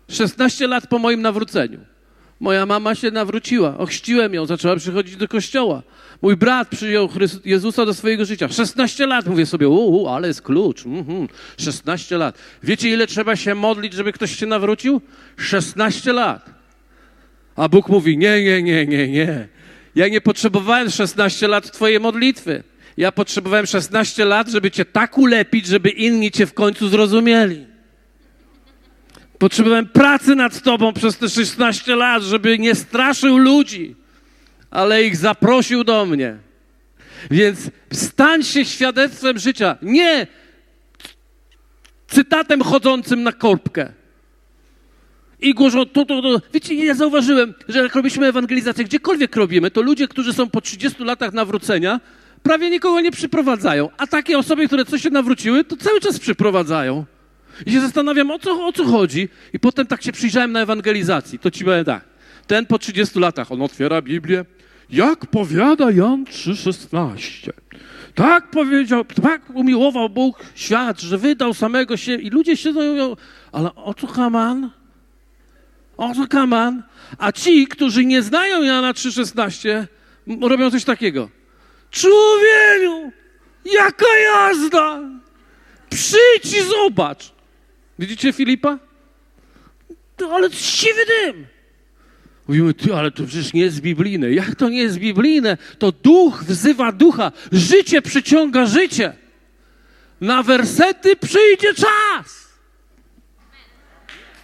16 0.09 0.67
lat 0.67 0.87
po 0.87 0.99
moim 0.99 1.21
nawróceniu. 1.21 1.79
Moja 2.39 2.65
mama 2.65 2.95
się 2.95 3.11
nawróciła, 3.11 3.77
ochrzciłem 3.77 4.33
ją, 4.33 4.45
zaczęła 4.45 4.75
przychodzić 4.75 5.15
do 5.15 5.27
kościoła. 5.27 5.83
Mój 6.21 6.37
brat 6.37 6.67
przyjął 6.67 7.09
Jezusa 7.45 7.85
do 7.85 7.93
swojego 7.93 8.25
życia. 8.25 8.47
16 8.49 9.07
lat, 9.07 9.27
mówię 9.27 9.45
sobie, 9.45 9.67
uuu, 9.69 10.07
ale 10.07 10.27
jest 10.27 10.41
klucz. 10.41 10.85
Mhm. 10.85 11.27
16 11.57 12.17
lat. 12.17 12.37
Wiecie, 12.63 12.89
ile 12.89 13.07
trzeba 13.07 13.35
się 13.35 13.55
modlić, 13.55 13.93
żeby 13.93 14.13
ktoś 14.13 14.35
się 14.35 14.45
nawrócił? 14.45 15.01
16 15.37 16.13
lat. 16.13 16.49
A 17.55 17.69
Bóg 17.69 17.89
mówi, 17.89 18.17
nie, 18.17 18.43
nie, 18.43 18.63
nie, 18.63 18.87
nie, 18.87 19.07
nie. 19.07 19.47
Ja 19.95 20.07
nie 20.07 20.21
potrzebowałem 20.21 20.89
16 20.89 21.47
lat 21.47 21.71
twojej 21.71 21.99
modlitwy. 21.99 22.63
Ja 22.97 23.11
potrzebowałem 23.11 23.65
16 23.65 24.25
lat, 24.25 24.49
żeby 24.49 24.71
cię 24.71 24.85
tak 24.85 25.17
ulepić, 25.17 25.65
żeby 25.65 25.89
inni 25.89 26.31
cię 26.31 26.45
w 26.45 26.53
końcu 26.53 26.89
zrozumieli. 26.89 27.76
Potrzebowałem 29.39 29.87
pracy 29.87 30.35
nad 30.35 30.61
tobą 30.61 30.93
przez 30.93 31.17
te 31.17 31.29
16 31.29 31.95
lat, 31.95 32.23
żeby 32.23 32.59
nie 32.59 32.75
straszył 32.75 33.37
ludzi, 33.37 33.95
ale 34.71 35.03
ich 35.03 35.17
zaprosił 35.17 35.83
do 35.83 36.05
mnie. 36.05 36.37
Więc 37.31 37.59
stań 37.93 38.43
się 38.43 38.65
świadectwem 38.65 39.39
życia, 39.39 39.77
nie 39.81 40.27
cytatem 42.07 42.61
chodzącym 42.61 43.23
na 43.23 43.31
korbkę. 43.31 43.93
I 45.39 45.53
głoszą 45.53 45.85
to, 45.85 46.05
to, 46.05 46.21
to. 46.21 46.41
Wiecie, 46.53 46.75
ja 46.75 46.93
zauważyłem, 46.93 47.53
że 47.67 47.79
jak 47.83 47.95
robiliśmy 47.95 48.27
ewangelizację, 48.27 48.85
gdziekolwiek 48.85 49.35
robimy, 49.35 49.71
to 49.71 49.81
ludzie, 49.81 50.07
którzy 50.07 50.33
są 50.33 50.49
po 50.49 50.61
30 50.61 51.03
latach 51.03 51.33
nawrócenia, 51.33 51.99
prawie 52.43 52.69
nikogo 52.69 53.01
nie 53.01 53.11
przyprowadzają. 53.11 53.89
A 53.97 54.07
takie 54.07 54.37
osoby, 54.37 54.67
które 54.67 54.85
coś 54.85 55.01
się 55.01 55.09
nawróciły, 55.09 55.63
to 55.63 55.77
cały 55.77 55.99
czas 55.99 56.19
przyprowadzają. 56.19 57.05
I 57.65 57.71
się 57.71 57.81
zastanawiam, 57.81 58.31
o 58.31 58.39
co, 58.39 58.65
o 58.67 58.73
co 58.73 58.85
chodzi. 58.85 59.29
I 59.53 59.59
potem 59.59 59.87
tak 59.87 60.03
się 60.03 60.11
przyjrzałem 60.11 60.51
na 60.51 60.61
ewangelizacji. 60.61 61.39
To 61.39 61.51
ci 61.51 61.65
powiem 61.65 61.85
tak. 61.85 62.03
Ten 62.47 62.65
po 62.65 62.79
30 62.79 63.19
latach, 63.19 63.51
on 63.51 63.61
otwiera 63.61 64.01
Biblię. 64.01 64.45
Jak 64.89 65.25
powiada 65.25 65.91
Jan 65.91 66.23
3,16. 66.25 67.49
Tak 68.15 68.49
powiedział, 68.49 69.05
tak 69.23 69.41
umiłował 69.53 70.09
Bóg 70.09 70.39
świat, 70.55 71.01
że 71.01 71.17
wydał 71.17 71.53
samego 71.53 71.97
siebie. 71.97 72.23
I 72.23 72.29
ludzie 72.29 72.53
i 72.53 72.73
mówią, 72.73 73.15
ale 73.51 73.75
o 73.75 73.93
co 73.93 74.07
Haman? 74.07 74.71
O 75.97 76.13
co 76.15 76.25
Haman? 76.31 76.83
A 77.17 77.31
ci, 77.31 77.67
którzy 77.67 78.05
nie 78.05 78.21
znają 78.21 78.61
Jana 78.63 78.91
3,16, 78.93 79.85
m- 80.27 80.43
robią 80.45 80.71
coś 80.71 80.83
takiego. 80.83 81.29
Człowieku, 81.91 83.11
jaka 83.73 84.05
jazda! 84.23 84.99
Przyjdź 85.89 86.57
i 86.57 86.61
zobacz. 86.61 87.31
Widzicie 87.99 88.33
Filipa? 88.33 88.79
To, 90.17 90.35
ale 90.35 90.51
siwy 90.51 91.01
dym. 91.05 91.45
Mówimy, 92.47 92.73
ty, 92.73 92.95
ale 92.95 93.11
to 93.11 93.23
przecież 93.23 93.53
nie 93.53 93.61
jest 93.61 93.81
biblijne. 93.81 94.31
Jak 94.31 94.55
to 94.55 94.69
nie 94.69 94.81
jest 94.81 94.97
biblijne? 94.97 95.57
To 95.79 95.91
duch 95.91 96.43
wzywa 96.43 96.91
ducha. 96.91 97.31
Życie 97.51 98.01
przyciąga 98.01 98.65
życie. 98.65 99.13
Na 100.21 100.43
wersety 100.43 101.15
przyjdzie 101.15 101.73
czas. 101.73 102.47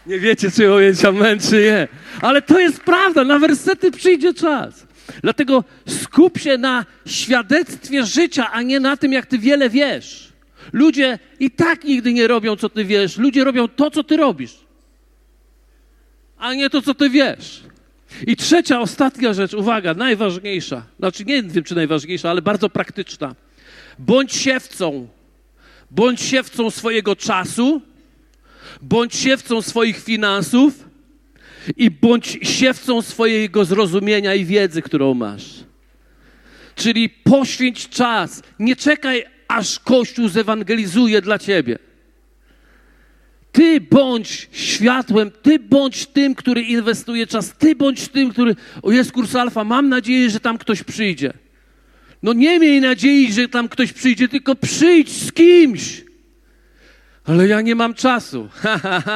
Nie 0.06 0.20
wiecie, 0.20 0.52
czy 0.52 0.68
powiedzieć 0.68 1.06
amen, 1.06 1.40
czy 1.40 1.62
nie. 1.62 1.88
Ale 2.22 2.42
to 2.42 2.60
jest 2.60 2.80
prawda. 2.82 3.24
Na 3.24 3.40
wersety 3.40 3.92
przyjdzie 3.92 4.34
czas. 4.34 4.88
Dlatego 5.22 5.64
skup 5.88 6.40
się 6.40 6.58
na 6.58 6.86
świadectwie 7.06 8.06
życia, 8.06 8.52
a 8.52 8.62
nie 8.62 8.80
na 8.80 8.98
tym, 8.98 9.14
jak 9.14 9.26
ty 9.26 9.38
wiele 9.40 9.70
wiesz. 9.70 10.33
Ludzie 10.74 11.20
i 11.40 11.52
tak 11.52 11.84
nigdy 11.84 12.14
nie 12.14 12.28
robią, 12.28 12.56
co 12.56 12.70
ty 12.70 12.86
wiesz. 12.86 13.18
Ludzie 13.18 13.44
robią 13.44 13.68
to, 13.68 13.92
co 13.92 14.04
ty 14.04 14.18
robisz, 14.18 14.58
a 16.38 16.54
nie 16.54 16.70
to, 16.70 16.82
co 16.82 16.94
ty 16.94 17.10
wiesz. 17.10 17.64
I 18.28 18.36
trzecia, 18.36 18.80
ostatnia 18.80 19.34
rzecz, 19.34 19.54
uwaga, 19.54 19.94
najważniejsza. 19.94 20.86
Znaczy, 21.00 21.26
nie 21.26 21.44
wiem, 21.44 21.64
czy 21.64 21.76
najważniejsza, 21.76 22.30
ale 22.30 22.42
bardzo 22.42 22.70
praktyczna. 22.70 23.36
Bądź 24.00 24.36
siewcą. 24.36 25.08
Bądź 25.92 26.22
siewcą 26.22 26.72
swojego 26.72 27.16
czasu, 27.16 27.82
bądź 28.82 29.16
siewcą 29.16 29.62
swoich 29.62 30.04
finansów 30.04 30.90
i 31.78 31.92
bądź 31.92 32.40
siewcą 32.42 33.02
swojego 33.02 33.66
zrozumienia 33.66 34.36
i 34.36 34.46
wiedzy, 34.46 34.82
którą 34.82 35.14
masz. 35.14 35.44
Czyli 36.76 37.10
poświęć 37.10 37.90
czas. 37.90 38.44
Nie 38.60 38.76
czekaj, 38.76 39.26
aż 39.54 39.80
Kościół 39.80 40.28
zewangelizuje 40.30 41.22
dla 41.22 41.40
ciebie. 41.40 41.80
Ty 43.52 43.82
bądź 43.82 44.50
światłem, 44.52 45.32
ty 45.42 45.60
bądź 45.60 46.06
tym, 46.06 46.36
który 46.36 46.62
inwestuje 46.62 47.28
czas, 47.28 47.54
ty 47.58 47.76
bądź 47.76 48.08
tym, 48.08 48.30
który. 48.30 48.56
O, 48.82 48.92
jest 48.92 49.12
kurs 49.12 49.36
alfa, 49.36 49.64
mam 49.64 49.90
nadzieję, 49.90 50.30
że 50.30 50.40
tam 50.40 50.58
ktoś 50.58 50.84
przyjdzie. 50.84 51.34
No 52.24 52.34
nie 52.34 52.60
miej 52.60 52.82
nadziei, 52.82 53.34
że 53.34 53.48
tam 53.48 53.70
ktoś 53.70 53.94
przyjdzie, 53.94 54.28
tylko 54.28 54.56
przyjdź 54.56 55.12
z 55.12 55.32
kimś. 55.32 56.04
Ale 57.26 57.48
ja 57.48 57.62
nie 57.62 57.76
mam 57.76 57.94
czasu. 57.94 58.50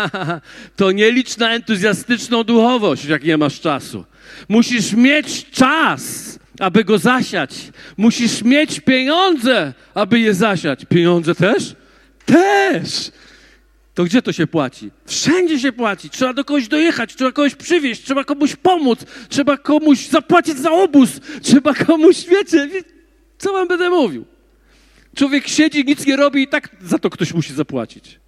to 0.75 0.91
nie 0.91 1.11
licz 1.11 1.37
na 1.37 1.53
entuzjastyczną 1.53 2.43
duchowość, 2.43 3.05
jak 3.05 3.23
nie 3.23 3.37
masz 3.37 3.59
czasu. 3.59 4.05
Musisz 4.49 4.93
mieć 4.93 5.49
czas, 5.49 6.39
aby 6.59 6.83
go 6.83 6.97
zasiać. 6.97 7.55
Musisz 7.97 8.43
mieć 8.43 8.79
pieniądze, 8.79 9.73
aby 9.93 10.19
je 10.19 10.33
zasiać. 10.33 10.85
Pieniądze 10.89 11.35
też? 11.35 11.75
Też! 12.25 13.11
To 13.93 14.03
gdzie 14.03 14.21
to 14.21 14.31
się 14.33 14.47
płaci? 14.47 14.91
Wszędzie 15.05 15.59
się 15.59 15.71
płaci. 15.71 16.09
Trzeba 16.09 16.33
do 16.33 16.45
kogoś 16.45 16.67
dojechać, 16.67 17.15
trzeba 17.15 17.31
kogoś 17.31 17.55
przywieźć, 17.55 18.03
trzeba 18.03 18.23
komuś 18.23 18.55
pomóc, 18.55 18.99
trzeba 19.29 19.57
komuś 19.57 20.07
zapłacić 20.07 20.57
za 20.59 20.71
obóz, 20.71 21.09
trzeba 21.41 21.73
komuś, 21.73 22.25
wiecie, 22.25 22.67
wie- 22.67 22.83
co 23.37 23.53
wam 23.53 23.67
będę 23.67 23.89
mówił? 23.89 24.25
Człowiek 25.15 25.47
siedzi, 25.47 25.85
nic 25.85 26.05
nie 26.05 26.15
robi 26.15 26.41
i 26.43 26.47
tak 26.47 26.69
za 26.81 26.99
to 26.99 27.09
ktoś 27.09 27.33
musi 27.33 27.53
zapłacić. 27.53 28.19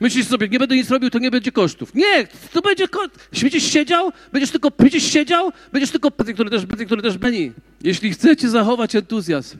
Myślisz 0.00 0.26
sobie, 0.26 0.48
nie 0.48 0.58
będę 0.58 0.76
nic 0.76 0.90
robił, 0.90 1.10
to 1.10 1.18
nie 1.18 1.30
będzie 1.30 1.52
kosztów. 1.52 1.94
Nie, 1.94 2.26
to 2.52 2.60
będzie 2.60 2.88
koszt. 2.88 3.28
Będziesz 3.42 3.62
siedział, 3.62 4.12
będziesz 4.32 4.50
tylko, 4.50 4.70
będziesz 4.70 5.02
siedział, 5.02 5.52
będziesz 5.72 5.90
tylko, 5.90 6.10
ty, 6.10 6.34
który 6.34 6.50
też, 6.50 6.62
który 6.86 7.02
też 7.02 7.18
będzie. 7.18 7.52
Jeśli 7.84 8.10
chcecie 8.10 8.48
zachować 8.48 8.94
entuzjazm, 8.94 9.58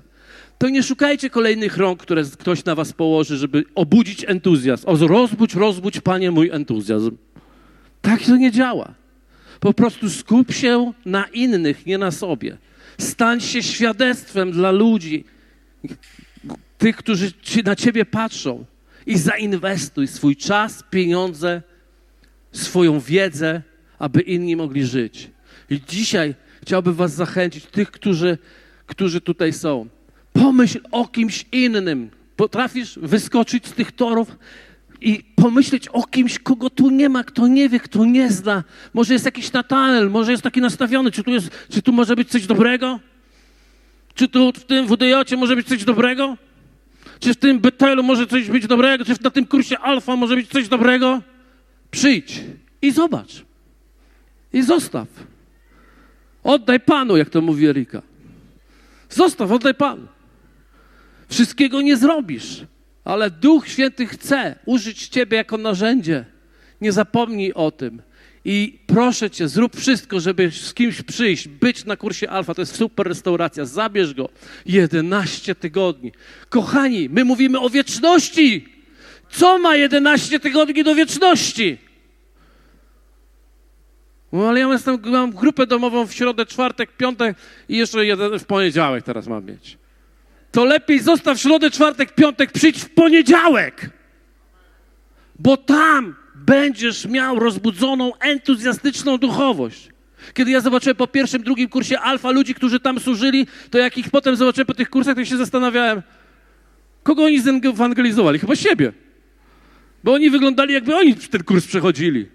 to 0.58 0.68
nie 0.68 0.82
szukajcie 0.82 1.30
kolejnych 1.30 1.76
rąk, 1.76 2.02
które 2.02 2.24
ktoś 2.38 2.64
na 2.64 2.74
was 2.74 2.92
położy, 2.92 3.36
żeby 3.36 3.64
obudzić 3.74 4.24
entuzjazm. 4.28 4.88
O, 4.88 4.96
rozbudź, 4.96 5.54
rozbudź, 5.54 6.00
Panie, 6.00 6.30
mój 6.30 6.50
entuzjazm. 6.50 7.16
Tak 8.02 8.22
to 8.22 8.36
nie 8.36 8.52
działa. 8.52 8.94
Po 9.60 9.74
prostu 9.74 10.10
skup 10.10 10.52
się 10.52 10.92
na 11.06 11.24
innych, 11.24 11.86
nie 11.86 11.98
na 11.98 12.10
sobie. 12.10 12.58
Stań 12.98 13.40
się 13.40 13.62
świadectwem 13.62 14.52
dla 14.52 14.70
ludzi, 14.70 15.24
tych, 16.78 16.96
którzy 16.96 17.32
na 17.64 17.76
ciebie 17.76 18.04
patrzą 18.04 18.64
i 19.06 19.18
zainwestuj 19.18 20.06
swój 20.06 20.36
czas, 20.36 20.84
pieniądze, 20.90 21.62
swoją 22.52 23.00
wiedzę, 23.00 23.62
aby 23.98 24.20
inni 24.20 24.56
mogli 24.56 24.86
żyć. 24.86 25.30
I 25.70 25.80
dzisiaj 25.88 26.34
chciałbym 26.62 26.94
was 26.94 27.14
zachęcić, 27.14 27.66
tych, 27.66 27.90
którzy, 27.90 28.38
którzy 28.86 29.20
tutaj 29.20 29.52
są. 29.52 29.88
Pomyśl 30.32 30.80
o 30.90 31.08
kimś 31.08 31.46
innym. 31.52 32.10
Potrafisz 32.36 32.98
wyskoczyć 33.02 33.66
z 33.66 33.72
tych 33.72 33.92
torów 33.92 34.36
i 35.00 35.24
pomyśleć 35.36 35.88
o 35.88 36.02
kimś, 36.02 36.38
kogo 36.38 36.70
tu 36.70 36.90
nie 36.90 37.08
ma, 37.08 37.24
kto 37.24 37.46
nie 37.46 37.68
wie, 37.68 37.80
kto 37.80 38.04
nie 38.04 38.30
zna. 38.30 38.64
Może 38.94 39.12
jest 39.12 39.24
jakiś 39.24 39.52
Natanel, 39.52 40.10
może 40.10 40.30
jest 40.30 40.42
taki 40.42 40.60
nastawiony, 40.60 41.10
czy 41.10 41.22
tu, 41.22 41.30
jest, 41.30 41.50
czy 41.70 41.82
tu 41.82 41.92
może 41.92 42.16
być 42.16 42.28
coś 42.28 42.46
dobrego? 42.46 43.00
Czy 44.14 44.28
tu 44.28 44.52
w 44.52 44.64
tym 44.64 44.86
WDJ 44.86 45.36
może 45.36 45.56
być 45.56 45.68
coś 45.68 45.84
dobrego? 45.84 46.36
Czy 47.20 47.34
w 47.34 47.36
tym 47.36 47.60
Betelu 47.60 48.02
może 48.02 48.26
coś 48.26 48.48
być 48.48 48.66
dobrego? 48.66 49.04
Czy 49.04 49.14
na 49.22 49.30
tym 49.30 49.46
kursie 49.46 49.78
Alfa 49.78 50.16
może 50.16 50.36
być 50.36 50.48
coś 50.48 50.68
dobrego? 50.68 51.22
Przyjdź 51.90 52.40
i 52.82 52.90
zobacz. 52.90 53.44
I 54.52 54.62
zostaw. 54.62 55.08
Oddaj 56.44 56.80
Panu, 56.80 57.16
jak 57.16 57.30
to 57.30 57.40
mówi 57.40 57.66
Erika. 57.66 58.02
Zostaw, 59.10 59.52
oddaj 59.52 59.74
Panu. 59.74 60.06
Wszystkiego 61.28 61.80
nie 61.80 61.96
zrobisz, 61.96 62.64
ale 63.04 63.30
Duch 63.30 63.68
Święty 63.68 64.06
chce 64.06 64.56
użyć 64.66 65.08
Ciebie 65.08 65.36
jako 65.36 65.58
narzędzie. 65.58 66.24
Nie 66.80 66.92
zapomnij 66.92 67.52
o 67.52 67.70
tym. 67.70 68.02
I 68.44 68.78
proszę 68.98 69.30
Cię, 69.30 69.48
zrób 69.48 69.76
wszystko, 69.76 70.20
żeby 70.20 70.50
z 70.50 70.74
kimś 70.74 71.02
przyjść, 71.02 71.48
być 71.48 71.84
na 71.84 71.96
kursie 71.96 72.30
Alfa. 72.30 72.54
To 72.54 72.62
jest 72.62 72.76
super 72.76 73.06
restauracja. 73.06 73.64
Zabierz 73.64 74.14
go. 74.14 74.28
11 74.66 75.54
tygodni. 75.54 76.12
Kochani, 76.48 77.08
my 77.08 77.24
mówimy 77.24 77.60
o 77.60 77.70
wieczności. 77.70 78.68
Co 79.30 79.58
ma 79.58 79.76
11 79.76 80.40
tygodni 80.40 80.84
do 80.84 80.94
wieczności? 80.94 81.78
No 84.32 84.48
ale 84.48 84.60
ja 84.60 84.68
jestem, 84.68 84.98
mam 85.04 85.30
grupę 85.30 85.66
domową 85.66 86.06
w 86.06 86.12
środę, 86.12 86.46
czwartek, 86.46 86.96
piątek 86.96 87.36
i 87.68 87.76
jeszcze 87.76 88.06
jeden 88.06 88.38
w 88.38 88.44
poniedziałek 88.44 89.04
teraz 89.04 89.26
mam 89.26 89.44
mieć. 89.44 89.78
To 90.52 90.64
lepiej 90.64 91.00
zostaw 91.00 91.40
środę, 91.40 91.70
czwartek, 91.70 92.14
piątek, 92.14 92.52
przyjdź 92.52 92.80
w 92.80 92.90
poniedziałek. 92.90 93.90
Bo 95.38 95.56
tam 95.56 96.14
będziesz 96.46 97.06
miał 97.06 97.38
rozbudzoną, 97.38 98.12
entuzjastyczną 98.20 99.18
duchowość. 99.18 99.88
Kiedy 100.34 100.50
ja 100.50 100.60
zobaczyłem 100.60 100.96
po 100.96 101.06
pierwszym, 101.06 101.42
drugim 101.42 101.68
kursie 101.68 101.98
alfa 101.98 102.30
ludzi, 102.30 102.54
którzy 102.54 102.80
tam 102.80 103.00
służyli, 103.00 103.46
to 103.70 103.78
jak 103.78 103.98
ich 103.98 104.10
potem 104.10 104.36
zobaczyłem 104.36 104.66
po 104.66 104.74
tych 104.74 104.90
kursach, 104.90 105.14
to 105.16 105.24
się 105.24 105.36
zastanawiałem, 105.36 106.02
kogo 107.02 107.24
oni 107.24 107.40
zewangelizowali? 107.40 108.38
Chyba 108.38 108.56
siebie. 108.56 108.92
Bo 110.04 110.12
oni 110.12 110.30
wyglądali, 110.30 110.74
jakby 110.74 110.96
oni 110.96 111.14
ten 111.14 111.42
kurs 111.44 111.66
przechodzili. 111.66 112.26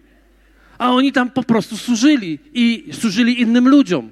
A 0.77 0.91
oni 0.91 1.11
tam 1.11 1.31
po 1.31 1.43
prostu 1.43 1.77
służyli 1.77 2.39
i 2.53 2.89
służyli 2.91 3.41
innym 3.41 3.69
ludziom. 3.69 4.11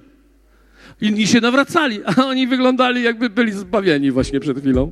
Inni 1.01 1.27
się 1.27 1.41
nawracali, 1.41 1.99
a 2.05 2.25
oni 2.25 2.47
wyglądali, 2.47 3.03
jakby 3.03 3.29
byli 3.29 3.51
zbawieni 3.51 4.11
właśnie 4.11 4.39
przed 4.39 4.59
chwilą. 4.59 4.91